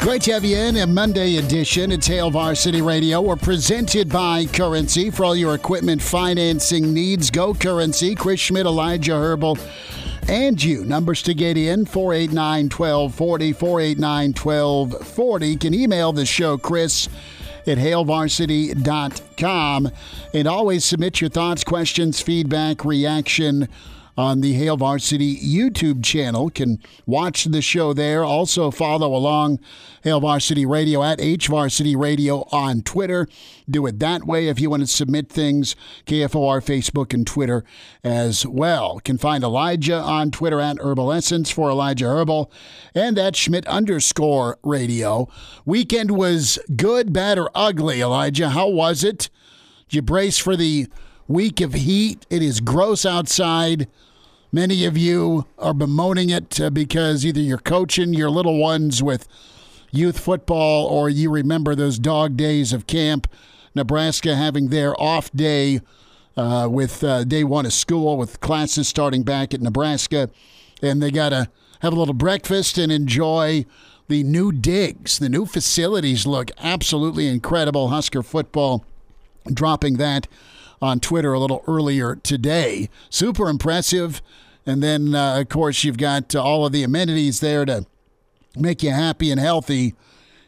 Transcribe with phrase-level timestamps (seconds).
[0.00, 1.90] Great to have you in a Monday edition.
[1.90, 3.20] It's Hail Varsity Radio.
[3.20, 7.32] We're presented by Currency for all your equipment financing needs.
[7.32, 8.14] Go Currency.
[8.14, 9.58] Chris Schmidt, Elijah Herbal,
[10.28, 10.84] and you.
[10.84, 13.52] Numbers to get in 489 1240.
[13.52, 15.56] 489 1240.
[15.56, 17.08] Can email the show, Chris
[17.66, 19.90] at hailvarsity.com.
[20.32, 23.66] And always submit your thoughts, questions, feedback, reaction
[24.18, 26.50] on the Hail Varsity YouTube channel.
[26.50, 28.24] Can watch the show there.
[28.24, 29.60] Also follow along
[30.02, 33.28] Hail Varsity Radio at H Varsity Radio on Twitter.
[33.70, 35.76] Do it that way if you want to submit things.
[36.06, 37.64] KFOR Facebook and Twitter
[38.02, 38.98] as well.
[39.04, 42.50] Can find Elijah on Twitter at Herbal Essence for Elijah Herbal
[42.96, 45.28] and at Schmidt underscore radio.
[45.64, 48.48] Weekend was good, bad, or ugly, Elijah.
[48.48, 49.30] How was it?
[49.88, 50.88] Did you brace for the
[51.28, 52.26] week of heat?
[52.30, 53.86] It is gross outside.
[54.50, 59.28] Many of you are bemoaning it uh, because either you're coaching your little ones with
[59.90, 63.26] youth football or you remember those dog days of camp.
[63.74, 65.80] Nebraska having their off day
[66.34, 70.30] uh, with uh, day one of school with classes starting back at Nebraska.
[70.82, 73.66] And they got to have a little breakfast and enjoy
[74.08, 75.18] the new digs.
[75.18, 77.88] The new facilities look absolutely incredible.
[77.88, 78.82] Husker football
[79.52, 80.26] dropping that
[80.80, 82.88] on Twitter a little earlier today.
[83.10, 84.22] Super impressive.
[84.66, 87.86] And then, uh, of course, you've got uh, all of the amenities there to
[88.56, 89.94] make you happy and healthy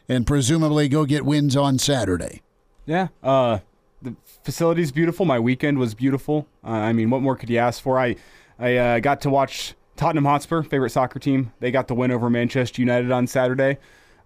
[0.07, 2.41] and presumably go get wins on Saturday.
[2.85, 3.07] Yeah.
[3.23, 3.59] Uh,
[4.01, 5.25] the facility's beautiful.
[5.25, 6.47] My weekend was beautiful.
[6.63, 7.99] Uh, I mean, what more could you ask for?
[7.99, 8.15] I,
[8.59, 11.51] I uh, got to watch Tottenham Hotspur, favorite soccer team.
[11.59, 13.77] They got the win over Manchester United on Saturday.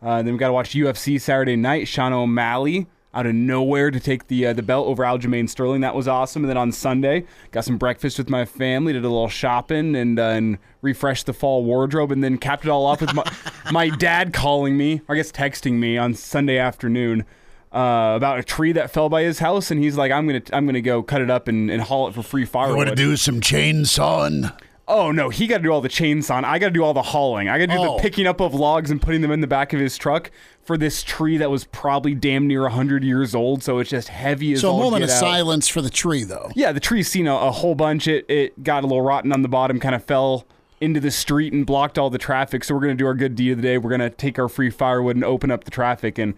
[0.01, 1.87] Then we got to watch UFC Saturday night.
[1.87, 5.81] Sean O'Malley out of nowhere to take the uh, the belt over Aljamain Sterling.
[5.81, 6.43] That was awesome.
[6.43, 10.19] And then on Sunday, got some breakfast with my family, did a little shopping, and
[10.19, 13.23] uh, and refreshed the fall wardrobe, and then capped it all off with my,
[13.71, 17.25] my dad calling me, or I guess texting me on Sunday afternoon.
[17.71, 20.65] Uh, about a tree that fell by his house, and he's like, "I'm gonna, I'm
[20.65, 22.95] gonna go cut it up and, and haul it for free firewood." You want to
[22.95, 24.57] do some chainsawing?
[24.87, 26.43] Oh no, he got to do all the chainsaw.
[26.43, 27.49] I got to do all the hauling.
[27.49, 27.95] I got to do Oh.
[27.95, 30.29] the picking up of logs and putting them in the back of his truck
[30.63, 33.63] for this tree that was probably damn near hundred years old.
[33.63, 35.19] So it's just heavy as So a all moment get of out.
[35.19, 36.51] silence for the tree, though.
[36.55, 38.07] Yeah, the tree's seen a, a whole bunch.
[38.07, 40.45] It it got a little rotten on the bottom, kind of fell
[40.79, 42.63] into the street and blocked all the traffic.
[42.63, 43.77] So we're gonna do our good deed of the day.
[43.79, 46.19] We're gonna take our free firewood and open up the traffic.
[46.19, 46.35] And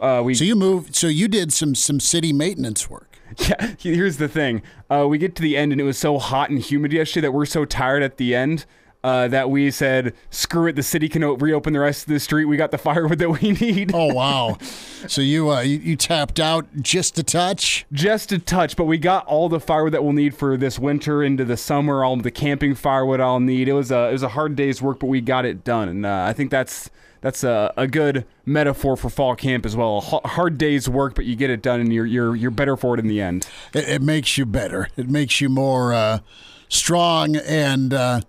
[0.00, 0.94] uh, we So you moved.
[0.94, 3.07] So you did some some city maintenance work.
[3.48, 4.62] Yeah, here's the thing.
[4.90, 7.32] Uh, we get to the end, and it was so hot and humid yesterday that
[7.32, 8.64] we're so tired at the end
[9.04, 12.20] uh, that we said, "Screw it." The city can o- reopen the rest of the
[12.20, 12.46] street.
[12.46, 13.92] We got the firewood that we need.
[13.94, 14.58] Oh wow!
[15.06, 17.86] so you, uh, you you tapped out just a touch.
[17.92, 21.22] Just a touch, but we got all the firewood that we'll need for this winter
[21.22, 22.04] into the summer.
[22.04, 23.68] All the camping firewood I'll need.
[23.68, 26.04] It was a it was a hard day's work, but we got it done, and
[26.04, 26.90] uh, I think that's
[27.20, 29.98] that's a, a good metaphor for fall camp as well.
[30.24, 32.94] A hard day's work, but you get it done, and you're you're you're better for
[32.94, 33.46] it in the end.
[33.74, 34.88] It, it makes you better.
[34.96, 36.20] It makes you more uh,
[36.68, 38.20] strong and uh,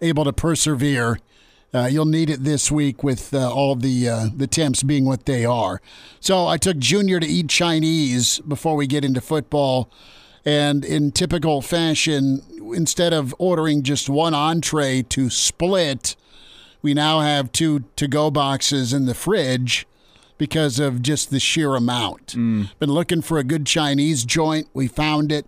[0.00, 1.18] able to persevere.
[1.72, 5.26] Uh, you'll need it this week with uh, all the uh, the temps being what
[5.26, 5.80] they are.
[6.20, 9.90] So I took Junior to eat Chinese before we get into football,
[10.44, 12.42] and in typical fashion,
[12.74, 16.14] instead of ordering just one entree to split,
[16.84, 19.86] we now have two to go boxes in the fridge
[20.36, 22.34] because of just the sheer amount.
[22.78, 24.68] Been looking for a good Chinese joint.
[24.74, 25.46] We found it,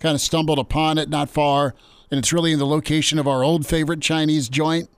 [0.00, 1.74] kind of stumbled upon it not far,
[2.10, 4.90] and it's really in the location of our old favorite Chinese joint.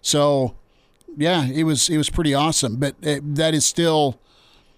[0.00, 0.54] So,
[1.14, 2.76] yeah, it was it was pretty awesome.
[2.76, 4.18] But uh that is still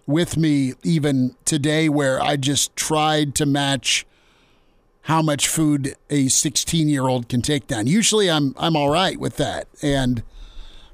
[0.04, 4.04] with me even today, where I just tried to match
[5.02, 7.86] how much food a 16 year old can take down.
[7.86, 10.24] Usually, I'm I'm all right with that, and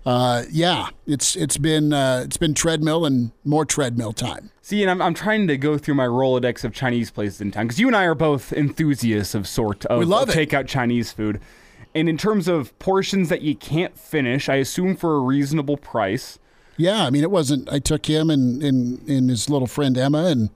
[0.06, 4.50] uh, yeah, it's it's been uh, it's been treadmill and more treadmill time.
[4.62, 7.66] See, and I'm, I'm trying to go through my Rolodex of Chinese places in town
[7.66, 10.48] because you and I are both enthusiasts of sort of, We love of it.
[10.48, 11.40] takeout Chinese food.
[11.94, 16.38] And in terms of portions that you can't finish, I assume for a reasonable price.
[16.76, 17.72] Yeah, I mean, it wasn't.
[17.72, 20.50] I took him and and, and his little friend Emma and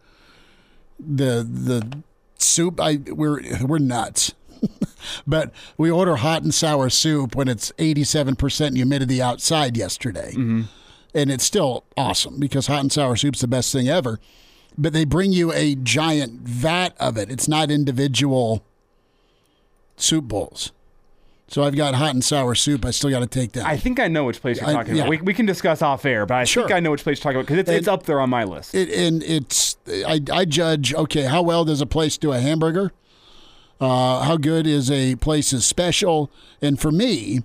[0.98, 1.98] the the
[2.38, 2.80] soup.
[2.80, 4.34] I we're we're nuts.
[5.26, 10.30] but we order hot and sour soup when it's 87% humidity outside yesterday.
[10.32, 10.62] Mm-hmm.
[11.14, 14.20] and it's still awesome because hot and sour soup's the best thing ever.
[14.78, 17.30] But they bring you a giant vat of it.
[17.30, 18.64] It's not individual
[19.96, 20.72] soup bowls.
[21.48, 22.84] So I've got hot and sour soup.
[22.84, 23.66] I still got to take that.
[23.66, 25.02] I think I know which place you're I- talking yeah.
[25.02, 25.10] about.
[25.10, 26.62] We, we can discuss off air, but I Sure.
[26.62, 28.44] think I know which place you're talking about because it's, it's up there on my
[28.44, 28.72] list.
[28.74, 29.76] it, and it's
[30.06, 32.92] I, I judge okay how well does a place do a hamburger
[33.80, 36.30] uh, how good is a place's special.
[36.62, 37.42] And for me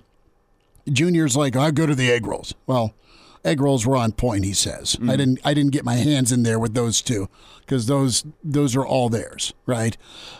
[0.92, 2.54] junior's like how good are the egg rolls?
[2.66, 2.94] Well
[3.44, 4.96] egg rolls were on point he says.
[5.08, 7.28] I didn't i didn't get my hands in there with those two
[7.60, 9.96] because those those are all theirs right?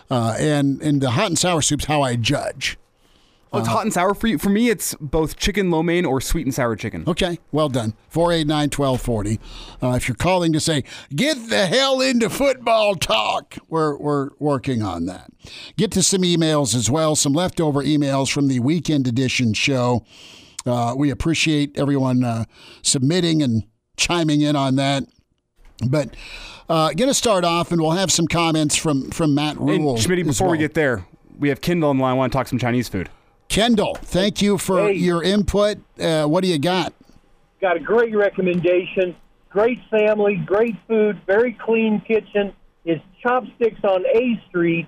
[0.09, 2.77] Uh, and and the hot and sour soup's how i judge
[3.53, 4.37] oh, it's hot and sour for you.
[4.37, 7.03] For me, it's both chicken lo mein or sweet and sour chicken.
[7.07, 7.93] Okay, well done.
[8.09, 9.39] 489 1240.
[9.81, 10.83] Uh, if you're calling to say,
[11.15, 15.31] get the hell into football talk, we're, we're working on that.
[15.77, 20.03] Get to some emails as well, some leftover emails from the weekend edition show.
[20.65, 22.45] Uh, we appreciate everyone uh,
[22.81, 23.63] submitting and
[23.95, 25.03] chiming in on that.
[25.87, 26.15] But
[26.69, 29.95] uh, going to start off, and we'll have some comments from, from Matt Rhule.
[29.95, 31.05] Schmitty, as before we get there,
[31.37, 32.11] we have Kendall on the line.
[32.11, 33.09] I want to talk some Chinese food.
[33.49, 34.93] Kendall, thank you for Hey.
[34.93, 35.77] your input.
[35.99, 36.93] Uh, what do you got?
[37.59, 39.15] got a great recommendation.
[39.49, 42.53] Great family, great food, very clean kitchen.
[42.85, 44.85] Is Chopsticks on A Street,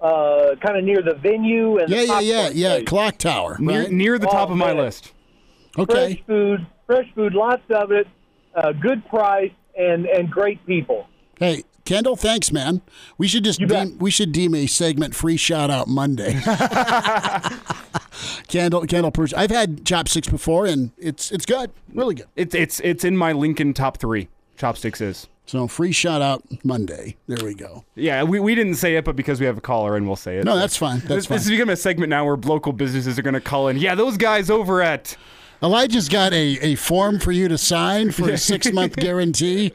[0.00, 2.80] uh, kind of near the venue and Yeah, the yeah, yeah, popcorn yeah.
[2.84, 3.56] Clock Tower.
[3.58, 3.90] Near, right?
[3.90, 4.84] near the top Oh, of my man.
[4.84, 5.12] list.
[5.76, 6.14] Okay.
[6.14, 8.06] Fresh food, fresh food, lots of it,
[8.54, 11.08] uh, good price, and and great people.
[11.40, 12.80] Hey, Kendall, thanks, man.
[13.18, 16.32] We should just deem, we should deem a segment free shout out Monday.
[18.48, 22.28] Kendall, Kendall, I've had chopsticks before, and it's it's good, really good.
[22.34, 24.30] It's it's it's in my Lincoln top three.
[24.56, 25.28] Chopsticks is.
[25.44, 27.16] So free shout out Monday.
[27.26, 27.84] There we go.
[27.94, 30.38] Yeah, we, we didn't say it, but because we have a caller in, we'll say
[30.38, 30.46] it.
[30.46, 31.00] No, that's fine.
[31.00, 31.36] That's this, fine.
[31.36, 33.76] this is becoming a segment now where local businesses are going to call in.
[33.76, 35.14] Yeah, those guys over at.
[35.62, 39.72] Elijah's got a, a form for you to sign for a six month guarantee.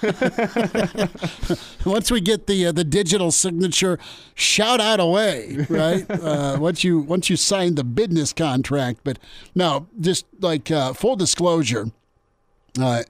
[1.84, 3.98] Once we get the uh, the digital signature,
[4.34, 6.06] shout out away, right?
[6.28, 9.18] Uh, once you once you sign the business contract, but
[9.54, 11.86] no, just like uh, full disclosure,
[12.80, 13.02] uh,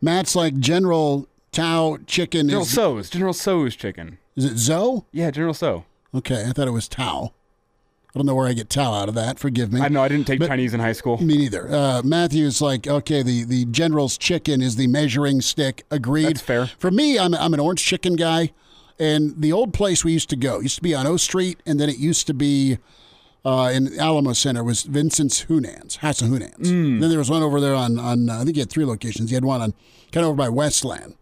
[0.00, 3.10] Matt's like General Tao chicken General is So's.
[3.10, 4.18] General So's chicken.
[4.36, 5.02] is it Zoe?
[5.12, 5.84] Yeah, General So.
[6.14, 7.32] Okay, I thought it was Tao.
[8.14, 9.38] I don't know where I get Tao out of that.
[9.38, 9.80] Forgive me.
[9.80, 11.16] I know I didn't take But- Chinese in high school.
[11.22, 11.72] Me neither.
[11.72, 15.84] Uh, Matthew's like, okay, the, the general's chicken is the measuring stick.
[15.90, 16.26] Agreed.
[16.26, 16.66] That's fair.
[16.78, 18.52] For me, I'm, I'm an orange chicken guy.
[18.98, 21.80] And the old place we used to go used to be on O Street, and
[21.80, 22.78] then it used to be
[23.44, 26.66] uh, in Alamo Center was Vincent's Hunans, of Hunans.
[26.66, 27.00] Mm.
[27.00, 29.30] Then there was one over there on, on uh, I think he had three locations.
[29.30, 29.72] He had one on
[30.12, 31.16] kind of over by Westland.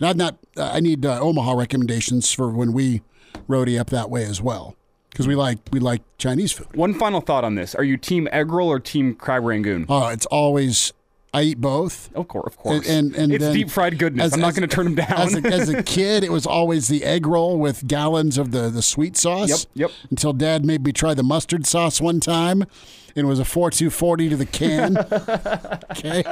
[0.00, 3.02] And I've not, I need uh, Omaha recommendations for when we
[3.48, 4.76] roadie up that way as well.
[5.12, 6.74] Because we like we like Chinese food.
[6.74, 9.84] One final thought on this: Are you team egg roll or team crab rangoon?
[9.88, 10.92] Oh, it's always
[11.34, 12.14] I eat both.
[12.14, 12.86] Of course, of course.
[12.88, 14.26] And, and, and it's then deep fried goodness.
[14.26, 15.12] as- I'm not going to turn them down.
[15.12, 18.68] As a, as a kid, it was always the egg roll with gallons of the,
[18.68, 19.48] the sweet sauce.
[19.48, 19.90] Yep, yep.
[20.10, 22.70] Until Dad made me try the mustard sauce one time, and
[23.16, 24.98] it was a four two forty to the can.
[25.92, 26.22] okay.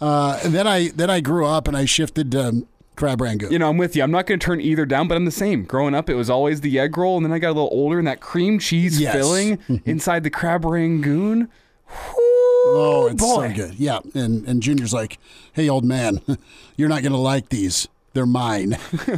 [0.00, 2.66] Uh, and then I then I grew up and I shifted to
[2.98, 3.50] crab rangoon.
[3.52, 4.02] you know, I'm with you.
[4.02, 5.64] I'm not going to turn either down, but I'm the same.
[5.64, 7.98] Growing up, it was always the egg roll, and then I got a little older,
[7.98, 9.14] and that cream cheese Yes.
[9.14, 11.48] filling inside the crab rangoon.
[11.90, 13.48] oh, it's boy.
[13.48, 13.74] so good.
[13.76, 14.00] Yeah.
[14.14, 15.18] And and Junior's like,
[15.52, 16.20] hey, old man,
[16.76, 17.88] you're not gonna like these.
[18.14, 18.76] They're mine.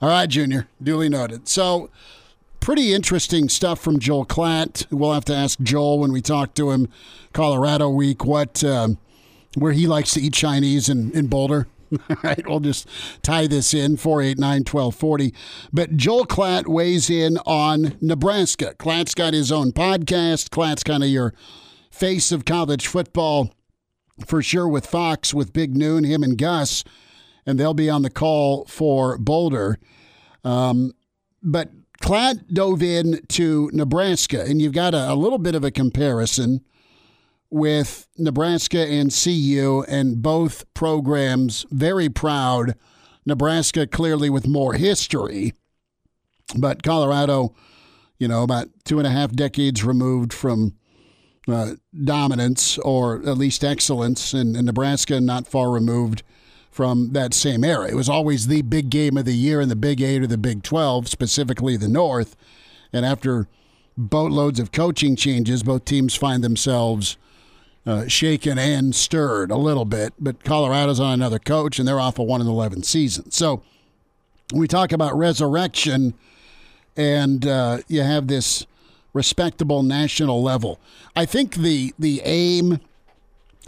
[0.00, 0.66] All right, Junior.
[0.82, 1.48] Duly noted.
[1.48, 1.90] So.
[2.60, 4.86] pretty interesting stuff from Joel Klatt.
[4.92, 6.88] We'll have to ask Joel when we talk to him
[7.32, 8.98] Colorado week what um,
[9.56, 11.66] where he likes to eat Chinese in, in Boulder.
[12.10, 12.88] All right, we'll just
[13.22, 15.34] tie this in 489 1240.
[15.72, 18.74] But Joel Klatt weighs in on Nebraska.
[18.78, 20.48] Klatt's got his own podcast.
[20.48, 21.34] Klatt's kind of your
[21.90, 23.52] face of college football
[24.26, 26.84] for sure with Fox, with Big Noon, him and Gus,
[27.44, 29.78] and they'll be on the call for Boulder.
[30.44, 30.92] Um,
[31.42, 31.70] but
[32.00, 36.64] Klatt dove in to Nebraska, and you've got a, a little bit of a comparison
[37.52, 42.74] with Nebraska and CU, and both programs very proud.
[43.26, 45.52] Nebraska clearly with more history,
[46.56, 47.54] but Colorado,
[48.18, 50.74] you know, about two and a half decades removed from
[51.46, 51.72] uh,
[52.04, 56.22] dominance or at least excellence, and, and Nebraska not far removed
[56.70, 57.86] from that same era.
[57.86, 60.38] It was always the big game of the year in the Big Eight or the
[60.38, 62.34] Big 12, specifically the North.
[62.94, 63.46] And after
[63.98, 67.18] boatloads of coaching changes, both teams find themselves
[67.86, 70.12] uh, shaken and stirred a little bit.
[70.18, 73.30] But Colorado's on another coach, and they're off a 1 and 11 season.
[73.30, 73.62] So
[74.52, 76.14] we talk about resurrection,
[76.96, 78.66] and uh, you have this
[79.12, 80.80] respectable national level.
[81.14, 82.80] I think the the aim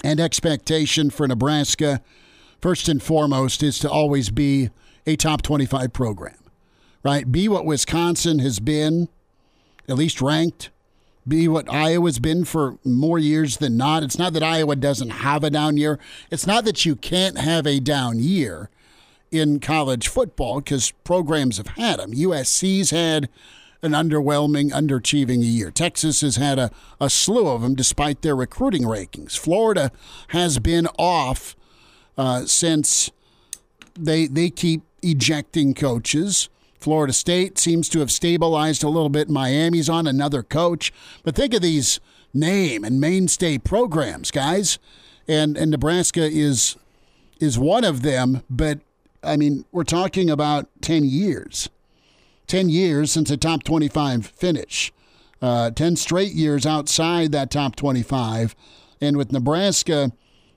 [0.03, 2.01] and expectation for Nebraska,
[2.61, 4.71] first and foremost, is to always be
[5.07, 6.37] a top 25 program,
[7.03, 7.31] right?
[7.31, 9.09] Be what Wisconsin has been,
[9.89, 10.71] at least ranked.
[11.27, 14.03] Be what Iowa's been for more years than not.
[14.03, 15.99] It's not that Iowa doesn't have a down year.
[16.31, 18.69] It's not that you can't have a down year
[19.31, 22.13] in college football because programs have had them.
[22.13, 23.29] USC's had
[23.83, 25.71] an underwhelming, underachieving year.
[25.71, 29.39] Texas has had a, a slew of them despite their recruiting rankings.
[29.39, 29.91] Florida
[30.29, 31.55] has been off
[32.17, 33.11] uh, since
[33.99, 36.49] they they keep ejecting coaches.
[36.85, 39.31] Florida State seems to have stabilized a little bit.
[39.31, 40.93] Miami's on another coach.
[41.23, 41.99] But think of these
[42.35, 44.79] name and mainstay programs, guys.
[45.27, 46.77] And and Nebraska is
[47.41, 48.81] is one of them, but
[49.23, 51.71] I mean, we're talking about 10 years.
[52.49, 54.93] 10 years since a top 25 finish.
[55.41, 58.55] Uh, 10 straight years outside that top 25.
[59.01, 60.13] And with Nebraska,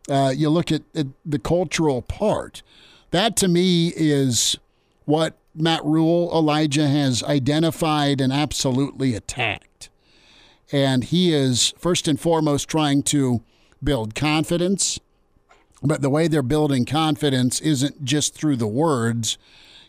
[0.10, 2.64] uh, you look at, at the cultural part.
[3.12, 4.58] That to me is
[5.06, 9.90] what Matt Rhule, Elijah has identified and absolutely attacked.
[10.72, 13.42] And he is first and foremost trying to
[13.84, 15.00] build confidence.
[15.82, 19.38] But the way they're building confidence isn't just through the words,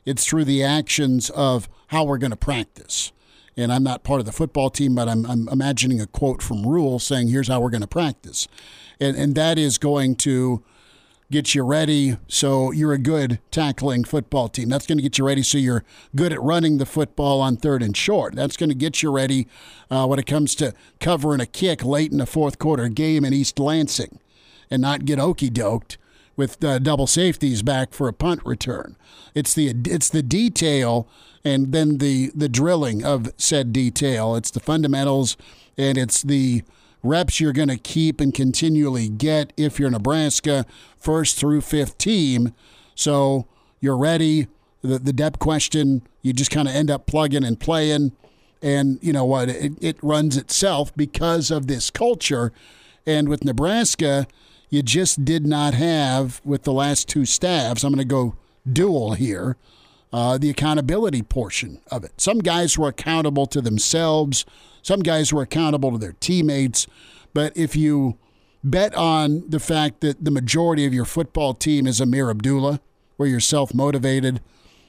[0.04, 3.12] it's through the actions of how we're going to practice.
[3.56, 6.64] And I'm not part of the football team, but I'm, I'm imagining a quote from
[6.64, 8.46] Rhule saying, here's how we're going to practice.
[9.00, 10.62] And, and that is going to
[11.30, 14.68] get you ready so you're a good tackling football team.
[14.68, 15.84] That's going to get you ready so you're
[16.16, 18.34] good at running the football on third and short.
[18.34, 19.46] That's going to get you ready
[19.90, 23.34] uh, when it comes to covering a kick late in the fourth quarter game in
[23.34, 24.18] East Lansing
[24.70, 25.96] and not get okey doked
[26.36, 28.96] with uh, double safeties back for a punt return.
[29.34, 31.08] It's the it's the detail
[31.44, 34.34] and then the the drilling of said detail.
[34.34, 35.36] It's the fundamentals
[35.76, 36.62] and it's the
[37.02, 40.66] reps you're going to keep and continually get if you're Nebraska
[40.98, 42.52] first through fifth team.
[42.94, 43.46] So
[43.80, 44.48] you're ready.
[44.82, 48.12] The, the depth question, you just kind of end up plugging and playing.
[48.62, 49.48] And you know what?
[49.48, 52.52] It, it runs itself because of this culture.
[53.06, 54.26] And with Nebraska,
[54.70, 57.84] you just did not have with the last two staffs.
[57.84, 58.36] I'm going to go
[58.70, 59.56] dual here.
[60.10, 62.18] Uh, the accountability portion of it.
[62.18, 64.46] Some guys were accountable to themselves.
[64.88, 66.86] Some guys were accountable to their teammates.
[67.34, 68.16] But if you
[68.64, 72.80] bet on the fact that the majority of your football team is Ameer Abdullah,
[73.18, 74.40] where you're self motivated,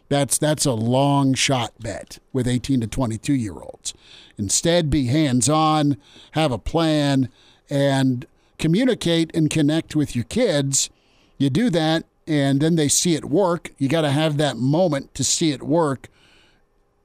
[0.08, 3.94] that's that's a long shot bet with 18 to 22 year olds.
[4.38, 5.98] Instead, be hands on,
[6.32, 7.28] have a plan,
[7.70, 8.26] and
[8.58, 10.90] communicate and connect with your kids.
[11.38, 13.72] You do that, and then they see it work.
[13.78, 16.08] You got to have that moment to see it work,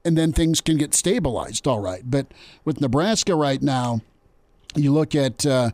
[0.05, 2.03] and then things can get stabilized all right.
[2.05, 2.27] But
[2.63, 4.01] with Nebraska right now,
[4.75, 5.71] you look at uh,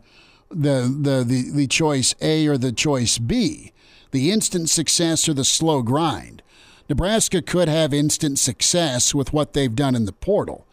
[0.49, 3.73] the, the, the, the choice A or the choice B,
[4.11, 6.41] the instant success or the slow grind.
[6.89, 10.65] Nebraska could have instant success with what they've done in the portal.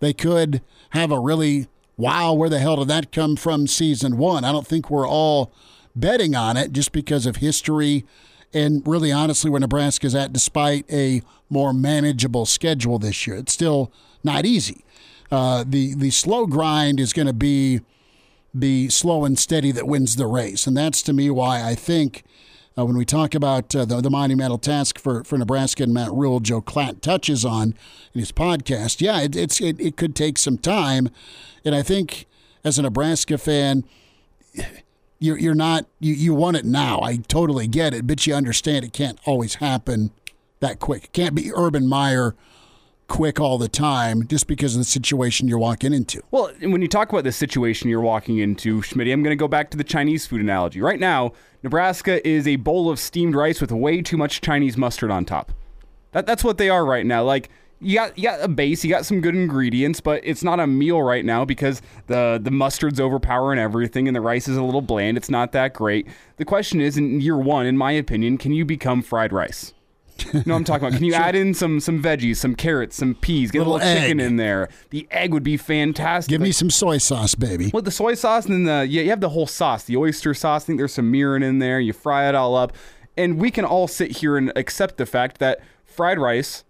[0.00, 4.44] They could have a really wow, where the hell did that come from season one?
[4.44, 5.50] I don't think we're all
[5.94, 8.04] betting on it just because of history
[8.52, 13.36] and really honestly where Nebraska's at despite a more manageable schedule this year.
[13.36, 13.92] It's still
[14.24, 14.84] not easy.
[15.30, 17.80] Uh, the the slow grind is going to be
[18.54, 22.24] the slow and steady that wins the race, and that's to me why I think
[22.78, 26.12] uh, when we talk about uh, the, the monumental task for, for Nebraska and Matt
[26.12, 27.74] Rhule, Joe Klatt touches on
[28.12, 29.00] in his podcast.
[29.00, 31.08] Yeah, it, it's it, it could take some time,
[31.64, 32.26] and I think
[32.64, 33.84] as a Nebraska fan,
[35.18, 37.00] you're you're not you, you want it now.
[37.00, 40.10] I totally get it, but you understand it can't always happen
[40.60, 41.04] that quick.
[41.04, 42.34] It can't be Urban Meyer
[43.08, 46.22] quick all the time just because of the situation you're walking into.
[46.30, 49.48] Well, when you talk about the situation you're walking into, Schmidt, I'm going to go
[49.48, 50.80] back to the Chinese food analogy.
[50.80, 51.32] Right now,
[51.62, 55.52] Nebraska is a bowl of steamed rice with way too much Chinese mustard on top.
[56.12, 57.22] That, that's what they are right now.
[57.22, 57.48] Like
[57.80, 60.66] you got you got a base, you got some good ingredients, but it's not a
[60.66, 64.82] meal right now because the the mustard's overpowering everything and the rice is a little
[64.82, 65.16] bland.
[65.16, 66.06] It's not that great.
[66.36, 69.74] The question is, in year one, in my opinion, can you become fried rice?
[70.32, 70.96] you know what I'm talking about?
[70.96, 71.22] Can you sure.
[71.22, 74.02] add in some some veggies, some carrots, some peas, get little a little egg.
[74.02, 74.70] chicken in there?
[74.88, 76.30] The egg would be fantastic.
[76.30, 77.70] Give me some soy sauce, baby.
[77.74, 80.32] Well, the soy sauce and then the yeah, you have the whole sauce, the oyster
[80.32, 80.64] sauce.
[80.64, 81.78] I think there's some mirin in there.
[81.78, 82.72] You fry it all up,
[83.18, 86.64] and we can all sit here and accept the fact that fried rice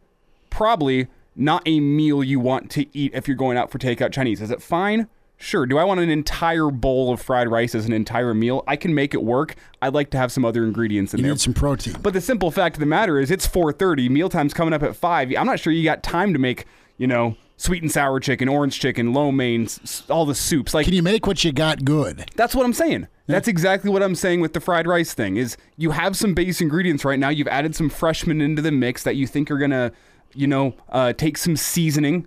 [0.57, 4.41] probably not a meal you want to eat if you're going out for takeout Chinese.
[4.41, 5.07] Is it fine?
[5.37, 5.67] Sure.
[5.67, 8.65] Do I want an entire bowl of fried rice as an entire meal?
[8.67, 9.55] I can make it work.
[9.83, 11.27] I'd like to have some other ingredients in there.
[11.27, 11.35] you there.
[11.35, 11.97] Need some protein.
[12.01, 14.09] But the simple fact of the matter is, it's 4:30.
[14.09, 15.31] Mealtime's coming up at five.
[15.39, 16.65] I'm not sure you got time to make,
[16.97, 19.69] you know, sweet and sour chicken, orange chicken, lo mein,
[20.09, 20.73] all the soups.
[20.73, 22.31] Like, can you make what you got good?
[22.35, 23.09] That's what I'm saying.
[23.27, 25.37] That's exactly what I'm saying with the fried rice thing.
[25.37, 27.29] Is you have some base ingredients right now.
[27.29, 29.93] You've added some freshmen into the mix that you think are gonna,
[30.35, 32.27] you know, uh, take some seasoning.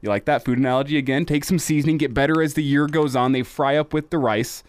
[0.00, 1.24] You like that food analogy again?
[1.24, 3.32] Take some seasoning, get better as the year goes on.
[3.32, 4.62] They fry up with the rice,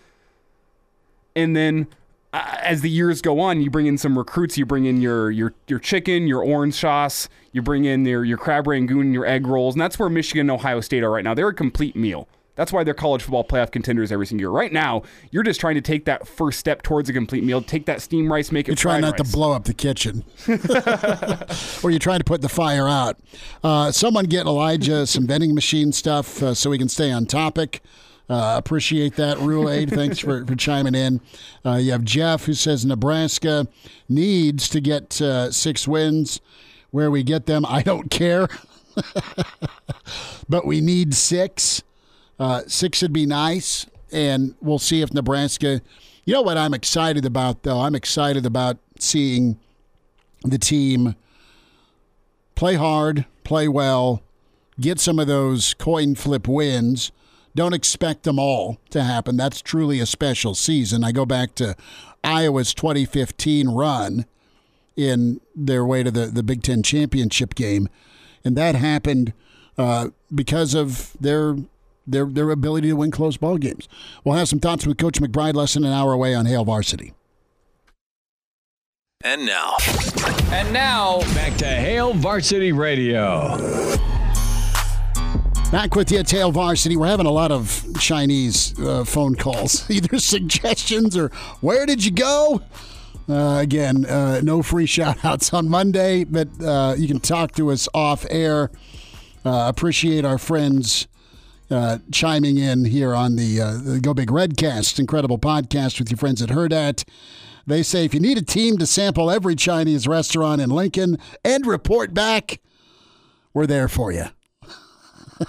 [1.35, 1.87] and then
[2.33, 4.57] uh, as the years go on, you bring in some recruits.
[4.57, 7.29] You bring in your your your chicken, your orange sauce.
[7.51, 10.51] You bring in your your crab rangoon, your egg rolls, and that's where Michigan and
[10.51, 11.33] Ohio State are right now.
[11.33, 12.27] They're a complete meal.
[12.59, 14.49] That's why they're college football playoff contenders every single year.
[14.49, 17.61] Right now, you're just trying to take that first step towards a complete meal.
[17.61, 18.71] Take that steam rice, make it.
[18.71, 19.31] You're trying not rice.
[19.31, 20.25] to blow up the kitchen,
[21.81, 23.17] or you're trying to put the fire out.
[23.63, 27.81] Uh, someone get Elijah some vending machine stuff uh, so we can stay on topic.
[28.29, 29.89] Uh, appreciate that, Rule Aid.
[29.89, 31.21] Thanks for, for chiming in.
[31.65, 33.67] Uh, you have Jeff who says Nebraska
[34.09, 36.41] needs to get uh, six wins.
[36.91, 38.49] Where we get them, I don't care.
[40.49, 41.83] but we need six.
[42.39, 45.81] Uh, six would be nice, and we'll see if Nebraska.
[46.25, 47.81] You know what I'm excited about, though?
[47.81, 49.59] I'm excited about seeing
[50.43, 51.15] the team
[52.55, 54.21] play hard, play well,
[54.79, 57.11] get some of those coin flip wins.
[57.55, 59.35] Don't expect them all to happen.
[59.35, 61.03] That's truly a special season.
[61.03, 61.75] I go back to
[62.23, 64.25] Iowa's 2015 run
[64.95, 67.89] in their way to the, the Big Ten championship game,
[68.43, 69.33] and that happened
[69.77, 71.55] uh, because of their
[72.11, 73.87] their their ability to win close ball games.
[74.23, 77.13] We'll have some thoughts with Coach McBride less than an hour away on Hail Varsity.
[79.23, 79.75] And now,
[80.51, 83.57] And now, back to Hail Varsity Radio.
[85.71, 86.95] Back with you at Hail Varsity.
[86.95, 92.11] We're having a lot of Chinese uh, phone calls, either suggestions or where did you
[92.11, 92.61] go?
[93.27, 97.71] Uh, again, uh, no free shout outs on Monday, but uh, you can talk to
[97.71, 98.71] us off air.
[99.45, 101.07] Uh, appreciate our friends
[101.69, 106.17] uh, chiming in here on the, uh, the Go Big Redcast, incredible podcast with your
[106.17, 107.03] friends at Hurrdat.
[107.67, 111.65] They say if you need a team to sample every Chinese restaurant in Lincoln and
[111.67, 112.59] report back,
[113.53, 114.25] we're there for you.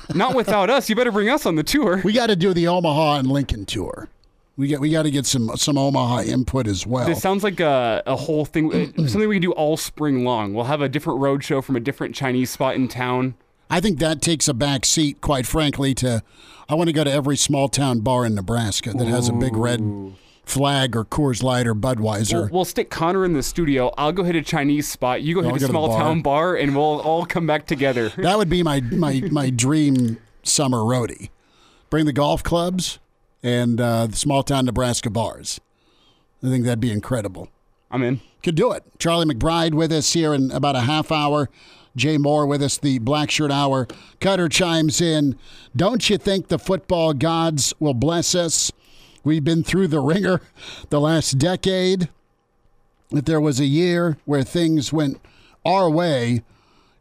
[0.15, 0.89] Not without us.
[0.89, 2.01] You better bring us on the tour.
[2.05, 4.09] We got to do the Omaha and Lincoln tour.
[4.57, 7.07] We got we got to get some some Omaha input as well.
[7.07, 10.53] This sounds like a, a whole thing, something we can do all spring long.
[10.53, 13.35] We'll have a different road show from a different Chinese spot in town.
[13.71, 15.95] I think that takes a back seat, quite frankly.
[15.95, 16.23] To
[16.69, 19.57] I want to go to every small town bar in Nebraska that has a big
[19.57, 19.81] red
[20.45, 22.33] flag or Coors Light or Budweiser.
[22.33, 23.95] We'll, we'll stick Connor in the studio.
[23.97, 25.23] I'll go hit a Chinese spot.
[25.23, 25.99] You go I'll hit a small bar.
[26.01, 28.09] town bar, and we'll all come back together.
[28.17, 31.31] that would be my my my dream summer roadie.
[31.89, 32.99] Bring the golf clubs
[33.43, 35.61] and uh, the small town Nebraska bars.
[36.43, 37.49] I think that'd be incredible.
[37.91, 38.21] I'm in.
[38.43, 38.85] could do it.
[38.99, 41.51] Charlie McBride with us here in about a half hour.
[41.97, 43.87] Jay Moore with us, the Blackshirt Hour.
[44.21, 45.37] Cutter chimes in.
[45.75, 48.73] Don't you think the football gods will bless us?
[49.25, 50.41] We've been through the ringer
[50.89, 52.09] the last decade.
[53.11, 55.21] If there was a year where things went
[55.65, 56.43] our way,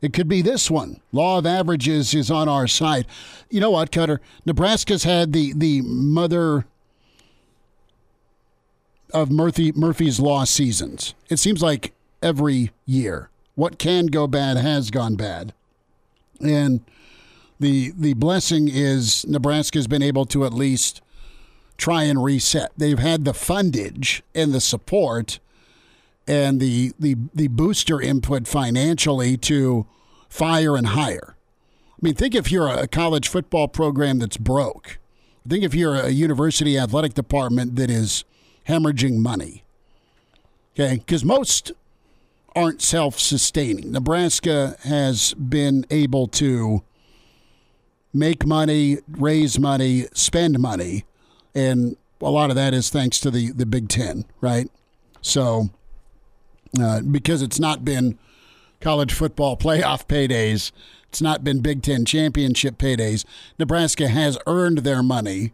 [0.01, 1.01] it could be this one.
[1.11, 3.05] Law of averages is on our side.
[3.49, 4.21] You know what, Cutter?
[4.45, 6.65] Nebraska's had the the mother
[9.13, 11.13] of Murphy Murphy's Law seasons.
[11.29, 15.53] It seems like every year, what can go bad has gone bad,
[16.39, 16.79] and
[17.59, 21.01] the the blessing is Nebraska's been able to at least
[21.75, 22.71] try and reset.
[22.77, 25.39] They've had the fundage and the support
[26.25, 29.85] and the the the booster input financially to
[30.29, 31.35] fire and hire.
[31.35, 34.99] I mean, think if you're a college football program that's broke.
[35.47, 38.23] Think if you're a university athletic department that is
[38.67, 39.63] hemorrhaging money.
[40.75, 41.73] Okay, because most
[42.55, 43.91] aren't self-sustaining.
[43.91, 46.83] Nebraska has been able to
[48.13, 51.05] make money, raise money, spend money,
[51.53, 54.69] and a lot of that is thanks to the the Big Ten, right?
[55.21, 55.69] So,
[56.79, 58.17] uh, because it's not been
[58.81, 60.71] college football playoff paydays,
[61.07, 63.25] it's not been Big Ten championship paydays.
[63.57, 65.53] Nebraska has earned their money,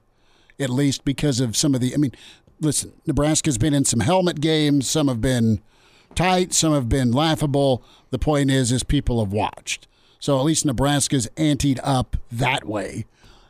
[0.59, 1.93] at least because of some of the.
[1.93, 2.11] I mean,
[2.59, 4.89] listen, Nebraska's been in some helmet games.
[4.89, 5.61] Some have been
[6.15, 6.53] tight.
[6.53, 7.83] Some have been laughable.
[8.09, 9.87] The point is, is people have watched.
[10.19, 13.05] So at least Nebraska's anteed up that way,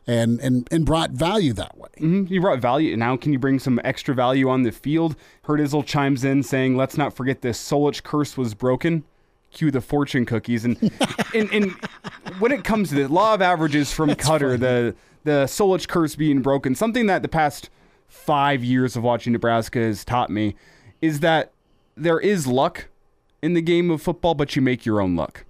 [0.08, 1.90] and and and brought value that way.
[2.00, 2.98] Mhm, You brought value.
[2.98, 5.16] Now, can you bring some extra value on the field?
[5.46, 9.04] Herdizel chimes in saying, "Let's not forget this Solich curse was broken."
[9.52, 10.76] Cue the fortune cookies, and
[11.34, 11.72] and, and
[12.40, 16.42] when it comes to the law of averages from Cutter, the the Solich curse being
[16.42, 17.70] broken, something that the past
[18.10, 20.56] five years of watching Nebraska has taught me
[21.02, 21.52] is that
[21.96, 22.88] there is luck
[23.42, 25.46] in the game of football, but you make your own luck.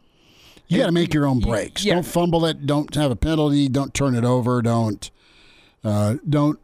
[0.67, 1.85] You got to make your own breaks.
[1.85, 1.93] yeah.
[1.93, 2.65] Don't fumble it.
[2.65, 3.69] Don't have a penalty.
[3.69, 4.61] Don't turn it over.
[4.61, 5.09] Don't
[5.83, 6.59] uh, don't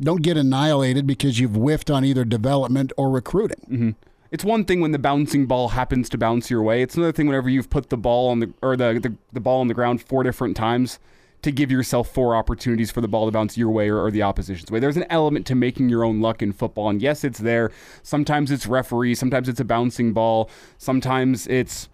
[0.00, 3.94] don't get annihilated because you've whiffed on either development or recruiting.
[4.30, 6.80] It's one thing when the bouncing ball happens to bounce your way.
[6.80, 9.60] It's another thing whenever you've put the ball on the or the, the, the ball
[9.60, 10.98] on the ground four different times
[11.42, 14.22] to give yourself four opportunities for the ball to bounce your way or, or the
[14.22, 14.80] opposition's way.
[14.80, 17.70] There's an element to making your own luck in football, and yes, it's there.
[18.02, 21.88] Sometimes it's referee, sometimes it's a bouncing ball, sometimes it's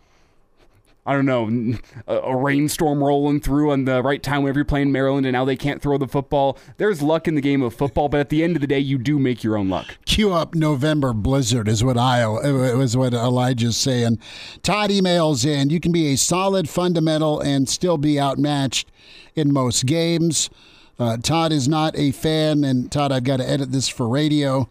[1.09, 4.93] I don't know, a, a rainstorm rolling through on the right time whenever you're playing
[4.93, 6.59] Maryland and now they can't throw the football.
[6.77, 8.99] There's luck in the game of football, but at the end of the day, you
[8.99, 9.97] do make your own luck.
[10.05, 14.19] Cue up November blizzard is what I was what Elijah's saying.
[14.63, 15.71] Todd emails in.
[15.71, 18.91] You can be a solid fundamental and still be outmatched
[19.39, 20.51] in most games.
[20.99, 24.69] Uh, Todd is not a fan, and Todd, I've got to edit this for radio.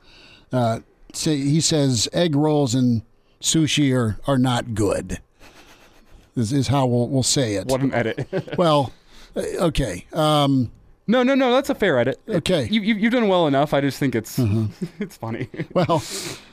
[0.51, 0.80] Uh,
[1.13, 3.01] say, he says egg rolls and
[3.41, 5.19] sushi are, are not good.
[6.36, 7.67] This is how we'll, we'll say it.
[7.67, 8.27] What an edit.
[8.58, 8.91] Well,
[9.36, 10.06] uh, okay.
[10.13, 10.71] Um,
[11.08, 12.19] no, no, no, that's a fair edit.
[12.27, 12.67] Okay.
[12.69, 13.73] You, you, you've done well enough.
[13.73, 14.38] I just think it's
[14.99, 15.47] it's funny.
[15.73, 16.03] Well,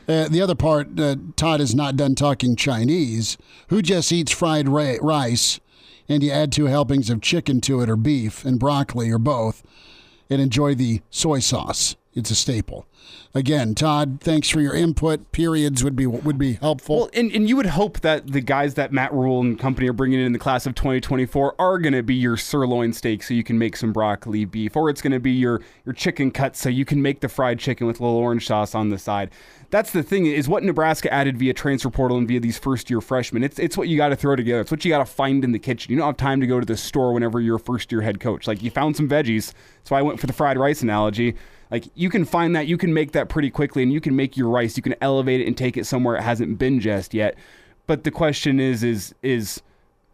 [0.09, 3.37] uh, the other part, uh, Todd is not done talking Chinese.
[3.69, 5.59] Who just eats fried ra- rice
[6.09, 9.63] and you add two helpings of chicken to it or beef and broccoli or both
[10.31, 11.97] and enjoy the soy sauce?
[12.15, 12.87] It's a staple.
[13.35, 15.33] Again, Todd, thanks for your input.
[15.33, 16.97] Periods would be would be helpful.
[16.97, 19.93] Well, and, and you would hope that the guys that Matt Rhule and company are
[19.93, 23.43] bringing in the class of 2024 are going to be your sirloin steak so you
[23.43, 26.69] can make some broccoli beef, or it's going to be your, your chicken cut, so
[26.69, 29.33] you can make the fried chicken with a little orange sauce on the side.
[29.71, 33.01] That's the thing is what Nebraska added via transfer portal and via these first year
[33.01, 33.43] freshmen.
[33.43, 34.61] It's it's what you got to throw together.
[34.61, 35.91] It's what you got to find in the kitchen.
[35.91, 38.21] You don't have time to go to the store whenever you're a first year head
[38.21, 38.47] coach.
[38.47, 39.53] Like you found some veggies.
[39.79, 41.35] That's why I went for the fried rice analogy.
[41.75, 44.37] Like you can find that, you can make that pretty quickly, and you can make
[44.37, 44.77] your rice.
[44.77, 47.35] You can elevate it and take it somewhere it hasn't been just yet.
[47.89, 49.61] But the question is, is is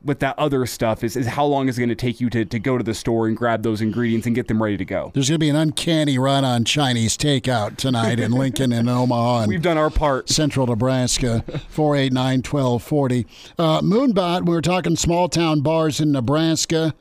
[0.03, 2.47] with that other stuff is, is how long is it going to take you to,
[2.47, 5.11] to go to the store and grab those ingredients and get them ready to go?
[5.13, 9.41] There's going to be an uncanny run on Chinese takeout tonight in Lincoln and Omaha.
[9.41, 10.31] And We've done our part.
[10.31, 13.27] Central Nebraska, 489 1240.
[13.59, 16.95] Uh, Moonbot, we were talking small town bars in Nebraska.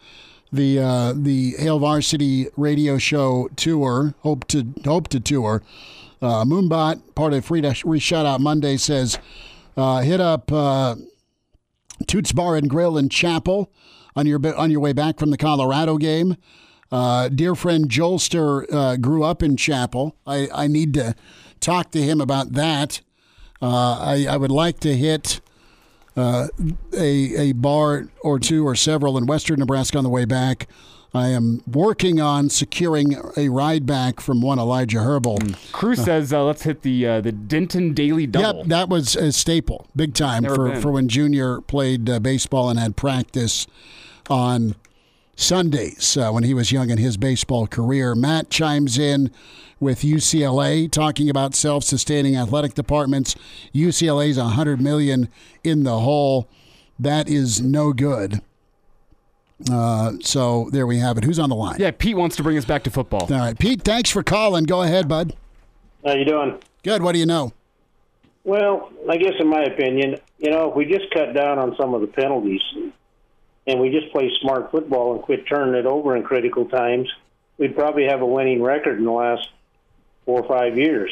[0.52, 5.62] The uh, the Hail Varsity radio show tour, hope to hope to tour.
[6.22, 7.62] Uh, Moonbot, part of Free,
[8.00, 9.20] Shout Out Monday, says
[9.78, 10.96] uh, hit up uh,
[12.08, 13.72] Toots Bar and Grill in Chappell
[14.16, 16.36] on your on your way back from the Colorado game.
[16.92, 20.16] Uh, dear friend Jolster uh, grew up in Chappell.
[20.26, 21.16] I, I need to
[21.60, 23.02] talk to him about that.
[23.62, 25.42] Uh, I, I would like to hit
[26.15, 26.48] uh,
[26.93, 30.67] a, a bar or two or several in western Nebraska on the way back.
[31.13, 35.39] I am working on securing a ride back from one Elijah Herbal.
[35.72, 38.60] Cruz says, uh, let's hit the uh, the Denton Daily Double.
[38.60, 40.82] Yep, that was a staple, big time Never for, been.
[40.82, 43.65] for when Junior played uh, baseball and had practice
[44.30, 44.76] on
[45.39, 48.13] Sundays uh, when he was young in his baseball career.
[48.13, 49.32] Matt chimes in
[49.80, 53.36] with UCLA talking about self-sustaining athletic departments.
[53.73, 55.30] UCLA's a hundred million
[55.63, 56.49] in the hole.
[56.99, 58.41] That is no good.
[59.71, 61.23] Uh, so there we have it.
[61.23, 61.78] Who's on the line?
[61.80, 63.21] Yeah, Pete wants to bring us back to football.
[63.32, 63.82] All right, Pete.
[63.82, 64.65] Thanks for calling.
[64.65, 65.34] Go ahead, bud.
[66.06, 66.60] How you doing?
[66.84, 67.02] Good.
[67.02, 67.54] What do you know?
[68.43, 71.93] Well, I guess in my opinion, you know, if we just cut down on some
[71.93, 72.62] of the penalties
[73.70, 77.08] and we just play smart football and quit turning it over in critical times,
[77.58, 79.48] we'd probably have a winning record in the last
[80.26, 81.12] four or five years.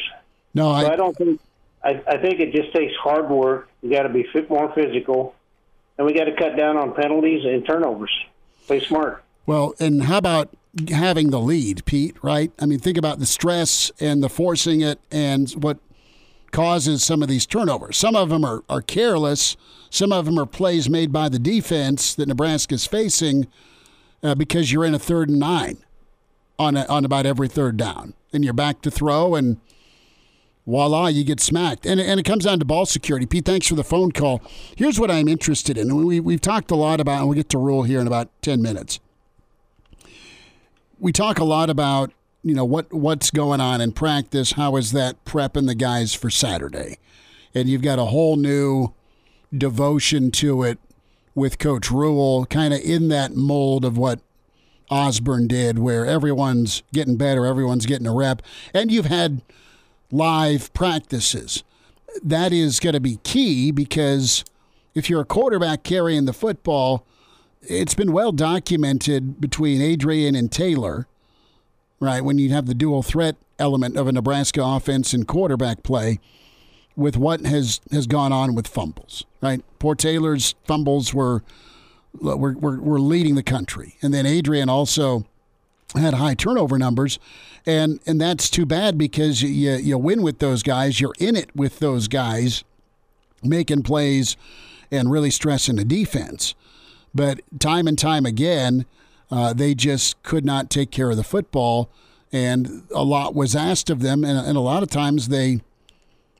[0.54, 1.40] No, So I I, don't think.
[1.84, 3.68] I, I think it just takes hard work.
[3.80, 5.36] We got to be fit, more physical,
[5.96, 8.10] and we got to cut down on penalties and turnovers.
[8.66, 9.22] Play smart.
[9.46, 10.50] Well, and how about
[10.88, 12.50] having the lead, Pete, right?
[12.58, 15.78] I mean, think about the stress and the forcing it and what
[16.52, 17.96] causes some of these turnovers.
[17.96, 19.56] Some of them are, are careless,
[19.90, 23.46] some of them are plays made by the defense that Nebraska's facing
[24.22, 25.78] uh, because you're in a third and nine
[26.58, 28.14] on, a, on about every third down.
[28.32, 29.58] And you're back to throw, and
[30.66, 31.86] voila, you get smacked.
[31.86, 33.24] And, and it comes down to ball security.
[33.24, 34.42] Pete, thanks for the phone call.
[34.76, 36.04] Here's what I'm interested in.
[36.04, 38.60] We, we've talked a lot about, and we'll get to Rhule here in about 10
[38.60, 39.00] minutes
[41.00, 44.52] we talk a lot about you know what what's going on in practice.
[44.52, 46.98] How is that prepping the guys for Saturday?
[47.54, 48.92] And you've got a whole new
[49.56, 50.78] devotion to it
[51.34, 54.20] with Coach Rhule, kind of in that mold of what
[54.90, 58.42] Osborne did, where everyone's getting better, everyone's getting a rep,
[58.74, 59.42] and you've had
[60.10, 61.62] live practices.
[62.22, 64.44] That is going to be key because
[64.94, 67.06] if you're a quarterback carrying the football,
[67.62, 71.06] it's been well documented between Adrian and Taylor,
[72.00, 72.22] right?
[72.22, 76.18] When you have the dual threat element of a Nebraska offense and quarterback play,
[76.98, 79.62] with what has has gone on with fumbles, right?
[79.78, 81.42] Poor Taylor's fumbles were
[82.20, 85.24] were were, were leading the country, and then Adrian also
[85.94, 87.20] had high turnover numbers,
[87.64, 91.00] and and that's too bad because you you win with those guys.
[91.00, 92.64] You're in it with those guys,
[93.44, 94.36] making plays
[94.90, 96.54] and really stressing the defense.
[97.14, 98.86] But time and time again,
[99.30, 101.90] uh, they just could not take care of the football,
[102.32, 105.60] and a lot was asked of them, and, and a lot of times they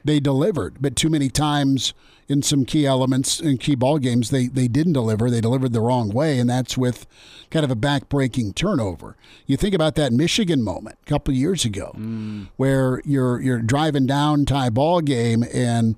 [0.05, 1.93] they delivered, but too many times
[2.29, 5.31] in some key elements in key ball games they they didn't deliver.
[5.31, 7.07] They delivered the wrong way, and that's with
[7.51, 9.17] kind of a backbreaking turnover.
[9.47, 12.49] You think about that Michigan moment a couple of years ago, mm.
[12.57, 15.97] where you're you're driving down tie ball game, and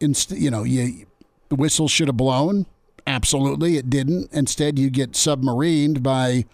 [0.00, 1.06] inst- you know you
[1.50, 2.66] the whistle should have blown.
[3.10, 4.32] Absolutely, it didn't.
[4.32, 6.44] Instead, you get submarined by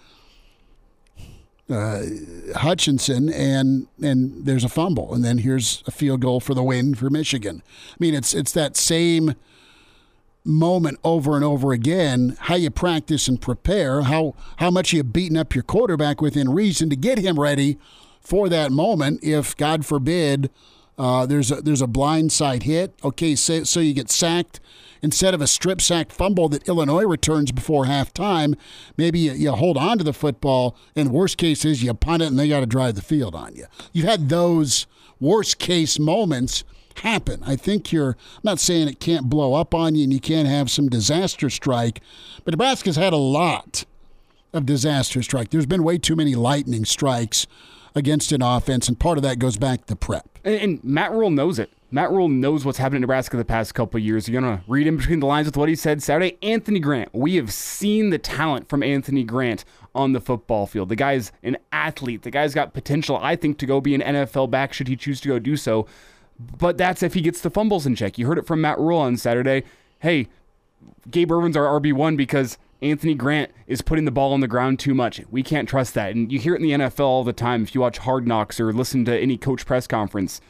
[1.69, 2.03] uh,
[2.55, 6.95] Hutchinson, and and there's a fumble, and then here's a field goal for the win
[6.95, 7.63] for Michigan.
[7.91, 9.35] I mean, it's it's that same
[10.47, 12.39] moment over and over again.
[12.41, 16.89] How you practice and prepare, how how much you beaten up your quarterback within reason
[16.89, 17.77] to get him ready
[18.23, 19.23] for that moment.
[19.23, 20.49] If God forbid,
[20.97, 22.95] uh, there's a there's a blindside hit.
[23.05, 24.59] Okay, so so you get sacked
[25.07, 28.57] instead of a strip sack fumble that Illinois returns before halftime,
[28.97, 32.27] maybe you, you hold on to the football, and worst case is you punt it
[32.27, 33.67] and they got to drive the field on you.
[33.93, 34.89] You've had those
[35.21, 36.65] worst case moments
[36.97, 37.41] happen.
[37.47, 40.49] I think you're I'm not saying it can't blow up on you and you can't
[40.49, 42.01] have some disaster strike,
[42.45, 43.85] but Nebraska's had a lot
[44.53, 45.51] of disaster strike.
[45.51, 47.47] There's been way too many lightning strikes
[47.95, 50.41] against an offense, and part of that goes back to prep.
[50.43, 51.71] And, and Matt Rhule knows it.
[51.91, 54.29] Matt Rhule knows what's happened in Nebraska the past couple years.
[54.29, 56.37] You're going to read in between the lines with what he said Saturday.
[56.43, 57.11] Anthony Grant.
[57.13, 60.89] We have seen the talent from Anthony Grant on the football field.
[60.89, 62.23] The guy's an athlete.
[62.23, 65.21] The guy's got potential, I think, to go be an NFL back should he choose
[65.21, 65.87] to go do so.
[66.39, 68.19] But that's if he gets the fumbles in check.
[68.19, 69.63] You heard it from Matt Rhule on Saturday.
[70.01, 70.29] Hey,
[71.09, 74.93] Gabe Ervin's our RB1 because Anthony Grant is putting the ball on the ground too
[74.93, 75.21] much.
[75.31, 76.15] We can't trust that.
[76.15, 78.59] And you hear it in the NFL all the time if you watch Hard Knocks
[78.59, 80.41] or listen to any coach press conference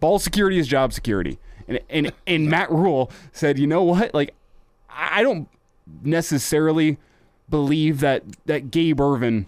[0.00, 1.38] ball security is job security.
[1.66, 4.14] And and and Matt Rhule said, you know what?
[4.14, 4.34] Like,
[4.90, 5.48] I don't
[6.02, 6.98] necessarily
[7.48, 9.46] believe that that Gabe Ervin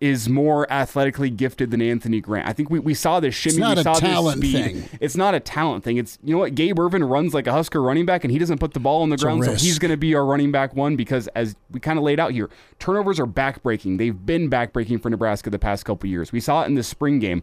[0.00, 2.48] is more athletically gifted than Anthony Grant.
[2.48, 3.54] I think we, we saw this shimmy.
[3.54, 4.64] It's not we a saw talent this speed.
[4.64, 4.98] thing.
[5.00, 5.96] It's not a talent thing.
[5.96, 6.54] It's you know what?
[6.54, 9.10] Gabe Ervin runs like a Husker running back, and he doesn't put the ball on
[9.10, 11.80] the it's ground, so he's going to be our running back one because as we
[11.80, 13.98] kind of laid out here, turnovers are backbreaking.
[13.98, 16.32] They've been backbreaking for Nebraska the past couple years.
[16.32, 17.42] We saw it in the spring game.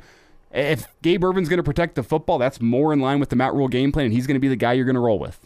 [0.53, 3.53] If Gabe Ervin's going to protect the football, that's more in line with the Matt
[3.53, 5.39] Rhule game plan, and he's going to be the guy you're going to roll with.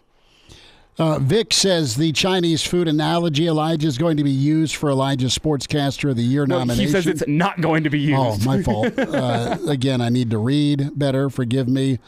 [0.99, 5.37] Uh, Vic says the Chinese food analogy, Elijah, is going to be used for Elijah's
[5.37, 6.85] Sportscaster of the Year no, nomination.
[6.85, 8.17] He says it's not going to be used.
[8.19, 8.97] Oh, my fault.
[8.99, 11.29] uh, again, I need to read better.
[11.29, 11.99] Forgive me.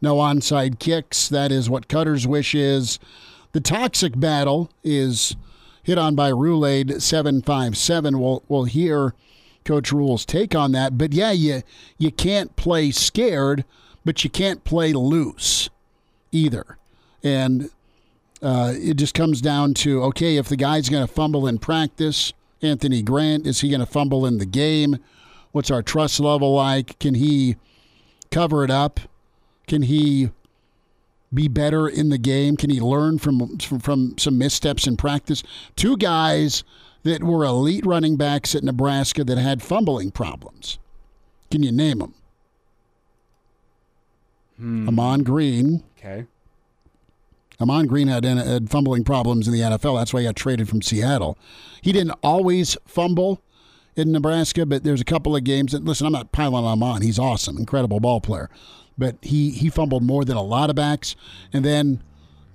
[0.00, 1.28] No onside kicks.
[1.28, 2.98] That is what Cutter's wish is.
[3.52, 5.36] The toxic battle is
[5.82, 8.18] hit on by Roulade 757.
[8.18, 9.14] We'll, we'll hear
[9.68, 10.96] Coach Rhule's take on that.
[10.96, 11.62] But yeah, you
[11.98, 13.66] you can't play scared,
[14.02, 15.68] but you can't play loose
[16.32, 16.78] either.
[17.22, 17.68] And
[18.40, 22.32] uh, it just comes down to okay, if the guy's going to fumble in practice,
[22.62, 24.96] Anthony Grant, is he going to fumble in the game?
[25.52, 26.98] What's our trust level like?
[26.98, 27.56] Can he
[28.30, 29.00] cover it up?
[29.66, 30.30] Can he
[31.32, 32.56] be better in the game?
[32.56, 35.42] Can he learn from from, from some missteps in practice?
[35.76, 36.64] Two guys
[37.08, 40.78] that were elite running backs at Nebraska that had fumbling problems.
[41.50, 42.14] Can you name them?
[44.58, 44.88] Hmm.
[44.88, 45.82] Ahman Green.
[45.98, 46.26] Okay.
[47.60, 49.98] Ahman Green had, had fumbling problems in the NFL.
[49.98, 51.36] That's why he got traded from Seattle.
[51.82, 53.42] He didn't always fumble
[53.96, 57.02] in Nebraska, but there's a couple of games that listen, I'm not piling on Ahman.
[57.02, 58.48] He's awesome, incredible ball player.
[58.96, 61.14] But he he fumbled more than a lot of backs.
[61.52, 62.02] And then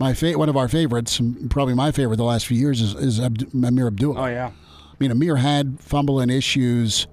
[0.04, 3.22] my fa- one of our favorites, probably my favorite the last few years, is, is
[3.22, 4.24] Abd- Ameer Abdullah.
[4.24, 4.52] Oh yeah.
[4.52, 7.08] I mean, Ameer had fumbling issues,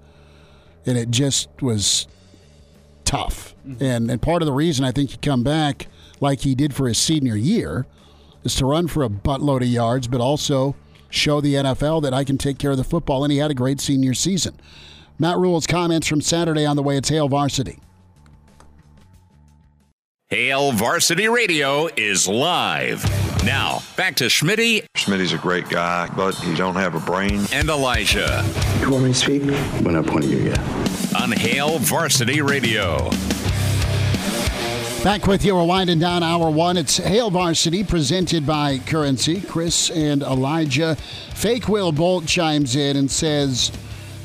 [0.84, 2.08] and it just was
[3.04, 3.54] tough.
[3.66, 3.84] Mm-hmm.
[3.84, 5.86] And and part of the reason I think he come back
[6.18, 7.86] like he did for his senior year
[8.42, 10.74] is to run for a buttload of yards, but also
[11.10, 13.22] show the NFL that I can take care of the football.
[13.22, 14.58] And he had a great senior season.
[15.16, 17.78] Matt Rhule's comments from Saturday on the way it's Hail Varsity.
[20.30, 23.04] Hail Varsity Radio is live.
[23.44, 24.86] Now, back to Schmitty.
[24.96, 27.46] Schmitty's a great guy, but he don't have a brain.
[27.52, 28.44] And Elijah.
[28.78, 29.42] You want me to speak?
[29.84, 31.20] When I point at you, yeah.
[31.20, 33.10] On Hail Varsity Radio.
[35.02, 36.76] Back with you, we're winding down hour one.
[36.76, 39.40] It's Hail Varsity presented by Currency.
[39.40, 40.94] Chris and Elijah.
[41.34, 43.72] Fake Will Bolt chimes in and says,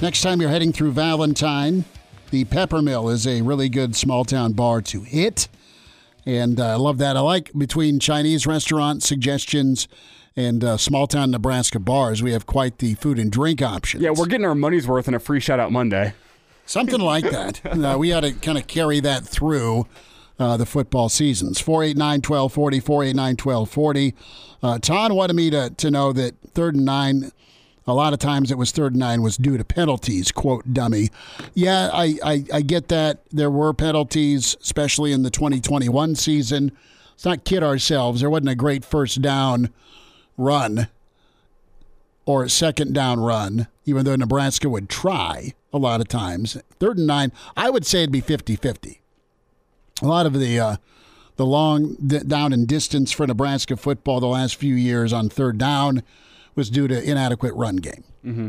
[0.04, 1.84] Next time you're heading through Valentine,
[2.30, 5.48] the Peppermill is a really good small town bar to hit.
[6.26, 7.16] And uh, I love that.
[7.16, 9.88] I like between Chinese restaurant suggestions
[10.36, 14.04] and uh, small town Nebraska bars, we have quite the food and drink options.
[14.04, 16.14] Yeah, we're getting our money's worth in a free shout out Monday.
[16.66, 17.62] Something like that.
[17.86, 19.86] Uh, we ought to kind of carry that through
[20.40, 21.60] uh, the football seasons.
[21.60, 24.16] 489 1240, 489 1240.
[24.64, 27.32] Uh, Todd wanted me to, to know that third and nine,
[27.88, 31.10] a lot of times it was third and nine was due to penalties, quote, dummy.
[31.54, 33.20] Yeah, I, I, I get that.
[33.32, 36.72] There were penalties, especially in the 2021 season.
[37.12, 38.22] Let's not kid ourselves.
[38.22, 39.70] There wasn't a great first down
[40.38, 40.88] run
[42.26, 46.58] or a second down run, even though Nebraska would try a lot of times.
[46.80, 49.02] Third and nine, I would say it'd be 50 50.
[50.02, 50.76] A lot of the uh,
[51.36, 56.04] the long down and distance for Nebraska football the last few years on third down
[56.56, 58.04] was due to inadequate run game.
[58.26, 58.48] Mm-hmm.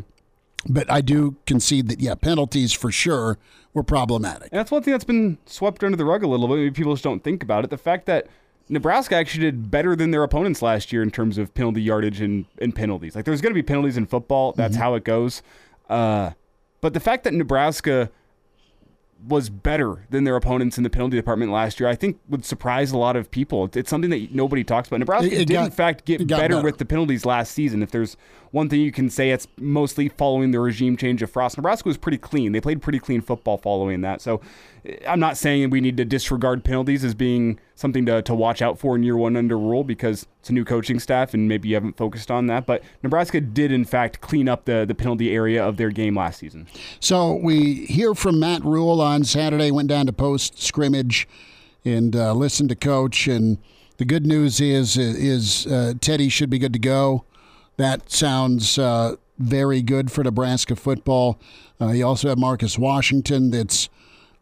[0.68, 3.38] But I do concede that, yeah, penalties for sure
[3.72, 4.48] were problematic.
[4.50, 6.56] And that's one thing that's been swept under the rug a little bit.
[6.56, 7.70] Maybe people just don't think about it.
[7.70, 8.26] The fact that
[8.68, 12.46] Nebraska actually did better than their opponents last year in terms of penalty yardage and,
[12.60, 13.14] and penalties.
[13.14, 14.52] Like there's going to be penalties in football.
[14.52, 14.82] That's mm-hmm.
[14.82, 15.42] how it goes.
[15.88, 16.32] Uh,
[16.80, 18.10] but the fact that Nebraska
[19.24, 22.92] was better than their opponents in the penalty department last year, I think would surprise
[22.92, 23.68] a lot of people.
[23.74, 25.00] It's something that nobody talks about.
[25.00, 27.82] Nebraska it, it did, got, in fact, get better, better, with the penalties last season.
[27.82, 28.16] If there's
[28.56, 31.58] one thing you can say, it's mostly following the regime change of Frost.
[31.58, 32.52] Nebraska was pretty clean.
[32.52, 34.22] They played pretty clean football following that.
[34.22, 34.40] So
[35.06, 38.78] I'm not saying we need to disregard penalties as being something to, to watch out
[38.78, 41.74] for in year one under Rhule because it's a new coaching staff and maybe you
[41.74, 42.64] haven't focused on that.
[42.64, 46.38] But Nebraska did, in fact, clean up the, the penalty area of their game last
[46.38, 46.66] season.
[46.98, 51.28] So we hear from Matt Rhule on Saturday, went down to post scrimmage
[51.84, 53.28] and uh, listened to coach.
[53.28, 53.58] And
[53.98, 57.26] the good news is, is uh, Teddy should be good to go.
[57.76, 61.38] That sounds uh, very good for Nebraska football.
[61.80, 63.88] Uh, you also have Marcus Washington that's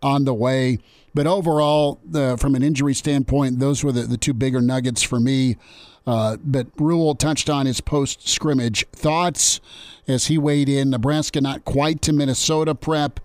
[0.03, 0.79] on the way.
[1.15, 5.21] But overall, the, from an injury standpoint, those were the, the two bigger nuggets for
[5.21, 5.57] me.
[6.07, 9.61] Uh, but Rhule touched on his post scrimmage thoughts
[10.07, 10.91] as he weighed in.
[10.91, 13.21] Nebraska not quite to Minnesota prep,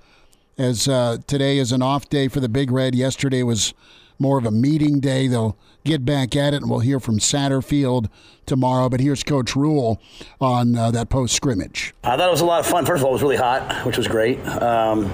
[0.57, 2.95] as uh, today is an off day for the Big Red.
[2.95, 3.73] Yesterday was
[4.17, 5.27] more of a meeting day.
[5.27, 8.09] They'll get back at it, and we'll hear from Satterfield
[8.45, 8.89] tomorrow.
[8.89, 10.01] But here's Coach Rhule
[10.41, 11.93] on uh, that post scrimmage.
[12.03, 12.85] I thought it was a lot of fun.
[12.85, 14.45] First of all, it was really hot, which was great.
[14.47, 15.05] Um,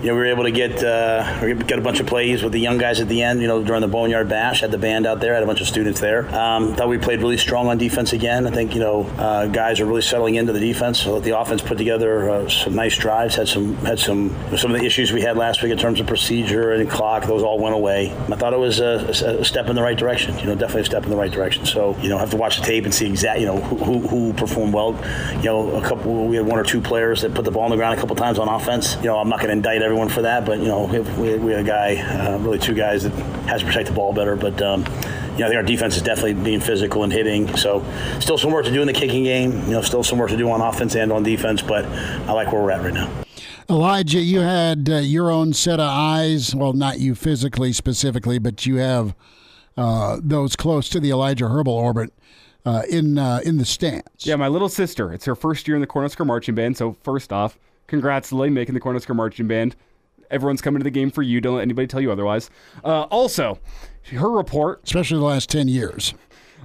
[0.00, 2.60] you know, we were able to get uh, get a bunch of plays with the
[2.60, 3.40] young guys at the end.
[3.40, 5.66] You know, during the Boneyard Bash, had the band out there, had a bunch of
[5.66, 6.28] students there.
[6.34, 8.46] Um, thought we played really strong on defense again.
[8.46, 11.00] I think you know uh, guys are really settling into the defense.
[11.00, 13.34] So the offense put together uh, some nice drives.
[13.34, 16.06] Had some had some some of the issues we had last week in terms of
[16.06, 17.24] procedure and clock.
[17.24, 18.12] Those all went away.
[18.12, 20.05] I thought it was a, a step in the right direction.
[20.38, 21.66] You know, definitely a step in the right direction.
[21.66, 24.32] So you know, have to watch the tape and see exactly you know who, who
[24.34, 24.92] performed well.
[25.36, 27.70] You know, a couple we had one or two players that put the ball on
[27.70, 28.96] the ground a couple times on offense.
[28.96, 31.52] You know, I'm not going to indict everyone for that, but you know, we, we
[31.52, 33.12] had a guy, uh, really two guys that
[33.48, 34.60] has to protect the ball better, but.
[34.62, 34.84] Um,
[35.36, 37.54] you know, I think our defense is definitely being physical and hitting.
[37.58, 37.84] So,
[38.20, 39.52] still some work to do in the kicking game.
[39.66, 41.60] You know, still some work to do on offense and on defense.
[41.60, 43.10] But I like where we're at right now.
[43.68, 46.54] Elijah, you had uh, your own set of eyes.
[46.54, 49.14] Well, not you physically specifically, but you have
[49.76, 52.12] uh, those close to the Elijah Herbal orbit
[52.64, 54.26] uh, in uh, in the stands.
[54.26, 55.12] Yeah, my little sister.
[55.12, 56.76] It's her first year in the Cornhusker Marching Band.
[56.76, 59.76] So first off, congrats, Lily, making the Cornhusker Marching Band.
[60.30, 61.40] Everyone's coming to the game for you.
[61.40, 62.50] Don't let anybody tell you otherwise.
[62.84, 63.60] Uh, also,
[64.10, 66.14] her report, especially the last ten years.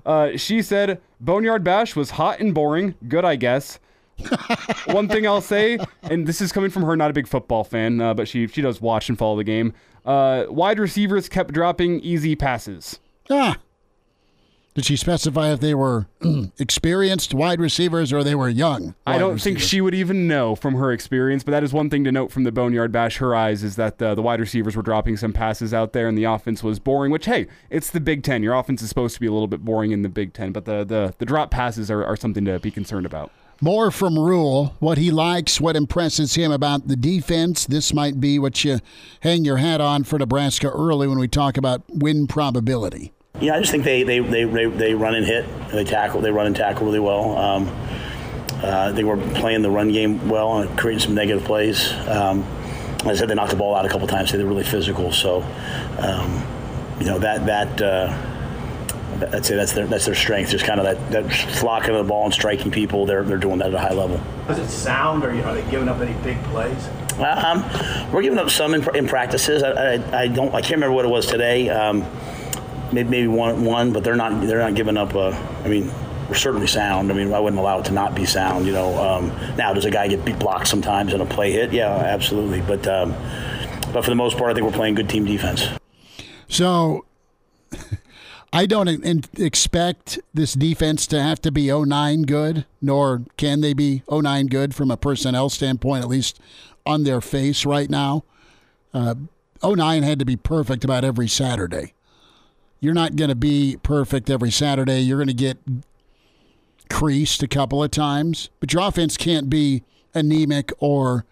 [0.04, 2.96] Uh, she said Boneyard Bash was hot and boring.
[3.08, 3.80] Good, I guess.
[4.86, 8.02] One thing I'll say, and this is coming from her, not a big football fan,
[8.02, 9.74] uh, but she she does watch and follow the game.
[10.06, 13.00] Uh, wide receivers kept dropping easy passes.
[13.30, 13.58] Ah.
[14.74, 16.08] Did she specify if they were
[16.58, 18.96] experienced wide receivers or they were young?
[19.06, 19.44] I don't receivers?
[19.44, 22.32] think she would even know from her experience, but that is one thing to note
[22.32, 23.18] from the Boneyard Bash.
[23.18, 26.18] Her eyes is that the, the wide receivers were dropping some passes out there and
[26.18, 28.44] the offense was boring, which, hey, it's the Big Ten.
[28.44, 30.64] Your offense is supposed to be a little bit boring in the Big Ten, but
[30.64, 33.30] the, the, the drop passes are, are something to be concerned about.
[33.64, 37.68] More from Rhule, what he likes, what impresses him about the defense.
[37.68, 38.80] This might be what you
[39.20, 43.14] hang your hat on for Nebraska early when we talk about win probability.
[43.40, 45.46] Yeah, I just think they they, they, they, they run and hit.
[45.72, 46.22] They tackle.
[46.22, 47.38] They run and tackle really well.
[47.38, 47.68] Um,
[48.64, 51.92] uh, they were playing the run game well and creating some negative plays.
[52.08, 52.44] Um,
[53.06, 54.32] I said, they knocked the ball out a couple times.
[54.32, 55.12] They're really physical.
[55.12, 55.44] So,
[56.00, 56.44] um,
[57.00, 57.80] you know that that.
[57.80, 58.31] Uh,
[59.24, 60.52] I'd say that's their that's their strength.
[60.52, 63.06] Just kind of that, that flocking of the ball and striking people.
[63.06, 64.22] They're they're doing that at a high level.
[64.48, 66.90] Does it sound, or are they giving up any big plays?
[67.20, 67.64] Um,
[68.12, 69.64] we're giving up some in, in practices.
[69.64, 70.54] I, I, I, don't.
[70.56, 71.70] I can't remember what it was today.
[71.70, 72.06] Um,
[72.92, 75.14] maybe maybe one one, but they're not they're not giving up.
[75.14, 75.92] A, I mean,
[76.28, 77.12] we're certainly sound.
[77.12, 78.66] I mean, I wouldn't allow it to not be sound.
[78.66, 81.74] You know, um, now does a guy get blocked sometimes in a play hit?
[81.74, 82.62] Yeah, absolutely.
[82.62, 83.12] But um,
[83.94, 85.68] but for the most part, I think we're playing good team defense.
[86.48, 87.06] So.
[88.54, 93.74] I don't in- expect this defense to have to be 09 good, nor can they
[93.74, 96.40] be 09 good from a personnel standpoint, at least
[96.86, 98.24] on their face right now.
[98.94, 99.16] Uh,
[99.64, 101.94] 09 had to be perfect about every Saturday.
[102.82, 105.02] You're not going to be perfect every Saturday.
[105.02, 105.58] You're going to get
[106.90, 109.84] creased a couple of times, but your offense can't be
[110.14, 111.26] anemic or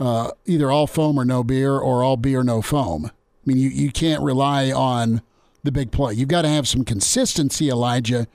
[0.00, 3.06] uh, either all foam or no beer or all beer, no foam.
[3.06, 3.10] I
[3.44, 5.20] mean, you, you can't rely on
[5.66, 6.14] the big play.
[6.14, 8.26] You've got to have some consistency, Elijah,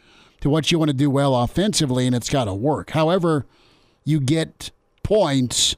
[0.42, 2.92] to what you want to do well offensively, and it's got to work.
[2.92, 3.46] However,
[4.04, 4.72] you get
[5.04, 5.76] points,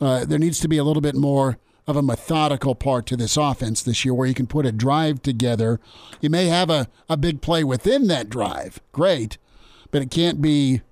[0.00, 3.36] uh, there needs to be a little bit more of a methodical part to this
[3.36, 5.80] offense this year where you can put a drive together.
[6.20, 8.80] You may have a, a big play within that drive.
[8.92, 9.38] Great.
[9.90, 10.82] But it can't be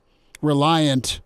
[0.43, 1.21] reliant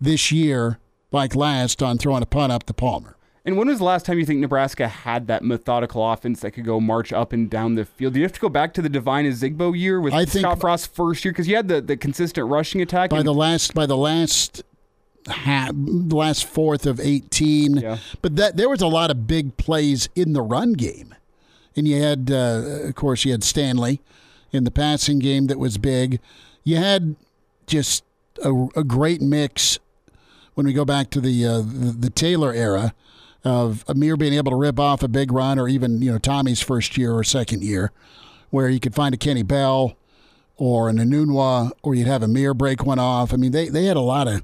[0.00, 0.78] this year,
[1.12, 3.16] like last, on throwing a punt up to Palmer.
[3.44, 6.64] And when was the last time you think Nebraska had that methodical offense that could
[6.64, 8.12] go march up and down the field?
[8.12, 10.60] Do you have to go back to the Devine Ozigbo year with I think- Scott
[10.60, 11.32] Frost's first year?
[11.32, 13.10] Because you had the, the consistent rushing attack.
[13.10, 14.62] By and- the last by the last
[15.26, 17.78] ha the last fourth of 18.
[17.78, 17.98] Yeah.
[18.20, 21.14] But that there was a lot of big plays in the run game.
[21.76, 24.00] And you had uh, of course you had Stanley
[24.52, 26.20] in the passing game that was big.
[26.62, 27.16] You had
[27.66, 28.04] just
[28.44, 29.78] a, a great mix
[30.54, 32.92] when we go back to the, uh, the the Taylor era
[33.44, 36.60] of Ameer being able to rip off a big run, or even you know Tommy's
[36.60, 37.92] first year or second year,
[38.50, 39.96] where you could find a Kenny Bell
[40.56, 43.32] or an Enunwa, or you'd have Ameer break one off.
[43.32, 44.42] I mean, they they had a lot of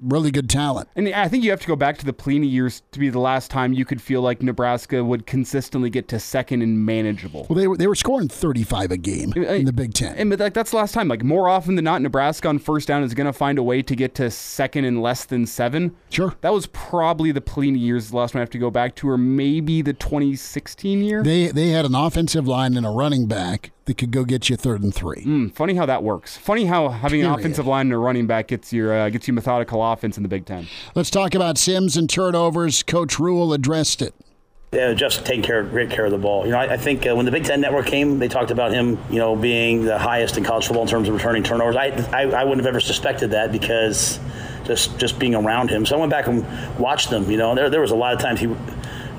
[0.00, 0.88] really good talent.
[0.96, 3.18] And I think you have to go back to the Pelini years to be the
[3.18, 7.46] last time you could feel like Nebraska would consistently get to second and manageable.
[7.48, 10.16] Well, they were they were scoring 35 a game in the Big Ten.
[10.16, 11.08] And but like that's the last time.
[11.08, 13.82] Like more often than not, Nebraska on first down is going to find a way
[13.82, 15.96] to get to second and less than seven.
[16.10, 16.34] Sure.
[16.40, 18.10] That was probably the Pelini years.
[18.10, 21.22] The last one I have to go back to, or maybe the 2016 year.
[21.22, 24.56] They they had an offensive line and a running back that could go get you
[24.56, 25.24] third and three.
[25.24, 26.36] Mm, funny how that works.
[26.36, 29.34] Funny how having an offensive line and a running back gets your uh, gets you
[29.34, 30.68] methodical offense in the Big Ten.
[30.94, 32.84] Let's talk about Sims and turnovers.
[32.84, 34.14] Coach Rhule addressed it.
[34.72, 36.46] Yeah, just taking care, great care of the ball.
[36.46, 38.70] You know, I, I think uh, when the Big Ten Network came, they talked about
[38.70, 41.74] him, you know, being the highest in college football in terms of returning turnovers.
[41.74, 44.20] I, I, I wouldn't have ever suspected that because
[44.66, 45.84] just just being around him.
[45.84, 46.46] So I went back and
[46.78, 47.28] watched them.
[47.28, 48.46] You know, there there was a lot of times he.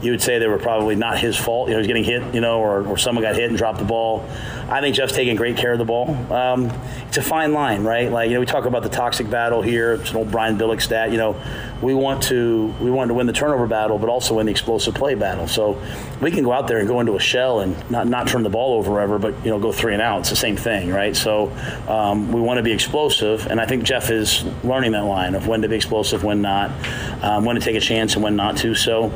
[0.01, 1.67] You would say they were probably not his fault.
[1.67, 3.79] You know, he was getting hit, you know, or, or someone got hit and dropped
[3.79, 4.27] the ball.
[4.69, 6.09] I think Jeff's taking great care of the ball.
[6.31, 6.71] Um,
[7.07, 8.09] it's a fine line, right?
[8.09, 9.93] Like you know, we talk about the toxic battle here.
[9.93, 11.11] It's an old Brian Billick stat.
[11.11, 11.41] You know,
[11.81, 14.95] we want to we want to win the turnover battle, but also win the explosive
[14.95, 15.47] play battle.
[15.47, 15.81] So
[16.21, 18.49] we can go out there and go into a shell and not not turn the
[18.49, 20.21] ball over ever, but you know, go three and out.
[20.21, 21.15] It's the same thing, right?
[21.15, 21.49] So
[21.89, 25.47] um, we want to be explosive, and I think Jeff is learning that line of
[25.47, 26.71] when to be explosive, when not,
[27.23, 28.73] um, when to take a chance, and when not to.
[28.73, 29.11] So.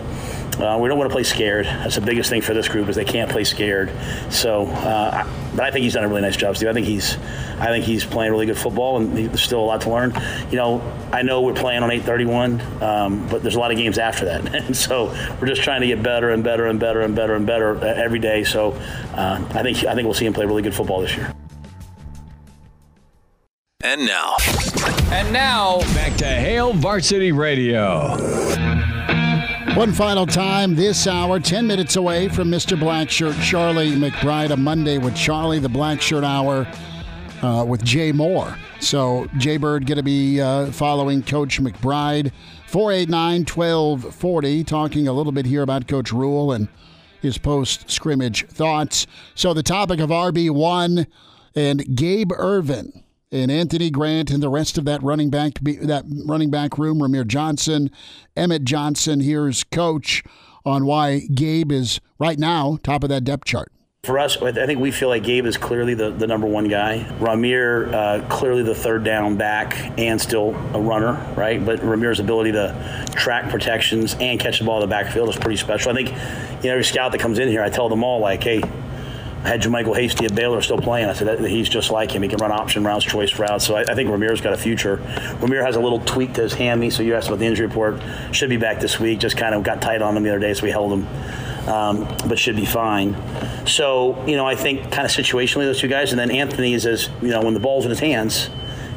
[0.60, 1.66] Uh, we don't want to play scared.
[1.66, 3.91] That's the biggest thing for this group is they can't play scared.
[4.30, 6.70] So, uh, I, but I think he's done a really nice job, Steve.
[6.70, 7.18] I think he's,
[7.60, 10.14] I think he's playing really good football, and there's still a lot to learn.
[10.51, 13.97] You know, I know we're playing on 8:31, um, but there's a lot of games
[13.97, 15.08] after that, and so
[15.39, 17.86] we're just trying to get better and better and better and better and better uh,
[17.86, 18.43] every day.
[18.43, 18.72] So,
[19.14, 21.34] uh, I think I think we'll see him play really good football this year.
[23.82, 24.36] And now.
[25.12, 28.18] And now, back to Hail Varsity Radio.
[29.76, 32.80] One final time this hour, 10 minutes away from Mr.
[32.80, 36.66] Blackshirt, Charlie McBride, a Monday with Charlie, the Blackshirt Hour
[37.42, 38.58] uh, with Jay Moore.
[38.80, 42.32] So, Jay Bird going to be uh, following Coach McBride.
[42.68, 46.70] 489 1240, talking a little bit here about Coach Rhule and
[47.22, 49.08] his post scrimmage thoughts.
[49.36, 51.06] So, the topic of RB1
[51.54, 53.04] and Gabe Ervin
[53.36, 57.28] and Anthony Grant and the rest of that running back that running back room, Rahmir
[57.28, 57.92] Johnson,
[58.36, 59.20] Emmett Johnson.
[59.20, 60.24] Here's coach
[60.66, 63.72] on why Gabe is right now top of that depth chart.
[64.04, 67.00] For us, I think we feel like Gabe is clearly the, the number one guy.
[67.20, 71.64] Rahmir, uh, clearly the third down back and still a runner, right?
[71.64, 75.58] But Rahmir's ability to track protections and catch the ball in the backfield is pretty
[75.58, 75.92] special.
[75.92, 78.44] I think, you know, every scout that comes in here, I tell them all, like,
[78.44, 78.62] hey,
[79.46, 81.08] had JaMycal Hasty at Baylor still playing.
[81.08, 82.24] I said he's just like him.
[82.24, 83.66] He can run option routes, choice routes.
[83.66, 84.98] So I, I think Rahmir's got a future.
[84.98, 86.89] Rahmir has a little tweak to his hammy.
[86.89, 88.02] So you asked about the injury report.
[88.32, 89.20] Should be back this week.
[89.20, 91.08] Just kind of got tight on him the other day, so we held him.
[91.70, 93.16] Um, but should be fine.
[93.66, 96.86] So you know, I think kind of situationally those two guys, and then Anthony is
[96.86, 98.50] as you know when the ball's in his hands.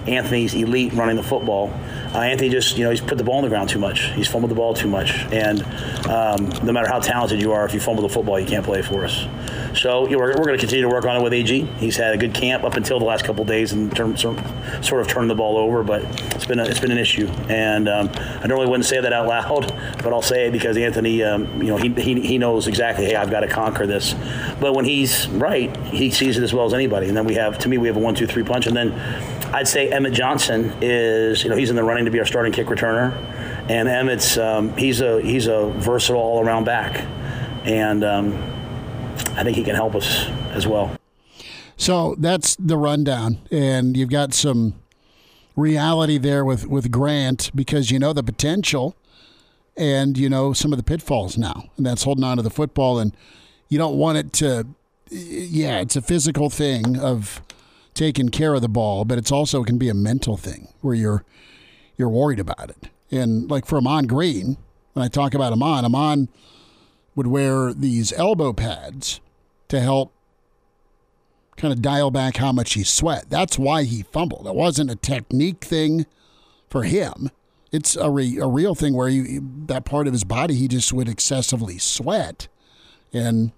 [0.09, 1.71] Anthony's elite running the football.
[2.15, 4.11] uh, Anthony just, you know, he's put the ball on the ground too much.
[4.13, 5.13] He's fumbled the ball too much.
[5.33, 5.63] And
[6.07, 8.83] um, no matter how talented you are, if you fumble the football, you can't play
[8.83, 9.27] for us.
[9.79, 11.65] So you know, we're, we're going to continue to work on it with AG.
[11.79, 15.29] He's had a good camp up until the last couple days of sort of turning
[15.29, 16.03] the ball over, but
[16.35, 17.29] it's been a, it's been an issue.
[17.49, 19.69] And um, I normally wouldn't say that out loud,
[20.03, 23.17] but I'll say it because Anthony, um, you know, he, he, he knows exactly, hey,
[23.17, 24.15] I've got to conquer this.
[24.61, 27.09] But when he's right, he sees it as well as anybody.
[27.09, 28.67] And then we have, to me, we have a one, two, three punch.
[28.67, 28.91] And then
[29.53, 32.53] I'd say Emmett Johnson is, you know, he's in the running to be our starting
[32.53, 33.13] kick returner.
[33.71, 37.05] And Emmett's, um, he's a he's a versatile all around back.
[37.65, 38.35] And um,
[39.37, 40.97] I think he can help us as well.
[41.77, 44.75] So that's the rundown, and you've got some
[45.55, 48.97] reality there with with Grant because you know the potential,
[49.77, 52.99] and you know some of the pitfalls now, and that's holding on to the football,
[52.99, 53.17] and
[53.69, 54.67] you don't want it to.
[55.11, 57.41] Yeah, it's a physical thing of
[57.99, 61.25] taking care of the ball, but it's also can be a mental thing where you're
[61.97, 62.91] you're worried about it.
[63.11, 64.57] And like for Ahman Green,
[64.93, 66.29] when I talk about Ahman, Ahman
[67.17, 69.21] would wear these elbow pads
[69.67, 70.13] to help
[71.57, 73.29] kind of dial back how much he sweat.
[73.29, 74.47] That's why he fumbled.
[74.47, 76.07] It wasn't a technique thing
[76.71, 77.33] for him.
[77.73, 80.93] It's a, re, a real thing where he, that part of his body he just
[80.93, 82.47] would excessively sweat
[83.13, 83.51] and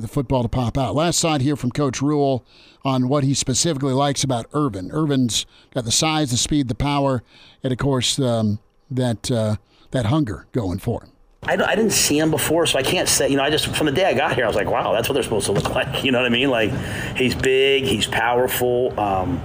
[0.00, 0.94] the football to pop out.
[0.94, 2.44] Last side here from Coach Rhule
[2.84, 4.90] on what he specifically likes about Ervin.
[4.92, 7.22] Ervin's got the size, the speed, the power,
[7.62, 8.58] and of course um,
[8.90, 9.56] that uh,
[9.90, 11.12] that hunger going for him.
[11.44, 13.28] I, I, didn't see him before, so I can't say.
[13.28, 15.08] You know, I just from the day I got here, I was like, wow, that's
[15.08, 16.04] what they're supposed to look like.
[16.04, 16.50] You know what I mean?
[16.50, 16.70] Like,
[17.16, 18.98] he's big, he's powerful.
[18.98, 19.40] Um,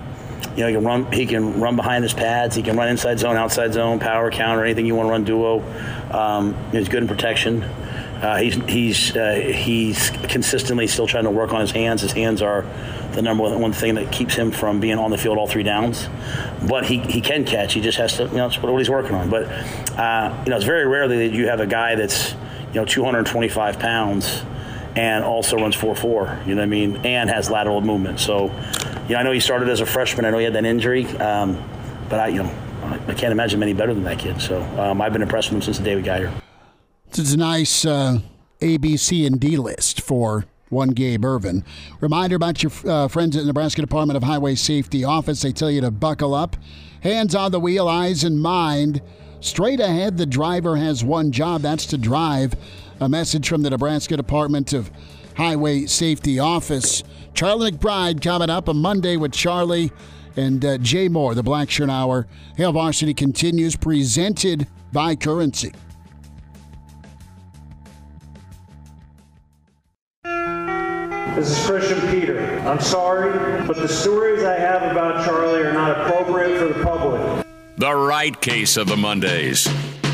[0.56, 1.12] you know, he can run.
[1.12, 2.56] He can run behind his pads.
[2.56, 5.62] He can run inside zone, outside zone, power counter, anything you want to run duo.
[6.12, 7.62] Um, he's good in protection.
[8.24, 12.02] Uh, he's he's uh, he's consistently still trying to work on his hands.
[12.02, 12.66] His hands are
[13.14, 16.08] the number one, thing that keeps him from being on the field all three downs.
[16.68, 17.74] But he, he can catch.
[17.74, 19.30] He just has to, you know, that's what he's working on.
[19.30, 19.44] But,
[19.98, 22.34] uh, you know, it's very rarely that you have a guy that's,
[22.74, 24.44] you know, 225 pounds
[24.96, 28.20] and also runs 4-4, you know what I mean, and has lateral movement.
[28.20, 28.46] So,
[29.08, 30.26] you know, I know he started as a freshman.
[30.26, 31.06] I know he had that injury.
[31.18, 31.64] Um,
[32.10, 34.42] but, I, you know, I can't imagine many better than that kid.
[34.42, 36.43] So um, I've been impressed with him since the day we got here.
[37.16, 38.20] It's a nice uh,
[38.62, 41.64] A, B, C, and D list for one Gabe Ervin.
[42.02, 45.44] Reminder about your uh, friends at the Nebraska Department of Highway Safety Office.
[45.44, 46.58] They tell you to buckle up,
[47.02, 49.02] hands on the wheel, eyes in mind.
[49.42, 52.56] Straight ahead, the driver has one job that's to drive.
[53.00, 54.90] A message from the Nebraska Department of
[55.38, 57.04] Highway Safety Office.
[57.36, 59.92] Charlie McBride coming up on Monday with Charlie
[60.36, 62.26] and uh, Jay Moore, the Blackshirt Hour.
[62.58, 65.74] Hail Varsity continues, presented by Currency.
[71.36, 72.60] This is Christian Peter.
[72.60, 77.48] I'm sorry, but the stories I have about Charlie are not appropriate for the public.
[77.78, 79.66] The right case of the Mondays.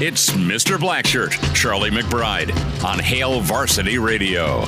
[0.02, 0.78] It's Mr.
[0.78, 2.56] Blackshirt, Charlie McBride,
[2.86, 4.64] on Hail Varsity Radio.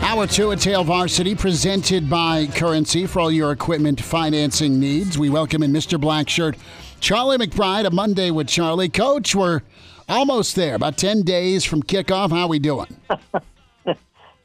[0.00, 5.18] Hour two at Hail Varsity, presented by Currency for all your equipment financing needs.
[5.18, 6.00] We welcome in Mr.
[6.00, 6.56] Blackshirt,
[7.00, 8.88] Charlie McBride, a Monday with Charlie.
[8.88, 9.60] Coach, we're
[10.08, 12.30] almost there, about 10 days from kickoff.
[12.30, 12.96] How we doing?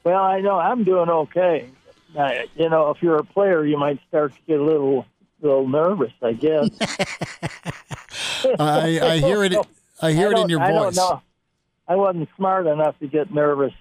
[0.03, 1.69] Well, I know I'm doing okay.
[2.17, 5.05] Uh, you know, if you're a player, you might start to get a little
[5.41, 6.11] little nervous.
[6.21, 6.69] I guess.
[8.59, 9.55] I, I hear it.
[10.01, 10.69] I hear I it in your voice.
[10.69, 11.21] I don't know.
[11.87, 13.73] I wasn't smart enough to get nervous.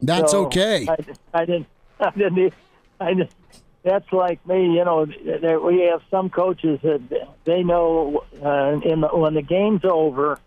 [0.00, 0.86] That's so okay.
[0.88, 0.96] I,
[1.34, 1.66] I didn't.
[2.00, 2.54] I didn't.
[3.00, 3.30] I didn't.
[3.82, 5.06] That's like me, you know.
[5.06, 10.38] There, we have some coaches that they know uh, in the, when the game's over,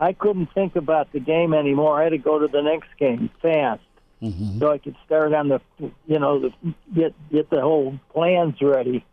[0.00, 2.00] I couldn't think about the game anymore.
[2.00, 3.82] I had to go to the next game fast,
[4.22, 4.58] mm-hmm.
[4.58, 5.60] so I could start on the,
[6.06, 9.04] you know, the, get get the whole plans ready.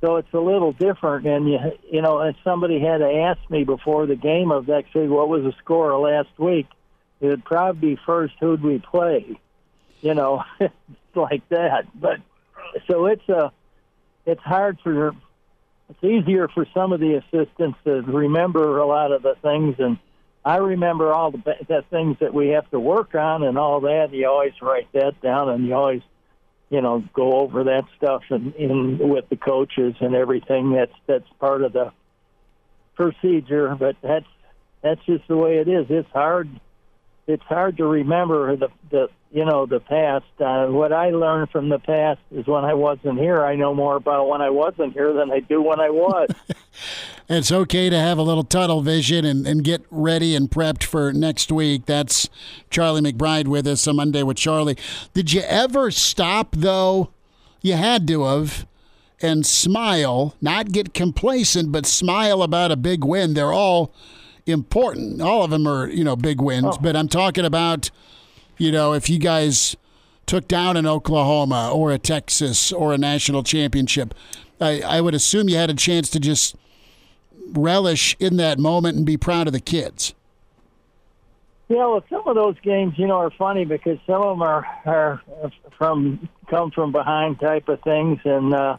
[0.00, 1.58] So it's a little different, and you
[1.90, 5.28] you know, if somebody had to ask me before the game of next week what
[5.28, 6.66] was the score last week,
[7.20, 9.38] it would probably be first who'd we play,
[10.02, 10.44] you know,
[11.14, 11.86] like that.
[11.98, 12.18] But
[12.86, 13.52] so it's a,
[14.26, 15.12] it's hard for
[16.02, 19.98] it's easier for some of the assistants to remember a lot of the things and
[20.44, 24.12] I remember all the, the things that we have to work on and all that.
[24.12, 26.02] You always write that down, and you always,
[26.68, 30.72] you know, go over that stuff and in with the coaches and everything.
[30.72, 31.92] That's that's part of the
[32.94, 33.74] procedure.
[33.74, 34.26] But that's
[34.82, 35.86] that's just the way it is.
[35.88, 36.50] It's hard.
[37.26, 40.26] It's hard to remember the the you know the past.
[40.38, 43.44] Uh, what I learned from the past is when I wasn't here.
[43.44, 46.28] I know more about when I wasn't here than I do when I was.
[47.28, 51.12] it's okay to have a little tunnel vision and, and get ready and prepped for
[51.12, 51.86] next week.
[51.86, 52.28] That's
[52.70, 54.76] Charlie McBride with us on Monday with Charlie.
[55.14, 57.10] Did you ever stop though?
[57.62, 58.66] You had to have
[59.22, 63.32] and smile, not get complacent, but smile about a big win.
[63.32, 63.94] They're all
[64.46, 65.20] important.
[65.20, 66.78] All of them are, you know, big wins, oh.
[66.80, 67.90] but I'm talking about,
[68.58, 69.76] you know, if you guys
[70.26, 74.14] took down an Oklahoma or a Texas or a national championship,
[74.60, 76.56] I, I would assume you had a chance to just
[77.52, 80.14] relish in that moment and be proud of the kids.
[81.68, 84.66] Yeah, well, some of those games, you know, are funny because some of them are
[84.84, 85.22] are
[85.78, 88.76] from come from behind type of things, and uh,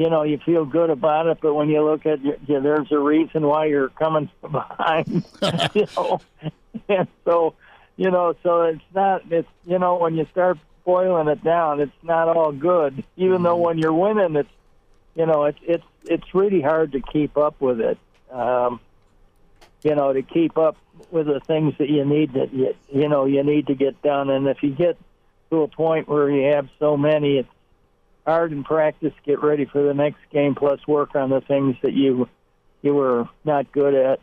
[0.00, 1.40] you know, you feel good about it.
[1.42, 5.26] But when you look at, you, there's a reason why you're coming from behind,
[5.74, 6.20] you know,
[6.88, 7.54] and so,
[7.98, 11.92] you know, so it's not, it's you know, when you start boiling it down, it's
[12.02, 13.04] not all good.
[13.18, 13.44] Even mm-hmm.
[13.44, 14.48] though when you're winning, it's,
[15.14, 17.98] you know, it's it's it's really hard to keep up with it.
[18.30, 18.80] Um,
[19.82, 20.78] you know, to keep up
[21.10, 24.30] with the things that you need that you, you know you need to get done.
[24.30, 24.96] And if you get
[25.50, 27.48] to a point where you have so many, it's
[28.26, 29.12] hard in practice.
[29.24, 32.28] Get ready for the next game, plus work on the things that you
[32.82, 34.20] you were not good at.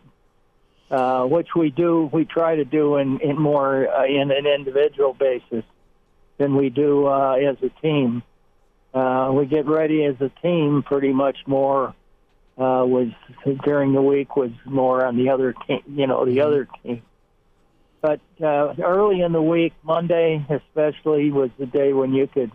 [0.90, 5.14] Uh, which we do, we try to do in, in more uh, in an individual
[5.14, 5.66] basis
[6.38, 8.24] than we do uh, as a team.
[8.94, 11.94] Uh, we get ready as a team pretty much more
[12.58, 13.10] uh, was
[13.64, 17.02] during the week was more on the other team, you know, the other team.
[18.02, 22.52] But uh, early in the week, Monday especially, was the day when you could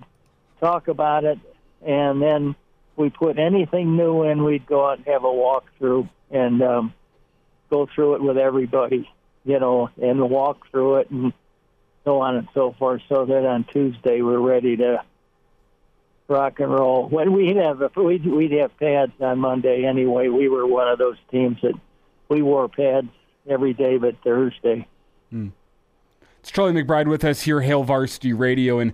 [0.63, 1.39] talk about it,
[1.85, 2.55] and then
[2.97, 6.95] we put anything new in, we'd go out and have a walkthrough and um,
[7.69, 9.11] go through it with everybody,
[9.45, 11.33] you know, and walk through it and
[12.05, 15.03] so on and so forth, so that on Tuesday we're ready to
[16.29, 17.09] rock and roll.
[17.09, 20.29] When we'd have we'd, we'd have pads on Monday anyway.
[20.29, 21.75] We were one of those teams that
[22.29, 23.09] we wore pads
[23.49, 24.87] every day but Thursday.
[25.31, 25.49] Hmm.
[26.41, 28.93] It's Charlie McBride with us here, Hail Varsity Radio, and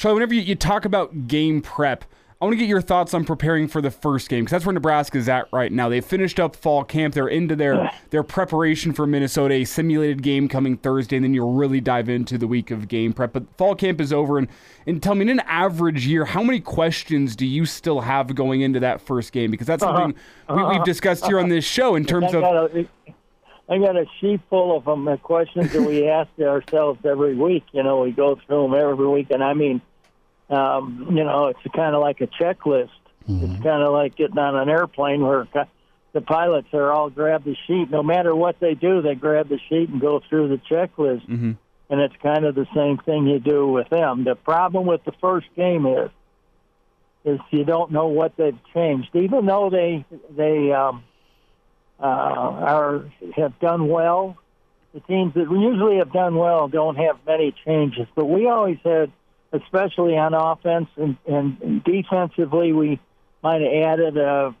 [0.00, 0.14] Charlie.
[0.14, 2.06] Whenever you, you talk about game prep,
[2.40, 4.72] I want to get your thoughts on preparing for the first game because that's where
[4.72, 5.90] Nebraska's at right now.
[5.90, 7.12] They've finished up fall camp.
[7.12, 11.52] They're into their their preparation for Minnesota, a simulated game coming Thursday, and then you'll
[11.52, 13.34] really dive into the week of game prep.
[13.34, 14.48] But fall camp is over, and
[14.86, 18.62] and tell me, in an average year, how many questions do you still have going
[18.62, 19.50] into that first game?
[19.50, 20.14] Because that's something
[20.48, 20.54] uh-huh.
[20.54, 20.84] we, have uh-huh.
[20.84, 22.42] discussed here on this show in terms of.
[22.42, 27.62] I got a sheet full of them, the questions that we ask ourselves every week.
[27.70, 29.80] You know, we go through them every week, and I mean
[30.50, 32.90] um, you know, it's kind of like a checklist.
[33.28, 33.44] Mm-hmm.
[33.44, 35.46] It's kind of like getting on an airplane where
[36.12, 37.90] the pilots are all grab the sheet.
[37.90, 41.26] No matter what they do, they grab the sheet and go through the checklist.
[41.28, 41.52] Mm-hmm.
[41.90, 44.24] And it's kind of the same thing you do with them.
[44.24, 46.10] The problem with the first game is,
[47.24, 51.04] is you don't know what they've changed, even though they they um,
[52.00, 53.04] uh, are
[53.36, 54.36] have done well.
[54.94, 59.12] The teams that usually have done well don't have many changes, but we always had
[59.52, 63.00] especially on offense and, and defensively, we
[63.42, 64.54] might have added a,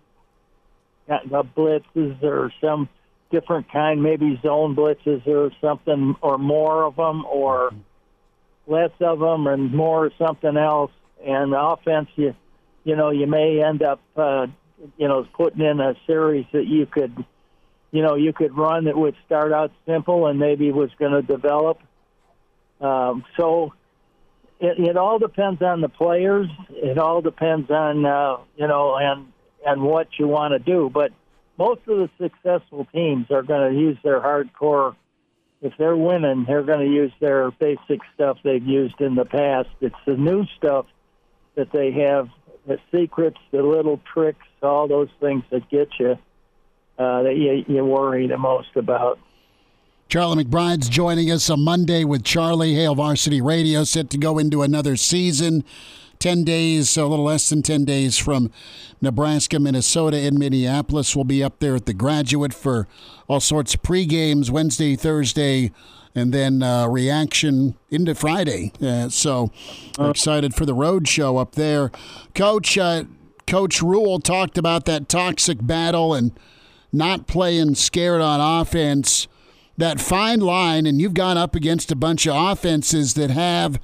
[1.08, 2.88] a blitzes or some
[3.30, 7.70] different kind, maybe zone blitzes or something, or more of them, or
[8.66, 10.90] less of them, and more something else.
[11.24, 12.34] And offense, you
[12.84, 14.46] you know, you may end up, uh,
[14.96, 17.24] you know, putting in a series that you could,
[17.92, 21.22] you know, you could run that would start out simple and maybe was going to
[21.22, 21.78] develop.
[22.80, 23.74] Um, so
[24.60, 26.48] it, it all depends on the players.
[26.70, 29.32] It all depends on uh, you know and
[29.66, 30.90] and what you want to do.
[30.92, 31.12] But
[31.58, 34.94] most of the successful teams are going to use their hardcore.
[35.62, 39.68] If they're winning, they're going to use their basic stuff they've used in the past.
[39.80, 40.86] It's the new stuff
[41.54, 42.30] that they have,
[42.66, 46.18] the secrets, the little tricks, all those things that get you
[46.98, 49.18] uh, that you, you worry the most about.
[50.10, 54.62] Charlie McBride's joining us on Monday with Charlie Hail Varsity Radio, set to go into
[54.62, 55.62] another season.
[56.18, 58.50] 10 days, so a little less than 10 days from
[59.00, 61.14] Nebraska, Minnesota, and Minneapolis.
[61.14, 62.88] We'll be up there at the graduate for
[63.28, 65.70] all sorts of pre games Wednesday, Thursday,
[66.12, 68.72] and then uh, reaction into Friday.
[68.82, 69.52] Uh, so
[69.96, 71.92] excited for the road show up there.
[72.34, 73.04] Coach, uh,
[73.46, 76.32] Coach Rhule talked about that toxic battle and
[76.92, 79.28] not playing scared on offense
[79.76, 83.80] that fine line, and you've gone up against a bunch of offenses that have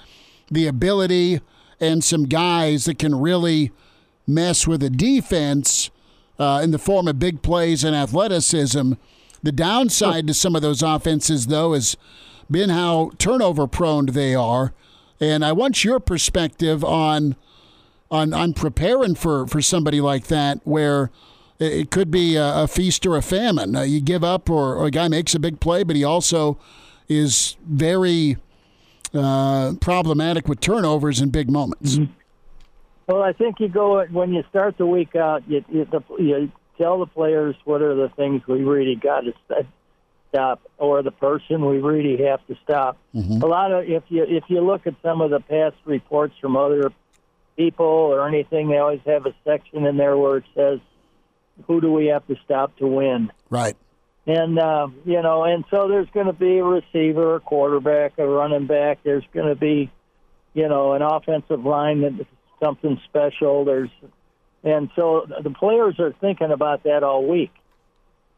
[0.50, 1.40] the ability
[1.80, 3.72] and some guys that can really
[4.26, 5.90] mess with a defense
[6.38, 8.92] uh, in the form of big plays and athleticism.
[9.42, 11.96] The downside to some of those offenses, though, has
[12.50, 14.72] been how turnover prone they are.
[15.20, 17.36] And I want your perspective on
[18.10, 21.10] on on preparing for for somebody like that, where
[21.58, 23.76] it could be a, a feast or a famine.
[23.76, 26.58] Uh, you give up, or, or, a guy makes a big play, but he also
[27.08, 28.36] is very
[29.14, 31.96] uh, problematic with turnovers in big moments.
[31.96, 32.12] Mm-hmm.
[33.06, 35.44] Well, I think you go when you start the week out.
[35.48, 39.32] You, you, the, you tell the players what are the things we really got to
[40.32, 42.98] stop, or the person we really have to stop.
[43.14, 43.42] Mm-hmm.
[43.42, 46.56] A lot of if you if you look at some of the past reports from
[46.56, 46.92] other
[47.56, 50.80] people or anything, they always have a section in there where it says,
[51.66, 53.76] "Who do we have to stop to win?" Right.
[54.26, 58.26] And uh, you know, and so there's going to be a receiver, a quarterback, a
[58.26, 58.98] running back.
[59.04, 59.90] There's going to be,
[60.52, 62.26] you know, an offensive line that
[62.62, 63.64] something special.
[63.64, 63.90] There's,
[64.64, 67.52] and so the players are thinking about that all week.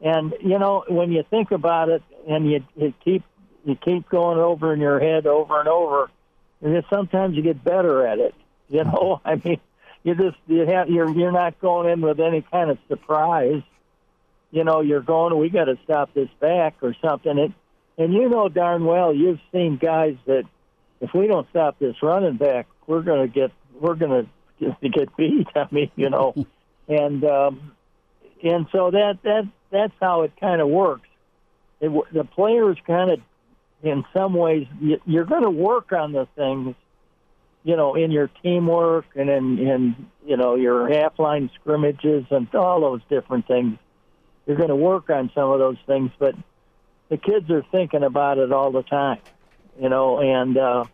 [0.01, 3.23] And you know, when you think about it, and you, you keep
[3.65, 6.09] you keep going over in your head over and over,
[6.61, 8.35] and then sometimes you get better at it.
[8.69, 9.59] You know, I mean,
[10.03, 13.61] you just you have you're you're not going in with any kind of surprise
[14.51, 17.37] you know, you're going, we got to stop this back or something.
[17.37, 17.53] And,
[17.97, 20.43] and you know darn well, you've seen guys that
[21.01, 24.29] if we don't stop this running back, we're going to get, we're going
[24.59, 25.47] to get beat.
[25.55, 26.33] I mean, you know,
[26.87, 27.73] and, um,
[28.43, 31.07] and so that, that, that's how it kind of works.
[31.79, 33.19] It, the players kind of,
[33.81, 36.75] in some ways, you, you're going to work on the things,
[37.63, 42.53] you know, in your teamwork and in, in, you know, your half line scrimmages and
[42.55, 43.77] all those different things
[44.49, 46.33] you're going to work on some of those things, but
[47.09, 49.19] the kids are thinking about it all the time,
[49.79, 50.85] you know, and uh,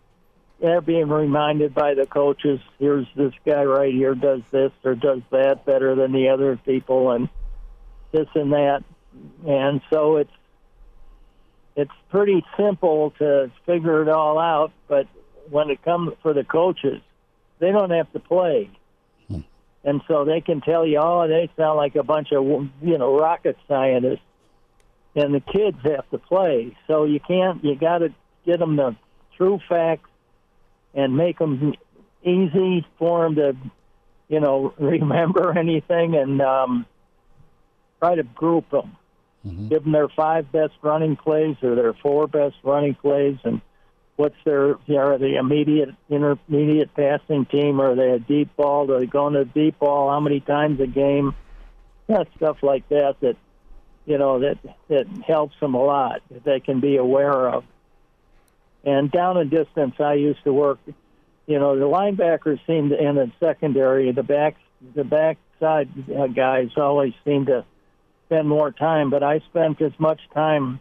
[0.59, 2.59] they're being reminded by the coaches.
[2.79, 7.11] Here's this guy right here does this or does that better than the other people,
[7.11, 7.29] and
[8.11, 8.83] this and that,
[9.47, 10.33] and so it's
[11.77, 14.73] it's pretty simple to figure it all out.
[14.89, 15.07] But
[15.49, 17.01] when it comes for the coaches,
[17.59, 18.69] they don't have to play
[19.85, 22.43] and so they can tell you, oh, they sound like a bunch of
[22.81, 24.25] you know rocket scientists,
[25.15, 26.75] and the kids have to play.
[26.87, 28.09] So you can't, you got to
[28.45, 28.95] get them the
[29.37, 30.09] true facts
[30.95, 31.75] and make them
[32.23, 33.55] easy for them to,
[34.27, 36.85] you know, remember anything and um,
[37.99, 38.97] try to group them.
[39.45, 39.67] Mm-hmm.
[39.67, 43.61] Give them their five best running plays or their four best running plays and
[44.15, 47.79] what's their you know, are they immediate intermediate passing team?
[47.81, 48.91] Or are they a deep ball?
[48.91, 50.09] Are they going to deep ball?
[50.09, 51.35] How many times a game?
[52.07, 53.35] Yeah, stuff like that that
[54.05, 54.57] you know that
[54.87, 57.63] that helps them a lot that they can be aware of.
[58.83, 60.79] And down and distance i used to work
[61.47, 64.55] you know the linebackers seem to in the secondary the back
[64.95, 65.89] the backside
[66.35, 67.65] guys always seem to
[68.25, 70.79] spend more time but i spent as much time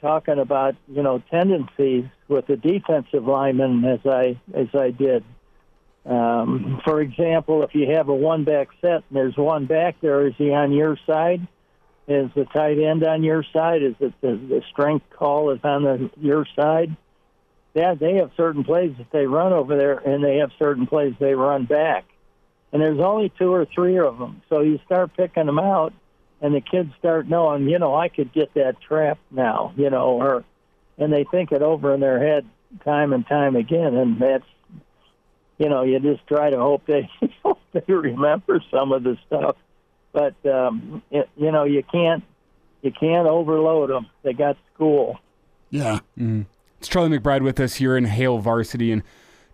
[0.00, 5.24] talking about you know tendencies with the defensive lineman as I as I did.
[6.04, 10.26] Um, for example, if you have a one back set and there's one back there,
[10.26, 11.46] is he on your side?
[12.08, 13.82] Is the tight end on your side?
[13.82, 16.96] Is it the, the strength call is on the, your side?
[17.74, 21.14] Yeah, they have certain plays that they run over there, and they have certain plays
[21.20, 22.04] they run back.
[22.72, 25.94] And there's only two or three of them, so you start picking them out
[26.42, 30.20] and the kids start knowing, you know, I could get that trap now, you know,
[30.20, 30.44] or
[30.98, 32.44] and they think it over in their head
[32.84, 34.44] time and time again, and that's,
[35.58, 37.08] you know, you just try to hope they
[37.72, 39.56] they remember some of the stuff,
[40.12, 42.24] but um, it, you know, you can't
[42.82, 44.08] you can't overload them.
[44.24, 45.18] They got school.
[45.70, 46.00] Yeah.
[46.18, 46.46] Mm.
[46.78, 49.04] It's Charlie McBride with us here in Hail Varsity, and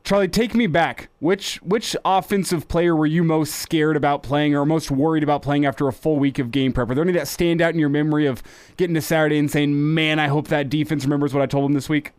[0.05, 1.09] Charlie, take me back.
[1.21, 5.67] Which which offensive player were you most scared about playing or most worried about playing
[5.67, 6.91] after a full week of game prep?
[6.91, 8.43] Are there any that stand out in your memory of
[8.77, 11.75] getting to Saturday and saying, "Man, I hope that defense remembers what I told them
[11.75, 12.13] this week"?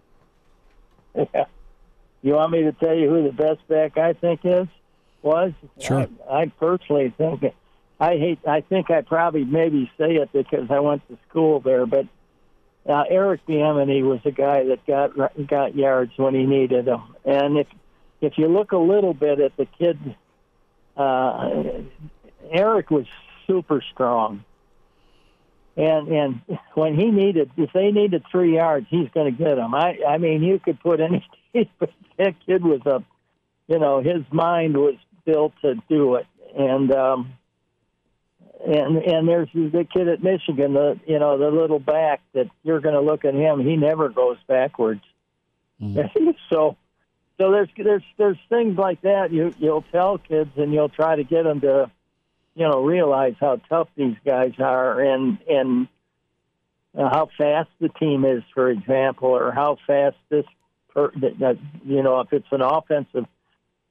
[1.33, 1.45] Yeah.
[2.21, 4.67] You want me to tell you who the best back I think is?
[5.21, 6.07] Was sure.
[6.29, 7.43] I, I personally think
[7.99, 8.39] I hate.
[8.47, 12.07] I think I probably maybe say it because I went to school there, but
[12.89, 15.11] uh, Eric Bieniemy was a guy that got
[15.47, 17.67] got yards when he needed them, and if
[18.21, 19.97] if you look a little bit at the kid,
[20.97, 21.49] uh,
[22.51, 23.05] Eric was
[23.47, 24.43] super strong.
[25.77, 26.41] And and
[26.73, 29.73] when he needed, if they needed three yards, he's going to get them.
[29.73, 31.25] I I mean, you could put any.
[31.79, 33.03] But that kid was a,
[33.67, 34.93] you know, his mind was
[35.25, 37.33] built to do it, and um,
[38.65, 42.81] and and there's the kid at Michigan, the you know the little back that you're
[42.81, 43.59] going to look at him.
[43.59, 45.01] He never goes backwards.
[45.81, 46.31] Mm-hmm.
[46.49, 46.75] so
[47.37, 51.23] so there's there's there's things like that you you'll tell kids and you'll try to
[51.23, 51.89] get them to
[52.55, 55.87] you know realize how tough these guys are and and
[56.97, 60.45] uh, how fast the team is, for example, or how fast this
[60.89, 61.11] per,
[61.85, 63.25] you know if it's an offensive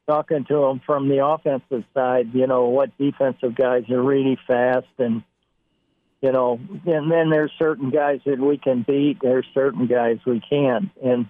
[0.09, 4.89] talking to them from the offensive side, you know, what defensive guys are really fast
[4.99, 5.23] and
[6.21, 10.41] you know, and then there's certain guys that we can beat, there's certain guys we
[10.41, 10.91] can't.
[11.01, 11.27] And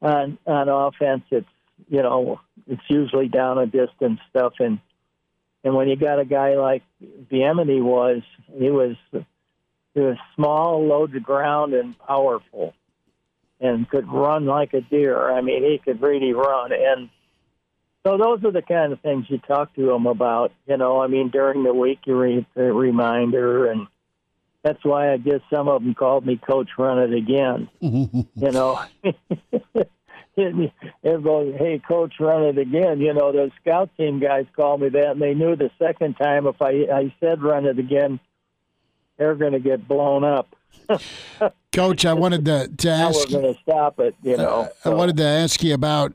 [0.00, 1.48] on on offense it's
[1.88, 4.54] you know, it's usually down a distance stuff.
[4.60, 4.78] And
[5.64, 8.22] and when you got a guy like Bieniemy was,
[8.56, 12.74] he was he was small, low to ground, and powerful,
[13.60, 15.30] and could run like a deer.
[15.30, 16.72] I mean, he could really run.
[16.72, 17.08] And
[18.04, 20.52] so those are the kind of things you talk to them about.
[20.66, 23.86] You know, I mean, during the week you read the reminder, and
[24.62, 27.68] that's why I guess some of them called me Coach Run It Again.
[27.80, 28.80] you know.
[31.04, 33.00] Everybody, hey, coach, run it again.
[33.00, 36.46] You know, those scout team guys called me that, and they knew the second time
[36.46, 38.18] if I I said run it again,
[39.18, 40.56] they're going to get blown up.
[41.72, 43.28] Coach, I wanted to, to ask.
[43.28, 44.14] we're going to stop it.
[44.22, 46.14] You know, uh, I wanted to ask you about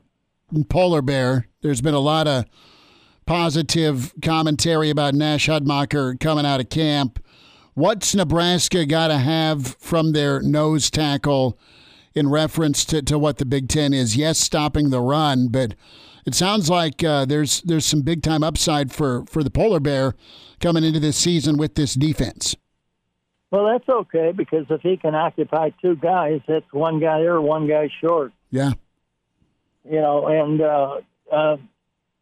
[0.68, 1.48] polar bear.
[1.62, 2.44] There's been a lot of
[3.26, 7.22] positive commentary about Nash Hutmacher coming out of camp.
[7.74, 11.58] What's Nebraska got to have from their nose tackle?
[12.18, 14.16] in reference to, to what the Big Ten is.
[14.16, 15.74] Yes, stopping the run, but
[16.26, 20.14] it sounds like uh, there's there's some big time upside for, for the polar bear
[20.60, 22.56] coming into this season with this defense.
[23.50, 27.66] Well, that's okay because if he can occupy two guys, that's one guy there, one
[27.66, 28.32] guy short.
[28.50, 28.72] Yeah.
[29.88, 30.96] You know, and uh,
[31.32, 31.56] uh,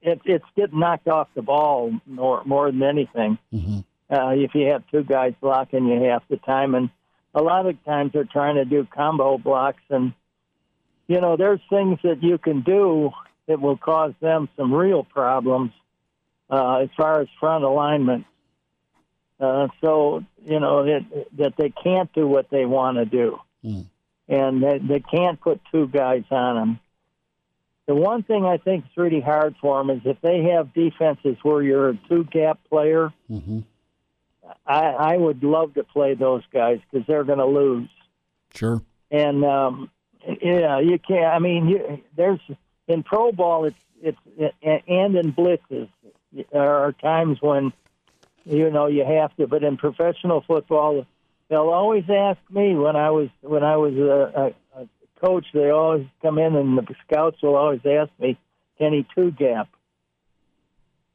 [0.02, 3.38] it, it's getting knocked off the ball more more than anything.
[3.52, 3.78] Mm-hmm.
[4.08, 6.90] Uh, if you have two guys blocking you half the time, and
[7.36, 10.12] a lot of times they're trying to do combo blocks and
[11.06, 13.10] you know there's things that you can do
[13.46, 15.70] that will cause them some real problems
[16.50, 18.24] uh, as far as front alignment
[19.38, 23.84] uh, so you know that that they can't do what they want to do mm.
[24.28, 26.80] and they, they can't put two guys on them
[27.86, 31.36] the one thing I think is really hard for them is if they have defenses
[31.42, 33.60] where you're a two gap player mm-hmm
[34.66, 37.88] I, I would love to play those guys because they're going to lose.
[38.54, 38.82] Sure.
[39.10, 39.90] And um,
[40.42, 41.26] yeah, you can't.
[41.26, 42.40] I mean, you, there's
[42.88, 44.18] in pro ball, it's it's
[44.62, 45.88] and in blitzes
[46.52, 47.72] there are times when
[48.44, 51.06] you know you have to, but in professional football,
[51.48, 54.88] they'll always ask me when I was when I was a, a, a
[55.20, 55.46] coach.
[55.52, 58.38] They always come in and the scouts will always ask me,
[58.78, 59.68] "Can he two gap?"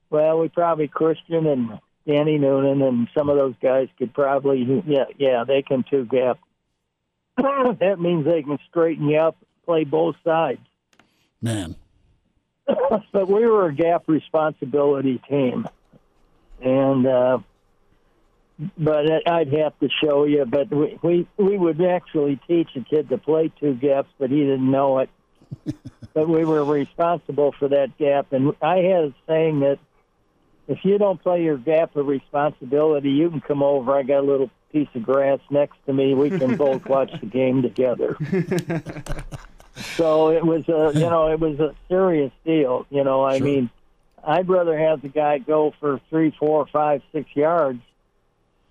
[0.10, 5.06] Well, we probably Christian and Danny Noonan and some of those guys could probably, yeah,
[5.18, 6.39] yeah, they can two gap.
[7.38, 10.60] that means they can straighten you up, play both sides.
[11.41, 11.76] Man.
[12.68, 15.68] but we were a gap responsibility team,
[16.62, 17.39] and uh,
[18.78, 20.45] but I'd have to show you.
[20.45, 24.39] But we, we we would actually teach a kid to play two gaps, but he
[24.41, 25.09] didn't know it.
[26.14, 29.80] but we were responsible for that gap, and I had a saying that
[30.68, 33.93] if you don't play your gap of responsibility, you can come over.
[33.93, 36.14] I got a little piece of grass next to me.
[36.14, 38.16] We can both watch the game together.
[39.95, 42.86] so it was a, you know, it was a serious deal.
[42.89, 43.45] You know, I sure.
[43.45, 43.70] mean,
[44.24, 47.82] I'd rather have the guy go for three, four, five, six yards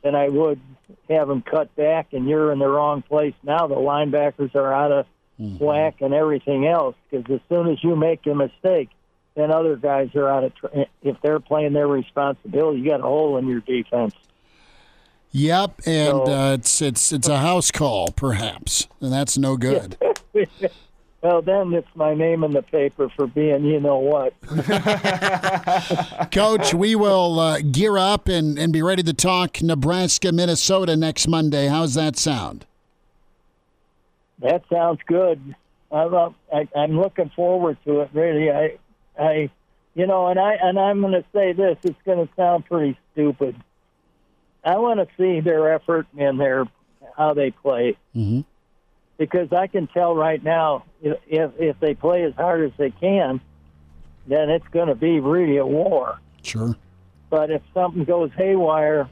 [0.02, 0.60] than I would
[1.08, 3.34] have them cut back and you're in the wrong place.
[3.42, 5.06] Now the linebackers are out of
[5.40, 5.62] mm-hmm.
[5.64, 8.90] whack and everything else because as soon as you make a mistake,
[9.34, 10.54] then other guys are out of.
[10.54, 14.14] Tra- if they're playing their responsibility, you got a hole in your defense.
[15.32, 19.96] Yep, and so, uh, it's it's it's a house call, perhaps, and that's no good.
[21.22, 24.32] well, then it's my name in the paper for being, you know what.
[26.32, 31.28] Coach, we will uh, gear up and, and be ready to talk Nebraska, Minnesota next
[31.28, 31.66] Monday.
[31.66, 32.64] How's that sound?
[34.38, 35.54] That sounds good.
[35.92, 38.10] I'm, I, I'm looking forward to it.
[38.14, 38.78] Really, I
[39.18, 39.50] I,
[39.94, 41.76] you know, and I and I'm going to say this.
[41.82, 43.56] It's going to sound pretty stupid.
[44.64, 46.66] I want to see their effort and their
[47.16, 48.40] how they play mm-hmm.
[49.20, 53.40] Because I can tell right now if if they play as hard as they can,
[54.26, 56.18] then it's going to be really a war.
[56.42, 56.74] Sure.
[57.28, 59.08] But if something goes haywire,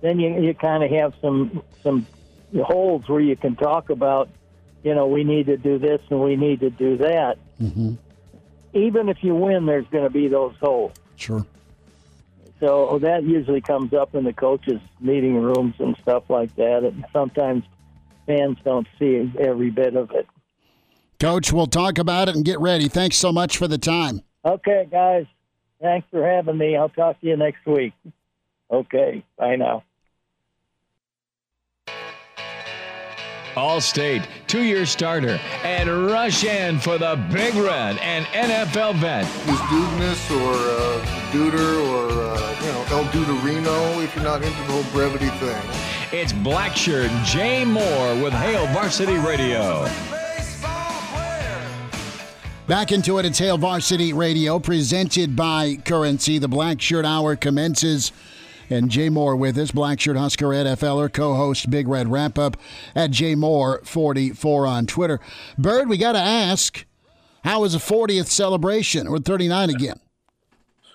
[0.00, 2.06] then you you kind of have some some
[2.62, 4.30] holes where you can talk about,
[4.84, 7.38] you know, we need to do this and we need to do that.
[7.60, 7.94] Mm-hmm
[8.76, 10.92] even if you win, there's going to be those holes.
[11.16, 11.44] Sure.
[12.60, 16.84] So that usually comes up in the coaches' meeting rooms and stuff like that.
[16.84, 17.64] And sometimes
[18.26, 20.26] fans don't see every bit of it.
[21.18, 22.88] Coach, we'll talk about it and get ready.
[22.88, 24.20] Thanks so much for the time.
[24.44, 25.26] Okay, guys.
[25.80, 26.76] Thanks for having me.
[26.76, 27.92] I'll talk to you next week.
[28.70, 29.24] Okay.
[29.38, 29.82] Bye now.
[33.56, 39.24] All-State, two-year starter, and rush in for the Big Red and NFL vet.
[39.24, 44.58] Is Dudeness or uh, Duder or, uh, you know, El Duderino if you're not into
[44.58, 45.95] the whole brevity thing.
[46.12, 49.84] It's Blackshirt Jay Moore with Hail Varsity Radio.
[52.68, 56.38] Back into it, it's Hail Varsity Radio, presented by Currency.
[56.38, 58.12] The Blackshirt Hour commences.
[58.70, 62.56] And Jay Moore with us, Blackshirt Husker NFLer, co-host Big Red Wrap Up
[62.94, 65.18] at Jay Moore 44 on Twitter.
[65.58, 66.86] Bird, we got to ask,
[67.42, 70.00] how was the 40th celebration or 39 again?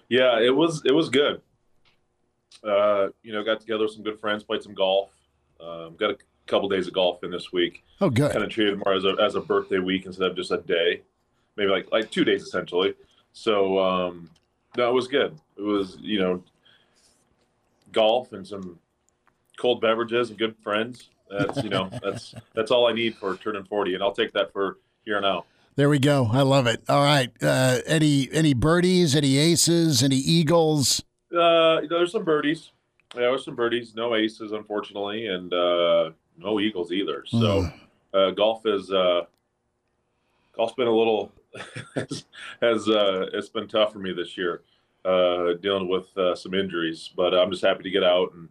[0.08, 1.42] Yeah, it was it was good.
[2.64, 5.10] Uh, you know, got together with some good friends, played some golf.
[5.60, 7.84] Um, got a couple days of golf in this week.
[8.00, 8.32] Oh, good.
[8.32, 11.02] Kind of treated more as a as a birthday week instead of just a day,
[11.56, 12.94] maybe like like two days essentially.
[13.34, 14.30] So um,
[14.78, 15.38] no, it was good.
[15.58, 16.44] It was you know
[17.92, 18.80] golf and some
[19.58, 21.10] cold beverages and good friends.
[21.30, 24.52] That's you know that's that's all I need for turning forty, and I'll take that
[24.52, 25.46] for here and now.
[25.76, 26.30] There we go.
[26.32, 26.84] I love it.
[26.90, 27.32] All right.
[27.42, 29.16] Uh, any any birdies?
[29.16, 30.04] Any aces?
[30.04, 31.02] Any eagles?
[31.36, 32.72] Uh, there's some birdies.
[33.16, 33.94] Yeah, there's some birdies.
[33.96, 37.24] No aces, unfortunately, and uh, no eagles either.
[37.28, 37.70] So
[38.14, 39.24] uh, golf is uh,
[40.56, 41.32] golf's been a little
[41.96, 42.26] has,
[42.62, 44.62] has uh, it's been tough for me this year,
[45.06, 47.10] uh, dealing with uh, some injuries.
[47.16, 48.48] But I'm just happy to get out, and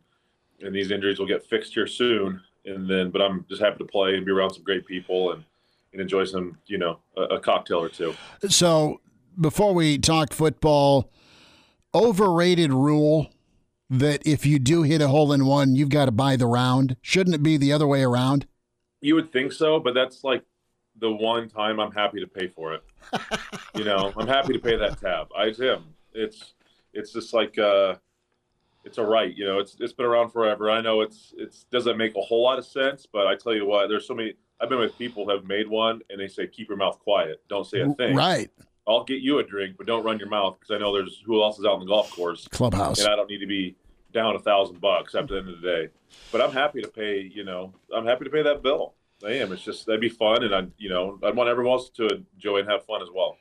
[0.63, 2.41] and these injuries will get fixed here soon.
[2.67, 5.45] And then, but I'm just happy to play and be around some great people and
[5.93, 8.15] and enjoy some, you know, a, a cocktail or two.
[8.49, 9.01] So
[9.41, 11.11] before we talk football,
[11.95, 13.31] overrated rule
[13.89, 16.97] that if you do hit a hole in one, you've got to buy the round.
[17.03, 18.47] Shouldn't it be the other way around?
[19.01, 20.45] You would think so, but that's like
[21.01, 22.85] the one time I'm happy to pay for it.
[23.75, 25.29] you know, I'm happy to pay that tab.
[25.37, 25.85] I am.
[26.13, 26.55] It's
[26.93, 27.97] it's just like uh
[28.85, 30.71] it's a right, you know, it's it's been around forever.
[30.71, 33.67] I know it's it's doesn't make a whole lot of sense, but I tell you
[33.67, 36.47] what, there's so many I've been with people who have made one and they say
[36.47, 38.15] keep your mouth quiet, don't say a thing.
[38.15, 38.51] Right.
[38.91, 41.43] I'll get you a drink, but don't run your mouth because I know there's who
[41.43, 43.01] else is out on the golf course, Clubhouse.
[43.01, 43.77] and I don't need to be
[44.13, 45.89] down a thousand bucks after the end of the day.
[46.33, 47.31] But I'm happy to pay.
[47.33, 48.95] You know, I'm happy to pay that bill.
[49.25, 49.53] I am.
[49.53, 52.59] It's just that'd be fun, and I, you know, I want everyone else to enjoy
[52.59, 53.37] and have fun as well.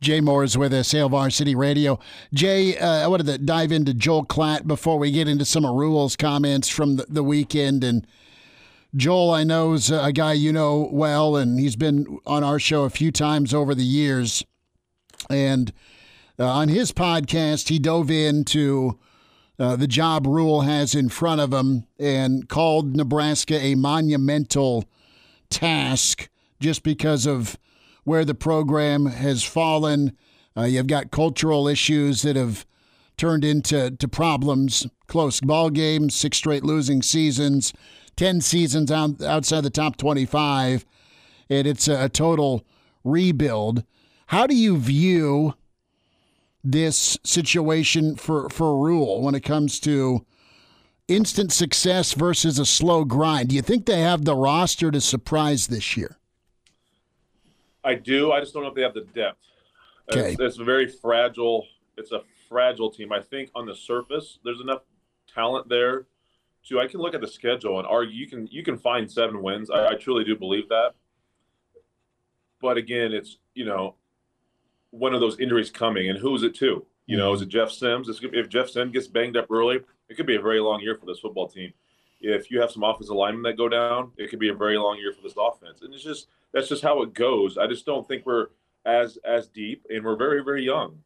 [0.00, 2.00] Jay Moore is with us, Hail Varsity Radio.
[2.34, 5.76] Jay, uh, I wanted to dive into Joel Klatt before we get into some of
[5.76, 7.84] Rhule's comments from the, the weekend.
[7.84, 8.04] And
[8.94, 12.84] Joel, I know, is a guy you know well, and he's been on our show
[12.84, 14.44] a few times over the years.
[15.30, 15.72] And
[16.38, 18.98] uh, on his podcast, he dove into
[19.58, 24.84] uh, the job Rhule has in front of him and called Nebraska a monumental
[25.48, 26.28] task
[26.60, 27.56] just because of
[28.04, 30.16] where the program has fallen.
[30.54, 32.66] Uh, you've got cultural issues that have
[33.16, 34.86] turned into to problems.
[35.06, 37.72] Close ball games, six straight losing seasons,
[38.22, 40.86] ten seasons out, outside the top twenty-five,
[41.50, 42.64] and it's a, total
[43.02, 43.82] rebuild.
[44.26, 45.54] How do you view
[46.62, 50.24] this situation for for Rhule when it comes to
[51.08, 53.48] instant success versus a slow grind?
[53.48, 56.16] Do you think they have the roster to surprise this year?
[57.82, 58.30] I do.
[58.30, 59.40] I just don't know if they have the depth.
[60.12, 60.32] Okay.
[60.34, 61.66] It's, it's a very fragile.
[61.96, 63.12] It's a fragile team.
[63.12, 64.82] I think on the surface, there's enough
[65.34, 66.06] talent there.
[66.68, 69.42] To I can look at the schedule and argue you can you can find seven
[69.42, 69.70] wins.
[69.70, 70.92] I, I truly do believe that.
[72.60, 73.96] But again, it's you know
[74.90, 76.86] one of those injuries coming, and who is it to?
[77.06, 77.36] You know, mm-hmm.
[77.36, 78.08] is it Jeff Sims?
[78.22, 81.06] If Jeff Sims gets banged up early, it could be a very long year for
[81.06, 81.72] this football team.
[82.20, 84.96] If you have some offensive linemen that go down, it could be a very long
[84.98, 85.82] year for this offense.
[85.82, 87.58] And it's just that's just how it goes.
[87.58, 88.48] I just don't think we're
[88.84, 90.98] as as deep, and we're very very young.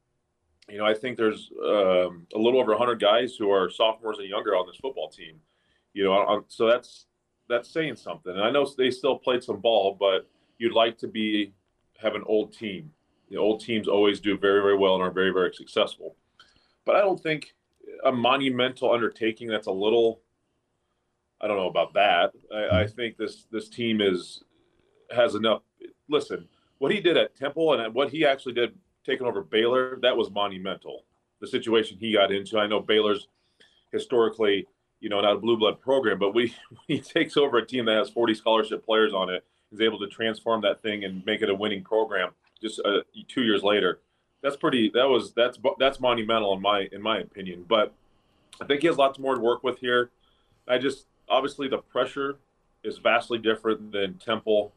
[0.69, 4.29] You know, I think there's um, a little over 100 guys who are sophomores and
[4.29, 5.41] younger on this football team.
[5.93, 7.07] You know, on, so that's
[7.49, 8.33] that's saying something.
[8.33, 11.55] And I know they still played some ball, but you'd like to be
[11.99, 12.91] have an old team.
[13.31, 16.17] The old teams always do very very well and are very very successful.
[16.85, 17.55] But I don't think
[18.05, 20.21] a monumental undertaking that's a little.
[21.41, 22.33] I don't know about that.
[22.53, 24.43] I, I think this this team is
[25.15, 25.63] has enough.
[26.09, 26.49] Listen,
[26.79, 28.75] what he did at Temple and what he actually did
[29.07, 31.05] taking over Baylor, that was monumental.
[31.41, 32.59] The situation he got into.
[32.59, 33.29] I know Baylor's
[33.93, 34.67] historically,
[35.01, 36.55] you know, not a blue blood program, but we
[36.89, 40.07] he takes over a team that has 40 scholarship players on it, is able to
[40.07, 42.31] transform that thing and make it a winning program
[42.61, 44.01] just uh, two years later.
[44.43, 44.91] That's pretty.
[44.91, 47.65] That was that's that's monumental in my in my opinion.
[47.67, 47.93] But
[48.61, 50.11] I think he has lots more to work with here.
[50.69, 52.39] I just obviously the pressure
[52.85, 54.73] is vastly different than Temple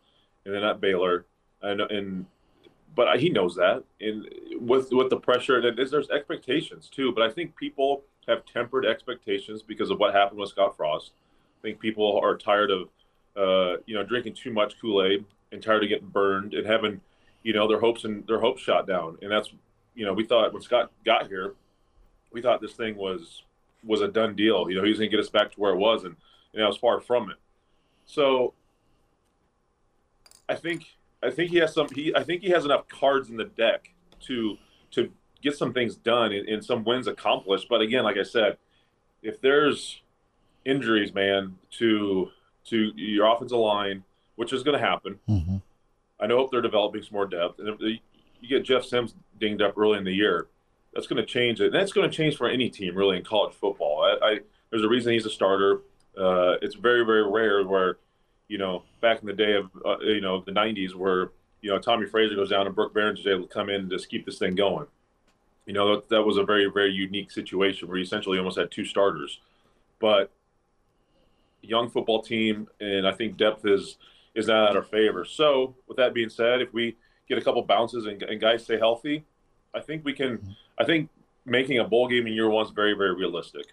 [0.46, 1.26] and then at Baylor,
[1.62, 2.26] and and
[2.96, 3.84] but he knows that.
[4.02, 4.28] And
[4.60, 7.12] with with the pressure, and there's expectations too.
[7.12, 11.12] But I think people have tempered expectations because of what happened with Scott Frost.
[11.60, 12.90] I think people are tired of
[13.36, 17.02] uh, you know drinking too much Kool Aid and tired of getting burned and having
[17.44, 19.18] you know their hopes and their hopes shot down.
[19.22, 19.52] And that's
[19.96, 21.54] you know we thought when Scott got here,
[22.32, 23.44] we thought this thing was
[23.84, 24.70] was a done deal.
[24.70, 26.16] You know he was going to get us back to where it was, and
[26.54, 27.38] and I was far from it.
[28.06, 28.54] So
[30.48, 30.86] I think
[31.22, 31.88] I think he has some.
[31.94, 33.94] He I think he has enough cards in the deck
[34.28, 34.58] to
[34.92, 35.12] to
[35.42, 37.68] get some things done and, and some wins accomplished.
[37.70, 38.58] But again, like I said,
[39.22, 40.02] if there's
[40.66, 42.30] injuries, man, to
[42.66, 44.04] to your offensive line,
[44.36, 45.20] which is going to happen.
[45.28, 45.58] Mm-hmm.
[46.20, 48.02] I know if they're developing some more depth, and if they,
[48.42, 50.48] you get Jeff Sims dinged up early in the year,
[50.94, 51.68] that's going to change it.
[51.68, 54.04] And that's going to change for any team, really, in college football.
[54.04, 54.40] I, I
[54.70, 55.82] there's a reason he's a starter.
[56.18, 57.98] Uh, it's very, very rare where,
[58.50, 61.32] you know, back in the day of, uh, you know, the 90s where,
[61.62, 64.10] you know, Tommie Frazier goes down and Brook is able to come in and just
[64.10, 64.88] keep this thing going.
[65.66, 68.72] You know, that, that was a very, very unique situation where you essentially almost had
[68.72, 69.40] two starters.
[70.00, 70.32] But
[71.62, 73.98] young football team, and I think depth is
[74.36, 75.26] is not at our favor.
[75.26, 76.96] So, with that being said, if we
[77.28, 79.26] get a couple bounces and, and guys stay healthy,
[79.76, 80.56] I think we can.
[80.78, 81.10] I think
[81.46, 83.66] making a bowl game in year one is very, very realistic.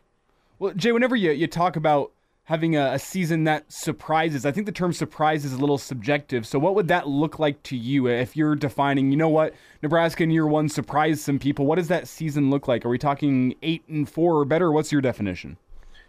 [0.59, 2.13] Well, Jay, whenever you, you talk about
[2.47, 6.47] having a, a, season that surprises, I think the term surprise is a little subjective.
[6.47, 10.23] So, what would that look like to you if you're defining, you know what, Nebraska
[10.23, 11.67] in year one surprised some people?
[11.67, 12.85] What does that season look like?
[12.85, 14.73] Are we talking eight and four or better?
[14.73, 15.57] What's your definition?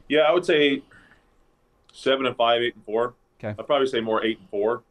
[0.07, 0.83] Yeah, I would say
[1.91, 3.15] seven and five, eight and four.
[3.39, 3.55] Okay.
[3.59, 4.83] I'd probably say more eight and four.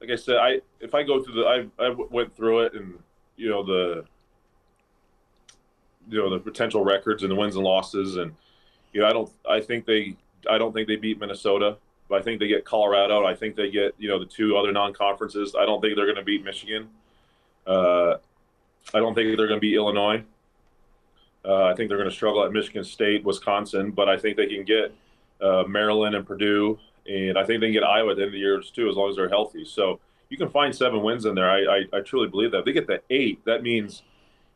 [0.00, 2.98] Like I said, I if I go through the, I I went through it and
[3.36, 4.04] you know the
[6.08, 8.32] you know the potential records and the wins and losses and
[8.92, 10.16] you know I don't I think they
[10.48, 11.76] I don't think they beat Minnesota
[12.08, 14.72] but I think they get Colorado I think they get you know the two other
[14.72, 16.88] non conferences I don't think they're going to beat Michigan
[17.66, 18.16] uh,
[18.94, 20.22] I don't think they're going to beat Illinois
[21.44, 24.46] uh, I think they're going to struggle at Michigan State Wisconsin but I think they
[24.46, 24.94] can get
[25.40, 26.78] uh, Maryland and Purdue
[27.08, 28.96] and I think they can get Iowa at the end of the year too as
[28.96, 31.50] long as they're healthy so you can find seven wins in there.
[31.50, 31.60] I,
[31.92, 32.60] I, I truly believe that.
[32.60, 34.02] If they get the eight, that means,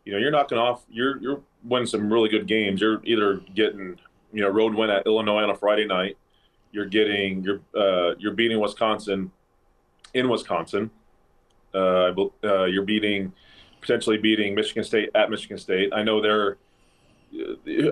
[0.04, 0.82] you know, you're knocking off.
[0.90, 2.80] You're you're winning some really good games.
[2.80, 3.98] You're either getting,
[4.32, 6.16] you know, road win at Illinois on a Friday night.
[6.72, 9.30] You're getting you're uh, you're beating Wisconsin
[10.14, 10.90] in Wisconsin.
[11.74, 12.12] Uh,
[12.44, 13.32] uh, you're beating
[13.80, 15.92] potentially beating Michigan State at Michigan State.
[15.92, 16.56] I know they're.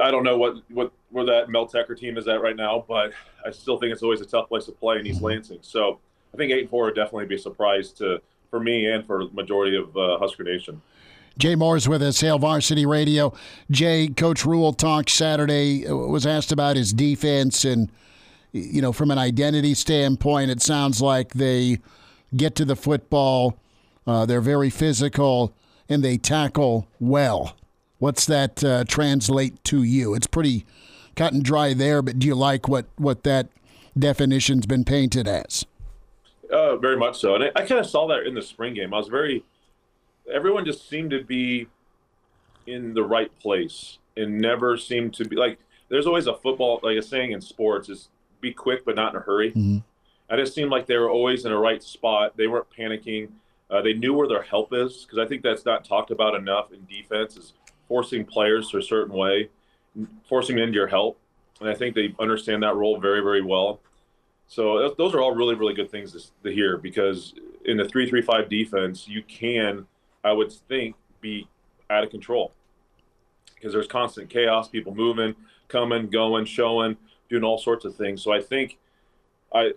[0.03, 3.13] I don't know what, what where that Mel Tucker team is at right now, but
[3.47, 5.61] I still think it's always a tough place to play in East Lansing.
[5.63, 6.01] So
[6.35, 8.21] I think eight and four would definitely be a surprise to
[8.51, 10.83] for me and for majority of uh, Husker Nation.
[11.39, 13.33] Jay Moore's with us, Hail Varsity Radio.
[13.71, 17.91] Jay, Coach Rhule talked Saturday, uh, was asked about his defense, and,
[18.53, 21.79] you know, from an identity standpoint, it sounds like they
[22.37, 23.57] get to the football,
[24.07, 25.55] uh, they're very physical,
[25.89, 27.57] and they tackle well.
[27.99, 30.15] What's that uh, translate to you?
[30.15, 30.67] It's pretty
[31.15, 33.49] cut and dry there, but do you like what, what that
[33.97, 35.67] definition's been painted as?
[36.53, 38.93] Uh, very much so, and I, I kind of saw that in the spring game.
[38.93, 39.45] I was very,
[40.33, 41.69] everyone just seemed to be
[42.67, 45.59] in the right place and never seemed to be like.
[45.91, 48.11] There's always a football, like a saying in sports, is
[48.43, 49.53] be quick but not in a hurry.
[49.53, 49.79] Mm-hmm.
[50.29, 52.37] I just seemed like they were always in the right spot.
[52.37, 53.31] They weren't panicking.
[53.71, 56.73] Uh, they knew where their help is because I think that's not talked about enough
[56.73, 57.39] in defense.
[57.39, 57.55] Is
[57.89, 59.49] forcing players to a certain way,
[60.29, 61.19] forcing them into your help,
[61.61, 63.81] and I think they understand that role very, very well.
[64.47, 67.33] So those are all really, really good things to, to hear because
[67.65, 69.87] in the three-three-five defense, you can,
[70.25, 71.49] I would think, be
[71.91, 72.53] out of control
[73.55, 75.35] because there's constant chaos, people moving,
[75.69, 76.97] coming, going, showing,
[77.29, 78.23] doing all sorts of things.
[78.23, 78.79] So I think
[79.53, 79.73] I,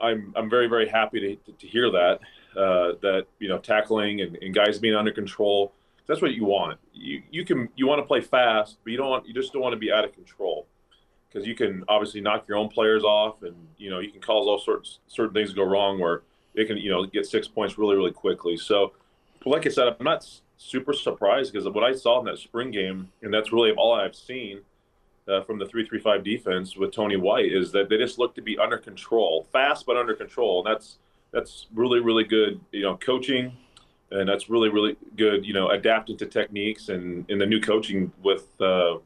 [0.00, 2.20] I'm, I'm very, very happy to, to hear that,
[2.56, 5.72] uh, that, you know, tackling and, and guys being under control.
[6.06, 6.78] That's what you want.
[6.94, 9.60] You, you can, you want to play fast, but you don't want, you just don't
[9.60, 10.66] want to be out of control
[11.28, 14.46] because you can obviously knock your own players off, and you know you can cause
[14.46, 16.22] all sorts certain things to go wrong where
[16.54, 18.56] they can you know get six points really really quickly.
[18.56, 18.92] So,
[19.48, 22.70] like I said, I'm not super surprised because of what I saw in that spring
[22.70, 24.60] game, and that's really all I've seen
[25.28, 28.58] uh, from the three-three-five defense with Tony White is that they just look to be
[28.58, 30.98] under control, fast but under control, and that's
[31.30, 33.52] that's really really good you know coaching.
[34.10, 38.10] And that's really, really good, you know, adapting to techniques and in the new coaching
[38.22, 38.96] with uh,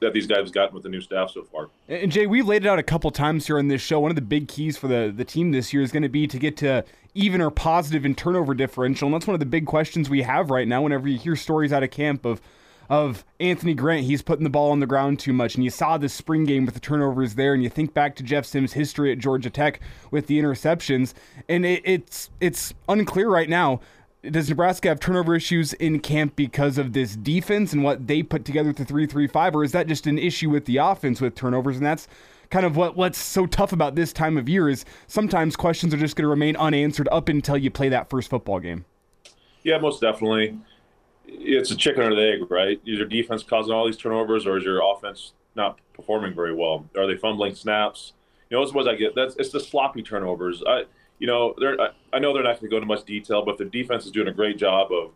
[0.00, 1.68] that these guys have gotten with the new staff so far.
[1.88, 4.00] And Jay, we've laid it out a couple times here on this show.
[4.00, 6.26] One of the big keys for the, the team this year is going to be
[6.26, 6.84] to get to
[7.14, 9.06] even or positive in turnover differential.
[9.06, 11.72] And that's one of the big questions we have right now whenever you hear stories
[11.72, 12.40] out of camp of
[12.90, 15.54] of Anthony Grant, he's putting the ball on the ground too much.
[15.54, 18.22] And you saw this spring game with the turnovers there, and you think back to
[18.22, 19.80] Jeff Sims' history at Georgia Tech
[20.10, 21.14] with the interceptions,
[21.48, 23.80] and it, it's it's unclear right now
[24.30, 28.44] does Nebraska have turnover issues in camp because of this defense and what they put
[28.44, 31.20] together with the three three five, or is that just an issue with the offense
[31.20, 31.76] with turnovers?
[31.76, 32.08] And that's
[32.50, 35.98] kind of what what's so tough about this time of year is sometimes questions are
[35.98, 38.84] just going to remain unanswered up until you play that first football game.
[39.62, 40.58] Yeah, most definitely.
[41.26, 42.80] It's a chicken or the egg, right?
[42.86, 46.86] Is your defense causing all these turnovers, or is your offense not performing very well?
[46.96, 48.12] Are they fumbling snaps?
[48.50, 49.14] You know, those ones I get.
[49.14, 50.62] That's it's the sloppy turnovers.
[50.66, 50.84] I
[51.18, 51.76] you know, they're
[52.12, 54.28] I, know they're not going to go into much detail, but the defense is doing
[54.28, 55.12] a great job of,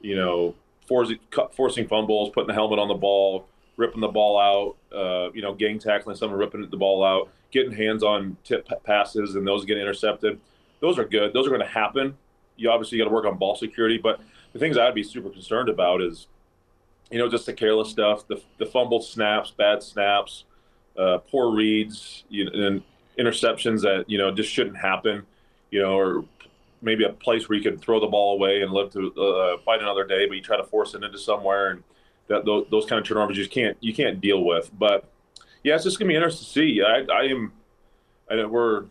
[0.00, 0.54] you know,
[0.86, 1.18] forcing
[1.52, 3.46] forcing fumbles, putting the helmet on the ball,
[3.76, 7.72] ripping the ball out, uh, you know, gang tackling someone, ripping the ball out, getting
[7.72, 10.40] hands on tip passes, and those get intercepted.
[10.80, 11.32] Those are good.
[11.32, 12.16] Those are going to happen.
[12.56, 14.20] You obviously got to work on ball security, but
[14.52, 16.26] the things I'd be super concerned about is,
[17.10, 20.44] you know, just the careless stuff, the the fumbled snaps, bad snaps,
[20.98, 22.82] uh, poor reads, you and
[23.18, 25.24] interceptions that you know just shouldn't happen,
[25.76, 26.24] you know, or
[26.80, 29.82] maybe a place where you could throw the ball away and live to uh, fight
[29.82, 31.82] another day, but you try to force it into somewhere, and
[32.28, 34.70] that those, those kind of turnovers you just can't you can't deal with.
[34.78, 35.04] But
[35.62, 36.82] yeah, it's just gonna be interesting to see.
[36.82, 37.52] I, I am,
[38.30, 38.84] know we're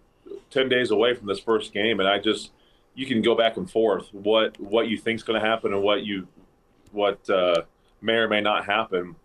[0.51, 2.51] ten days away from this first game, and I just
[2.93, 6.03] you can go back and forth what what you think's going to happen and what
[6.03, 6.27] you
[6.91, 7.63] what uh,
[7.99, 9.15] may or may not happen.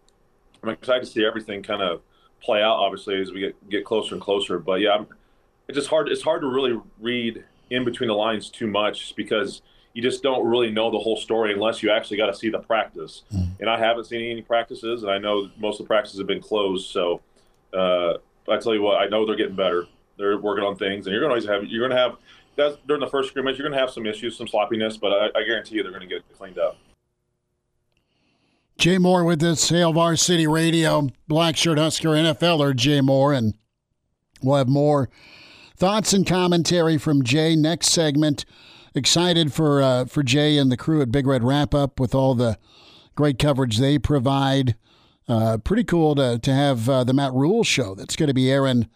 [0.63, 2.01] I'm excited to see everything kind of
[2.43, 2.77] play out.
[2.77, 4.59] Obviously, as we get get closer and closer.
[4.59, 5.07] But yeah, I'm,
[5.69, 6.09] it's just hard.
[6.09, 10.47] It's hard to really read in between the lines too much because you just don't
[10.47, 13.23] really know the whole story unless you actually got to see the practice.
[13.35, 13.61] Mm.
[13.61, 16.43] And I haven't seen any practices, and I know most of the practices have been
[16.43, 16.91] closed.
[16.91, 17.21] So
[17.73, 18.15] uh,
[18.49, 19.87] I tell you what, I know they're getting better.
[20.17, 22.17] They're working on things, and you're going to always have you're going to have
[22.57, 23.57] that's during the first scrimmage.
[23.59, 26.03] You're going to have some issues, some sloppiness, but I, I guarantee you they're going
[26.03, 26.77] to get it cleaned up.
[28.77, 33.55] Jay Moore with this Hail Varsity Radio, Blackshirt Husker NFLer Jay Moore, and
[34.43, 35.11] we'll have more
[35.81, 38.45] thoughts and commentary from Jay next segment.
[38.95, 42.35] Excited for uh, for Jay and the crew at Big Red Wrap Up with all
[42.35, 42.59] the
[43.15, 44.77] great coverage they provide.
[45.27, 48.51] Uh, pretty cool to to have uh, the Matt Rhule show that's going to be
[48.51, 48.89] airing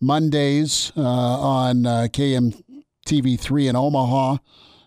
[0.00, 2.62] Mondays uh, on uh, KM
[3.04, 4.36] TV3 in Omaha.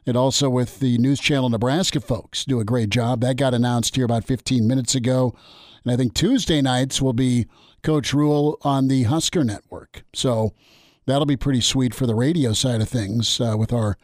[0.06, 3.22] And also with the News Channel Nebraska folks do a great job.
[3.22, 5.36] That got announced here about 15 minutes ago.
[5.84, 7.46] And I think Tuesday nights will be
[7.84, 10.04] Coach Rhule on the Husker Network.
[10.14, 10.54] So
[11.06, 13.98] that'll be pretty sweet for the radio side of things uh, with our,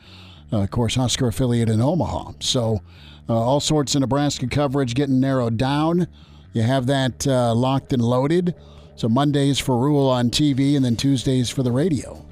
[0.51, 2.33] uh, of course, Husker affiliate in Omaha.
[2.39, 2.81] So
[3.29, 6.07] uh, all sorts of Nebraska coverage getting narrowed down.
[6.53, 8.55] You have that uh, locked and loaded.
[8.95, 12.23] So Mondays for Rhule on TV and then Tuesdays for the radio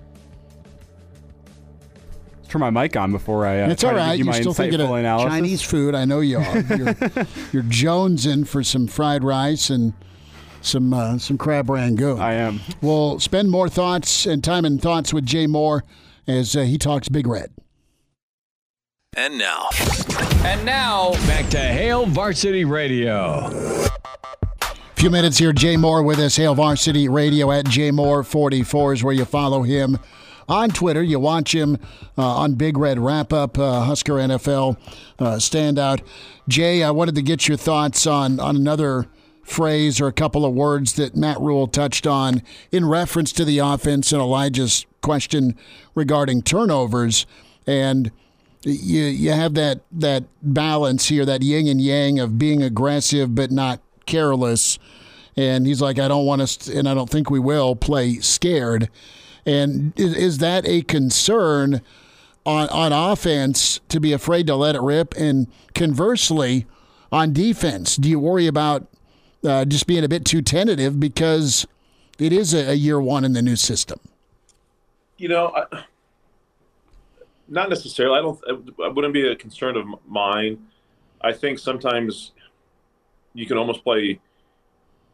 [2.55, 3.61] turn my mic on before I.
[3.61, 4.17] Uh, it's all right.
[4.17, 5.29] You are still thinking of analysis.
[5.31, 5.95] Chinese food.
[5.95, 6.59] I know you are.
[6.59, 6.77] You're,
[7.51, 9.93] you're jonesing for some fried rice and
[10.65, 12.19] some uh, some crab rangoon.
[12.19, 12.59] I am.
[12.81, 15.83] We'll spend more thoughts and time and thoughts with Jay Moore
[16.27, 17.51] as uh, he talks Big Red.
[19.17, 19.69] And now.
[20.43, 23.49] And now back to Hail Varsity Radio.
[23.49, 28.93] A few minutes here, Jay Moore with us, Hail Varsity Radio at Jay Moore 44
[28.93, 29.97] is where you follow him
[30.49, 31.01] on Twitter.
[31.01, 31.77] You watch him
[32.17, 34.77] uh, on Big Red Wrap Up, uh, Husker NFL
[35.19, 36.01] uh, standout.
[36.47, 39.07] Jay, I wanted to get your thoughts on, on another
[39.45, 42.41] phrase or a couple of words that Matt Rhule touched on
[42.71, 45.55] in reference to the offense and Elijah's question
[45.93, 47.25] regarding turnovers.
[47.67, 48.11] And
[48.63, 53.51] you you have that that balance here, that yin and yang of being aggressive but
[53.51, 54.79] not careless.
[55.37, 58.89] And he's like, I don't want us, and I don't think we will play scared.
[59.45, 61.81] And is, is that a concern
[62.45, 65.13] on, on offense to be afraid to let it rip?
[65.17, 66.65] And conversely,
[67.11, 68.87] on defense, do you worry about
[69.45, 71.65] uh, just being a bit too tentative because
[72.19, 73.99] it is a, a, year one in the new system?
[75.17, 75.83] You know, I,
[77.47, 78.17] not necessarily.
[78.17, 78.39] I don't.
[78.47, 80.67] It wouldn't be a concern of mine.
[81.21, 82.31] I think sometimes
[83.33, 84.19] you can almost play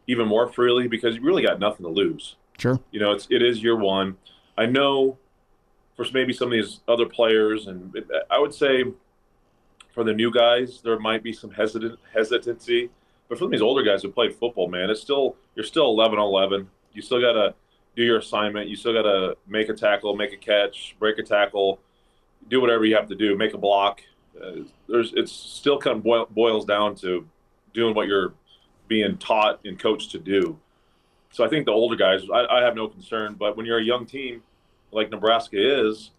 [0.06, 2.36] even more freely because you really got nothing to lose.
[2.58, 2.80] Sure.
[2.90, 4.16] You know, it's it is year one.
[4.56, 5.18] I know
[5.96, 7.94] for maybe some of these other players, and
[8.30, 8.84] I would say
[9.92, 12.90] for the new guys, there might be some hesitant hesitancy.
[13.32, 16.68] But for these older guys who play football, man, it's still you're still 11 11.
[16.92, 17.54] You still got to
[17.96, 18.68] do your assignment.
[18.68, 21.80] You still got to make a tackle, make a catch, break a tackle,
[22.50, 24.02] do whatever you have to do, make a block.
[24.36, 27.26] Uh, there's it's still kind of boil, boils down to
[27.72, 28.34] doing what you're
[28.86, 30.58] being taught and coached to do.
[31.30, 33.36] So I think the older guys, I, I have no concern.
[33.38, 34.42] But when you're a young team
[34.90, 36.10] like Nebraska is,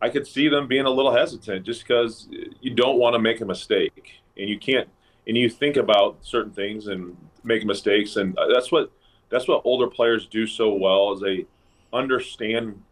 [0.00, 2.26] I could see them being a little hesitant just because
[2.62, 4.88] you don't want to make a mistake and you can't
[5.28, 8.90] and you think about certain things and make mistakes and uh, that's what
[9.30, 11.46] that's what older players do so well is they
[11.92, 12.82] understand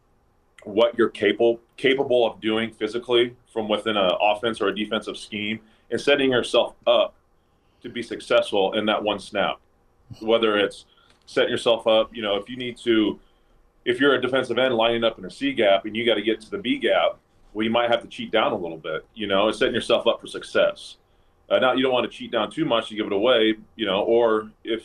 [0.65, 5.61] what you're capable capable of doing physically from within an offense or a defensive scheme
[5.91, 7.15] and setting yourself up
[7.83, 9.61] to be successful in that one snap
[10.21, 10.87] whether it's
[11.27, 12.15] setting yourself up.
[12.15, 13.19] You know, if you need to,
[13.85, 16.23] if you're a defensive end lining up in a C gap and you got to
[16.23, 17.19] get to the B gap,
[17.53, 19.07] well, you might have to cheat down a little bit.
[19.15, 20.97] You know, and setting yourself up for success.
[21.49, 23.55] Uh, now, you don't want to cheat down too much to give it away.
[23.77, 24.85] You know, or if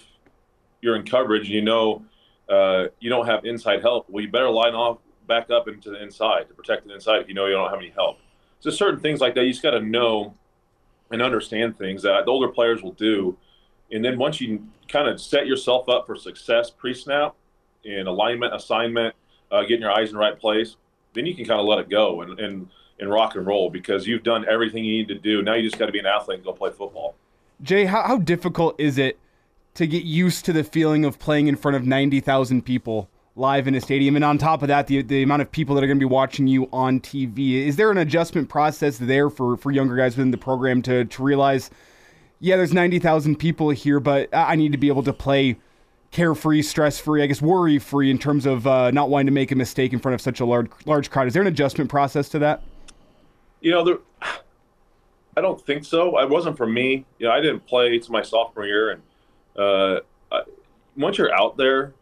[0.82, 2.04] you're in coverage and you know
[2.50, 6.02] uh, you don't have inside help, well, you better line off back up into the
[6.02, 8.18] inside to protect the inside if you know you don't have any help.
[8.60, 9.44] So certain things like that.
[9.44, 10.36] You just got to know
[11.12, 13.38] and understand things that the older players will do.
[13.92, 17.36] And then once you kind of set yourself up for success pre-snap
[17.84, 19.16] in alignment, assignment,
[19.52, 20.78] uh, getting your eyes in the right place,
[21.14, 22.70] then you can kind of let it go and, and
[23.02, 25.42] and rock and roll because you've done everything you need to do.
[25.42, 27.16] Now you just got to be an athlete and go play football.
[27.62, 29.20] Jay, how, how difficult is it
[29.74, 33.76] to get used to the feeling of playing in front of 90,000 people live in
[33.76, 34.16] a stadium?
[34.16, 36.10] And on top of that, the, the amount of people that are going to be
[36.10, 37.66] watching you on TV.
[37.66, 41.24] Is there an adjustment process there for, for younger guys within the program to, to
[41.24, 41.72] realize,
[42.40, 45.58] yeah, there's 90,000 people here, but I need to be able to play
[46.12, 49.52] carefree, stress free, I guess worry free in terms of uh, not wanting to make
[49.52, 51.28] a mistake in front of such a large, large crowd?
[51.28, 52.62] Is there an adjustment process to that?
[53.62, 53.98] You know, there,
[55.38, 56.20] I don't think so.
[56.20, 57.06] It wasn't for me.
[57.20, 59.02] You know, I didn't play to my sophomore year, and
[59.58, 60.00] uh,
[60.32, 60.42] I,
[60.98, 61.94] once you're out there,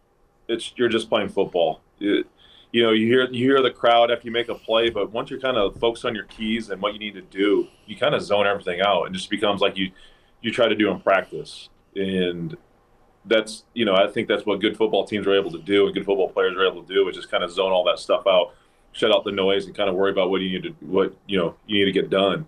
[0.47, 1.81] it's you're just playing football.
[1.99, 2.25] It,
[2.71, 5.29] you know, you hear you hear the crowd after you make a play, but once
[5.29, 8.15] you're kind of focused on your keys and what you need to do, you kind
[8.15, 9.91] of zone everything out, and just becomes like you
[10.41, 11.69] you try to do in practice.
[11.95, 12.55] And
[13.25, 15.93] that's you know, I think that's what good football teams are able to do, and
[15.93, 17.99] good football players are able to do, which is just kind of zone all that
[17.99, 18.53] stuff out
[18.93, 21.37] shut out the noise and kind of worry about what you need to what you
[21.37, 22.45] know you need to get done.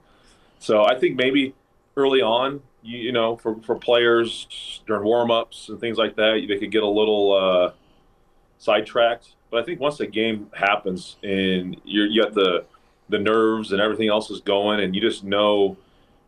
[0.59, 1.55] So I think maybe
[1.97, 6.57] early on, you, you know, for, for players during warm-ups and things like that, they
[6.57, 7.71] could get a little uh,
[8.59, 9.33] sidetracked.
[9.49, 12.65] But I think once the game happens and you're you got the
[13.09, 15.77] the nerves and everything else is going, and you just know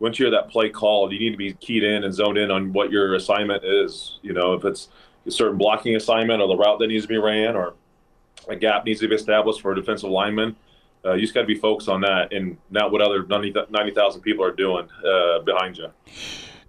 [0.00, 2.50] once you hear that play called, you need to be keyed in and zoned in
[2.50, 4.18] on what your assignment is.
[4.22, 4.88] You know, if it's
[5.26, 7.74] a certain blocking assignment or the route that needs to be ran or
[8.48, 10.56] a gap needs to be established for a defensive lineman.
[11.04, 14.44] Uh, you just got to be focused on that and not what other 90,000 people
[14.44, 15.88] are doing uh, behind you.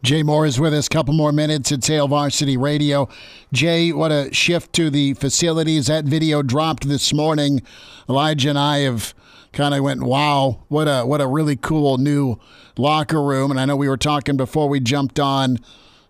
[0.04, 0.86] Jay Moore is with us.
[0.86, 3.10] A couple more minutes at Hail Varsity Radio.
[3.52, 5.88] Jay, what a shift to the facilities.
[5.88, 7.62] That video dropped this morning.
[8.08, 9.16] Elijah and I have
[9.52, 12.38] kind of went, "Wow, what a what a really cool new
[12.78, 15.58] locker room." And I know we were talking before we jumped on.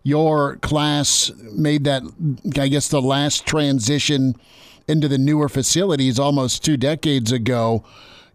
[0.04, 2.04] Your class made that,
[2.60, 4.36] I guess, the last transition
[4.88, 7.84] into the newer facilities almost two decades ago.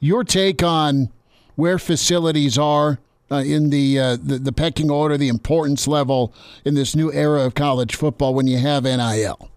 [0.00, 1.10] Your take on
[1.54, 2.98] where facilities are
[3.30, 7.42] uh, in the, uh, the, the pecking order, the importance level in this new era
[7.42, 9.50] of college football when you have NIL.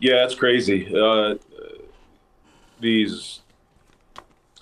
[0.00, 0.94] Yeah, it's crazy.
[0.94, 1.36] Uh,
[2.80, 3.40] these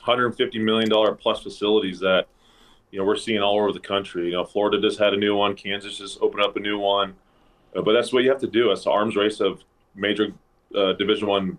[0.06, 2.26] 150 million dollar plus facilities that
[2.90, 4.26] you know we're seeing all over the country.
[4.26, 5.54] You know, Florida just had a new one.
[5.54, 7.14] Kansas just opened up a new one.
[7.74, 8.70] Uh, but that's what you have to do.
[8.70, 9.62] It's the arms race of
[9.94, 10.32] major
[10.74, 11.58] uh, Division One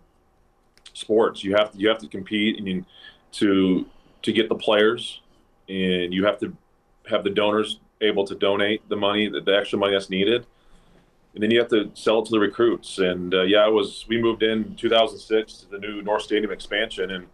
[0.93, 1.43] sports.
[1.43, 2.85] You have to you have to compete and you,
[3.33, 3.85] to
[4.23, 5.21] to get the players,
[5.69, 6.55] and you have to
[7.09, 10.45] have the donors able to donate the money, the, the extra money that's needed,
[11.33, 12.97] and then you have to sell it to the recruits.
[12.97, 17.11] And uh, yeah, I was we moved in 2006 to the new North Stadium expansion,
[17.11, 17.27] and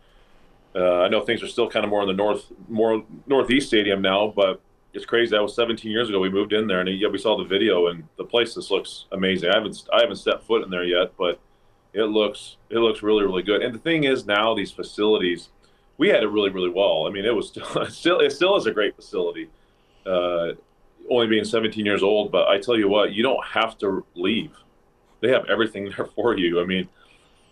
[0.76, 4.02] uh, I know things are still kind of more in the north, more northeast stadium
[4.02, 4.60] now, but
[4.94, 5.32] it's crazy.
[5.32, 6.20] That was 17 years ago.
[6.20, 9.06] We moved in there, and yeah, we saw the video, and the place just looks
[9.12, 9.50] amazing.
[9.50, 11.40] I haven't I haven't stepped foot in there yet, but
[11.94, 13.61] it looks it looks really really good.
[13.61, 15.49] And the thing is now these facilities,
[15.98, 17.06] we had it really really well.
[17.07, 19.49] I mean, it was still still it still is a great facility.
[20.06, 20.53] Uh,
[21.10, 24.52] only being 17 years old, but I tell you what, you don't have to leave.
[25.22, 26.61] They have everything there for you.
[26.61, 26.88] I mean,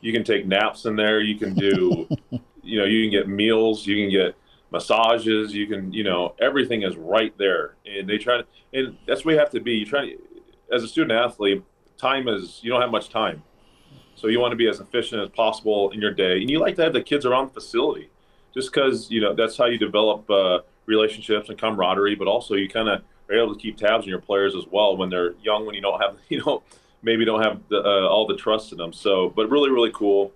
[0.02, 1.20] you can take naps in there.
[1.22, 2.08] You can do,
[2.64, 3.86] you know, you can get meals.
[3.86, 4.36] You can get
[4.72, 5.54] massages.
[5.54, 7.76] You can, you know, everything is right there.
[7.86, 9.74] And they try to, and that's where you have to be.
[9.74, 10.18] You try to,
[10.74, 11.64] as a student athlete,
[11.98, 13.44] time is you don't have much time.
[14.16, 16.76] So you want to be as efficient as possible in your day, and you like
[16.76, 18.10] to have the kids around the facility,
[18.54, 22.16] just because you know that's how you develop uh, relationships and camaraderie.
[22.16, 24.98] But also you kind of are able to keep tabs on your players as well
[24.98, 26.64] when they're young, when you don't have you know
[27.04, 28.94] maybe don't have the, uh, all the trust in them.
[28.94, 30.32] So, but really really cool,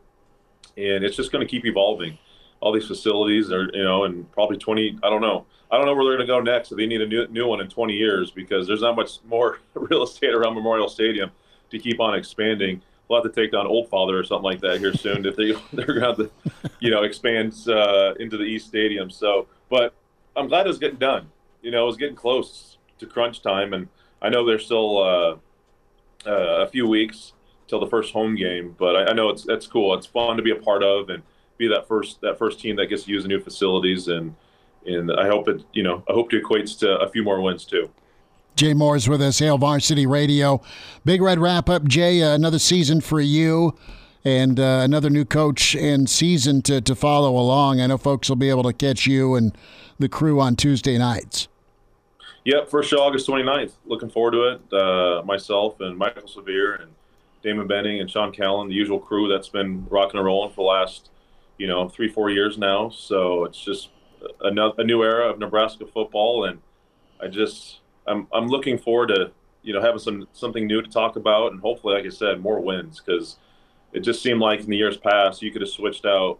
[0.77, 2.17] and it's just going to keep evolving.
[2.61, 4.99] All these facilities are you know, and probably 20.
[5.03, 5.45] I don't know.
[5.71, 6.69] I don't know where they're going to go next.
[6.69, 9.59] So they need a new new one in 20 years because there's not much more
[9.73, 11.31] real estate around Memorial Stadium
[11.69, 14.79] to keep on expanding we'll have to take down Old Father or something like that
[14.79, 16.31] here soon if they they're going to have to,
[16.79, 19.09] you know, expand uh, into the East Stadium.
[19.09, 19.93] So, but
[20.35, 21.29] I'm glad it was getting done.
[21.61, 23.87] You know, it was getting close to crunch time, and
[24.21, 25.35] I know there's still uh,
[26.27, 27.33] uh, a few weeks
[27.67, 29.93] till the first home game, but I, I know it's that's cool.
[29.95, 31.23] It's fun to be a part of and
[31.57, 34.35] be that first that first team that gets to use the new facilities and
[34.85, 37.65] and I hope it you know I hope it equates to a few more wins
[37.65, 37.89] too.
[38.55, 40.61] Jay Moore's with us, Hail Varsity Radio.
[41.03, 42.23] Big Red wrap up, Jay.
[42.23, 43.77] Uh, another season for you
[44.23, 47.81] and uh, another new coach and season to, to follow along.
[47.81, 49.55] I know folks will be able to catch you and
[49.99, 51.47] the crew on Tuesday nights.
[52.45, 53.73] Yep, first show August 29th.
[53.85, 54.73] Looking forward to it.
[54.73, 56.91] Uh, myself and Michael Severe and
[57.43, 60.61] Damon Benning and Sean Callan, the usual crew that's been rocking and rolling for the
[60.79, 61.09] last
[61.57, 62.89] you know, three four years now.
[62.89, 63.89] So it's just
[64.43, 66.59] a, a new era of Nebraska football, and
[67.21, 69.31] I just I'm I'm looking forward to
[69.63, 72.59] you know having some something new to talk about, and hopefully, like I said, more
[72.59, 73.37] wins because
[73.93, 76.39] it just seemed like in the years past you could have switched out.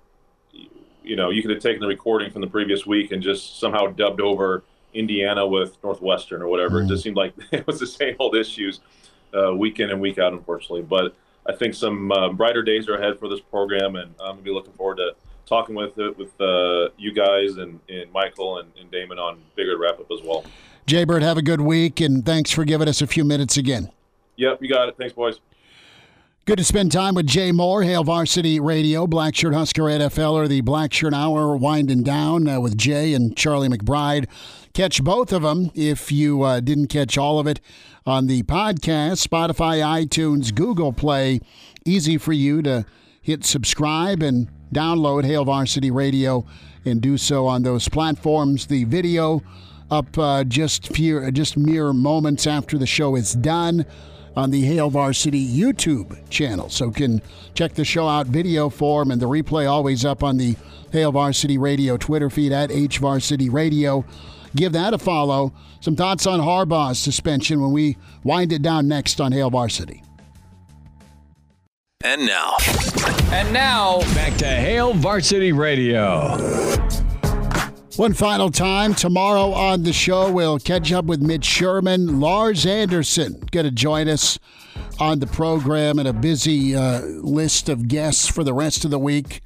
[1.04, 3.88] You know, you could have taken the recording from the previous week and just somehow
[3.88, 4.64] dubbed over
[4.94, 6.82] Indiana with Northwestern or whatever.
[6.82, 6.86] Mm.
[6.86, 8.80] It just seemed like it was the same old issues
[9.36, 10.82] uh, week in and week out, unfortunately.
[10.82, 11.16] But
[11.48, 14.52] I think some uh, brighter days are ahead for this program, and I'm gonna be
[14.52, 15.12] looking forward to
[15.46, 19.78] talking with it with uh, you guys and, and Michael and, and Damon on bigger
[19.78, 20.44] wrap up as well.
[20.86, 23.90] Jaybird, have a good week, and thanks for giving us a few minutes again.
[24.36, 24.96] Yep, you got it.
[24.98, 25.40] Thanks, boys.
[26.46, 30.62] Good to spend time with Jay Moore, Hail Varsity Radio, Blackshirt Husker NFL, or the
[30.62, 34.28] Blackshirt Hour winding down uh, with Jay and Charlie McBride.
[34.74, 37.62] Catch both of them if you uh, didn't catch all of it
[38.06, 41.40] on the podcast, Spotify, iTunes, Google Play.
[41.84, 42.86] Easy for you to
[43.24, 46.46] hit subscribe and download Hail Varsity Radio
[46.86, 48.68] and do so on those platforms.
[48.68, 49.42] The video
[49.92, 53.86] up uh, just few, just mere moments after the show is done
[54.36, 56.70] on the Hail Varsity YouTube channel.
[56.70, 57.22] So can
[57.54, 60.56] check the show out video form and the replay always up on the
[60.92, 64.06] Hail Varsity Radio Twitter feed at H Varsity Radio.
[64.56, 65.54] Give that a follow.
[65.82, 70.02] Some thoughts on Harbaugh's suspension when we wind it down next on Hail Varsity.
[72.04, 72.56] And now.
[73.32, 76.38] And now, back to Hail Varsity Radio.
[77.98, 78.94] One final time.
[78.94, 82.20] Tomorrow on the show, we'll catch up with Mitch Sherman.
[82.20, 84.38] Lars Anderson going to join us
[85.00, 89.00] on the program and a busy uh, list of guests for the rest of the
[89.00, 89.42] week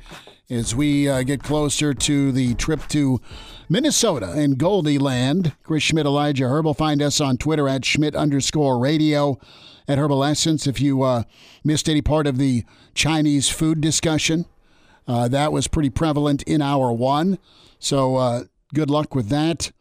[0.49, 3.21] as we uh, get closer to the trip to
[3.69, 5.53] Minnesota and Goldy Land.
[5.61, 6.73] Chris Schmidt, Elijah Herbal.
[6.73, 9.39] Find us on Twitter at Schmidt underscore radio
[9.87, 10.65] at Herbal Essence.
[10.65, 11.21] If you uh,
[11.63, 12.65] missed any part of the
[12.95, 14.45] Chinese food discussion,
[15.07, 17.37] uh, that was pretty prevalent in hour one.
[17.79, 18.43] So uh,
[18.73, 19.71] good luck with that.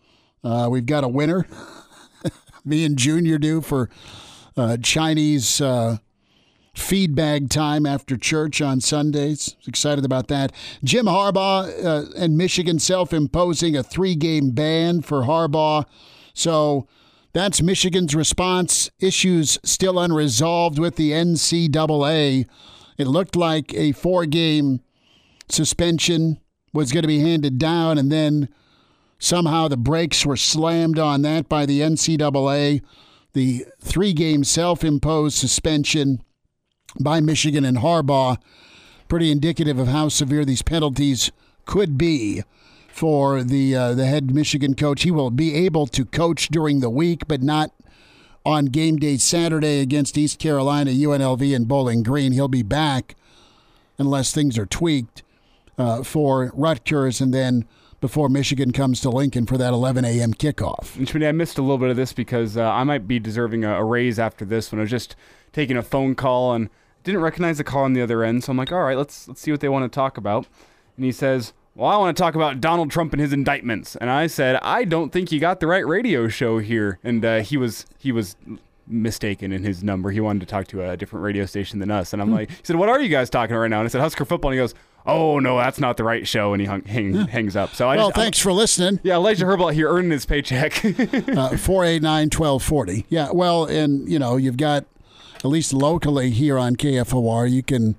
[0.42, 1.46] Uh, we've got a winner.
[2.64, 3.90] Me and Junior do for
[4.56, 5.98] uh, Chinese uh,
[6.74, 9.56] feed bag time after church on Sundays.
[9.66, 10.52] Excited about that.
[10.84, 15.84] Jim Harbaugh uh, and Michigan self imposing a three game ban for Harbaugh.
[16.34, 16.86] So
[17.32, 18.90] that's Michigan's response.
[19.00, 22.46] Issues still unresolved with the NCAA.
[22.96, 24.80] It looked like a four game
[25.48, 26.38] suspension
[26.78, 28.48] was going to be handed down, and then
[29.18, 32.80] somehow the brakes were slammed on that by the NCAA.
[33.32, 36.22] The three game self imposed suspension
[36.98, 38.38] by Michigan and Harbaugh,
[39.08, 41.32] pretty indicative of how severe these penalties
[41.66, 42.44] could be
[42.88, 45.02] for the uh, the head Michigan coach.
[45.02, 47.72] He will be able to coach during the week, but not
[48.46, 52.30] on game day Saturday against East Carolina, UNLV, and Bowling Green.
[52.30, 53.16] He'll be back
[53.98, 55.24] unless things are tweaked
[55.78, 57.64] uh, for Rutgers, and then
[58.00, 60.34] before Michigan comes to Lincoln for that 11 a.m.
[60.34, 61.26] kickoff.
[61.26, 63.84] I missed a little bit of this because uh, I might be deserving a, a,
[63.84, 65.16] raise after this when I was just
[65.52, 66.70] taking a phone call and
[67.02, 68.44] didn't recognize the call on the other end.
[68.44, 70.46] So I'm like, all right, let's let's see what they want to talk about.
[70.96, 73.96] And he says, well, I want to talk about Donald Trump and his indictments.
[73.96, 76.98] And I said, I don't think you got the right radio show here.
[77.02, 78.36] And uh, he was he was
[78.86, 80.10] mistaken in his number.
[80.10, 82.12] He wanted to talk to a different radio station than us.
[82.12, 82.34] And I'm hmm.
[82.34, 83.80] like, he said, what are you guys talking about right now?
[83.80, 84.50] And I said, Husker football.
[84.50, 84.74] And he goes,
[85.08, 87.74] oh no, that's not the right show, and he hung, hang, hangs up.
[87.74, 89.00] So I well, just, thanks I'm, for listening.
[89.02, 90.84] Yeah, Elijah Herbal here earning his paycheck.
[91.36, 93.06] uh, four eight nine twelve forty.
[93.08, 94.84] Yeah, well, and you know you've got
[95.38, 97.96] at least locally here on KFOR, you can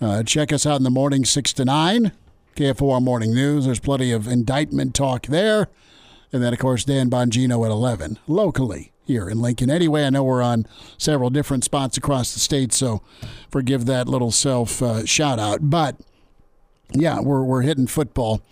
[0.00, 2.12] uh, check us out in the morning six to nine.
[2.56, 3.64] KFOR Morning News.
[3.64, 5.68] There's plenty of indictment talk there,
[6.32, 9.70] and then of course Dan Bongino at eleven locally here in Lincoln.
[9.70, 10.66] Anyway, I know we're on
[10.98, 13.02] several different spots across the state, so
[13.50, 15.70] forgive that little self uh, shout out.
[15.70, 15.96] But
[16.94, 18.42] yeah, we're we're hitting football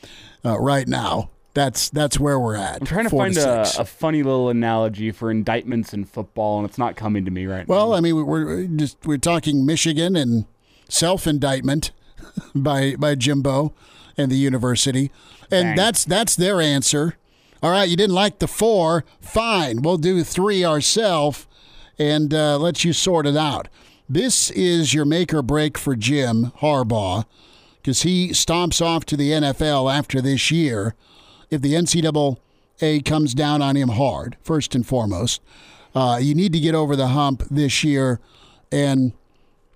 [0.44, 1.30] uh, right now.
[1.52, 2.80] That's that's where we're at.
[2.80, 6.68] I'm trying to find to a, a, funny little analogy for indictments in football, and
[6.68, 7.90] it's not coming to me right well, now.
[7.90, 10.44] Well, I mean, we're just we're talking Michigan and
[10.88, 11.90] self indictment
[12.54, 13.74] by by Jimbo
[14.16, 15.10] and the university,
[15.50, 15.76] and Dang.
[15.76, 17.16] that's that's their answer.
[17.62, 19.82] All right, you didn't like the four, fine.
[19.82, 21.46] We'll do three ourselves
[21.98, 23.68] and uh, let you sort it out.
[24.08, 27.26] This is your make or break for Jim Harbaugh
[27.80, 30.94] because he stomps off to the NFL after this year
[31.50, 35.40] if the NCAA comes down on him hard, first and foremost.
[35.94, 38.20] Uh, you need to get over the hump this year
[38.70, 39.12] and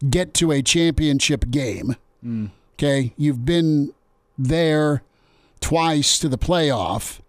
[0.09, 1.97] get to a championship game.
[2.25, 2.51] Mm.
[2.75, 3.93] Okay, you've been
[4.37, 5.03] there
[5.61, 7.21] twice to the playoff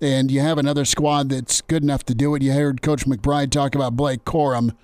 [0.00, 2.42] and you have another squad that's good enough to do it.
[2.42, 4.74] You heard Coach McBride talk about Blake Corum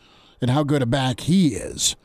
[0.40, 1.96] and how good a back he is.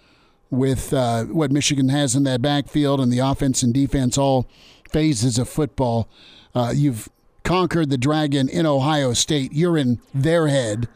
[0.53, 4.47] With uh, what Michigan has in that backfield and the offense and defense, all
[4.89, 6.07] phases of football.
[6.53, 7.09] Uh, you've
[7.43, 9.51] conquered the Dragon in Ohio State.
[9.53, 10.87] You're in their head,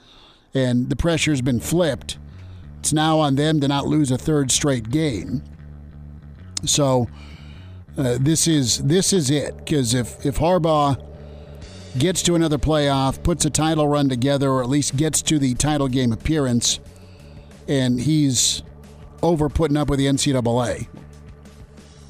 [0.53, 2.17] and the pressure's been flipped.
[2.79, 5.43] It's now on them to not lose a third straight game.
[6.63, 7.09] So
[7.97, 11.03] uh, this is this is it because if if Harbaugh
[11.97, 15.55] gets to another playoff, puts a title run together, or at least gets to the
[15.55, 16.79] title game appearance,
[17.67, 18.61] and he's
[19.22, 20.88] over putting up with the NCAA.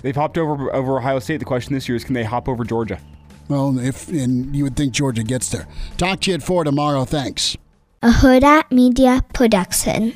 [0.02, 1.38] They've hopped over over Ohio State.
[1.38, 3.00] The question this year is, can they hop over Georgia?
[3.50, 5.68] Well, if and you would think Georgia gets there.
[5.98, 7.06] Talk to you at four tomorrow.
[7.06, 7.58] Thanks.
[8.04, 10.16] A Hurrdat Media Production.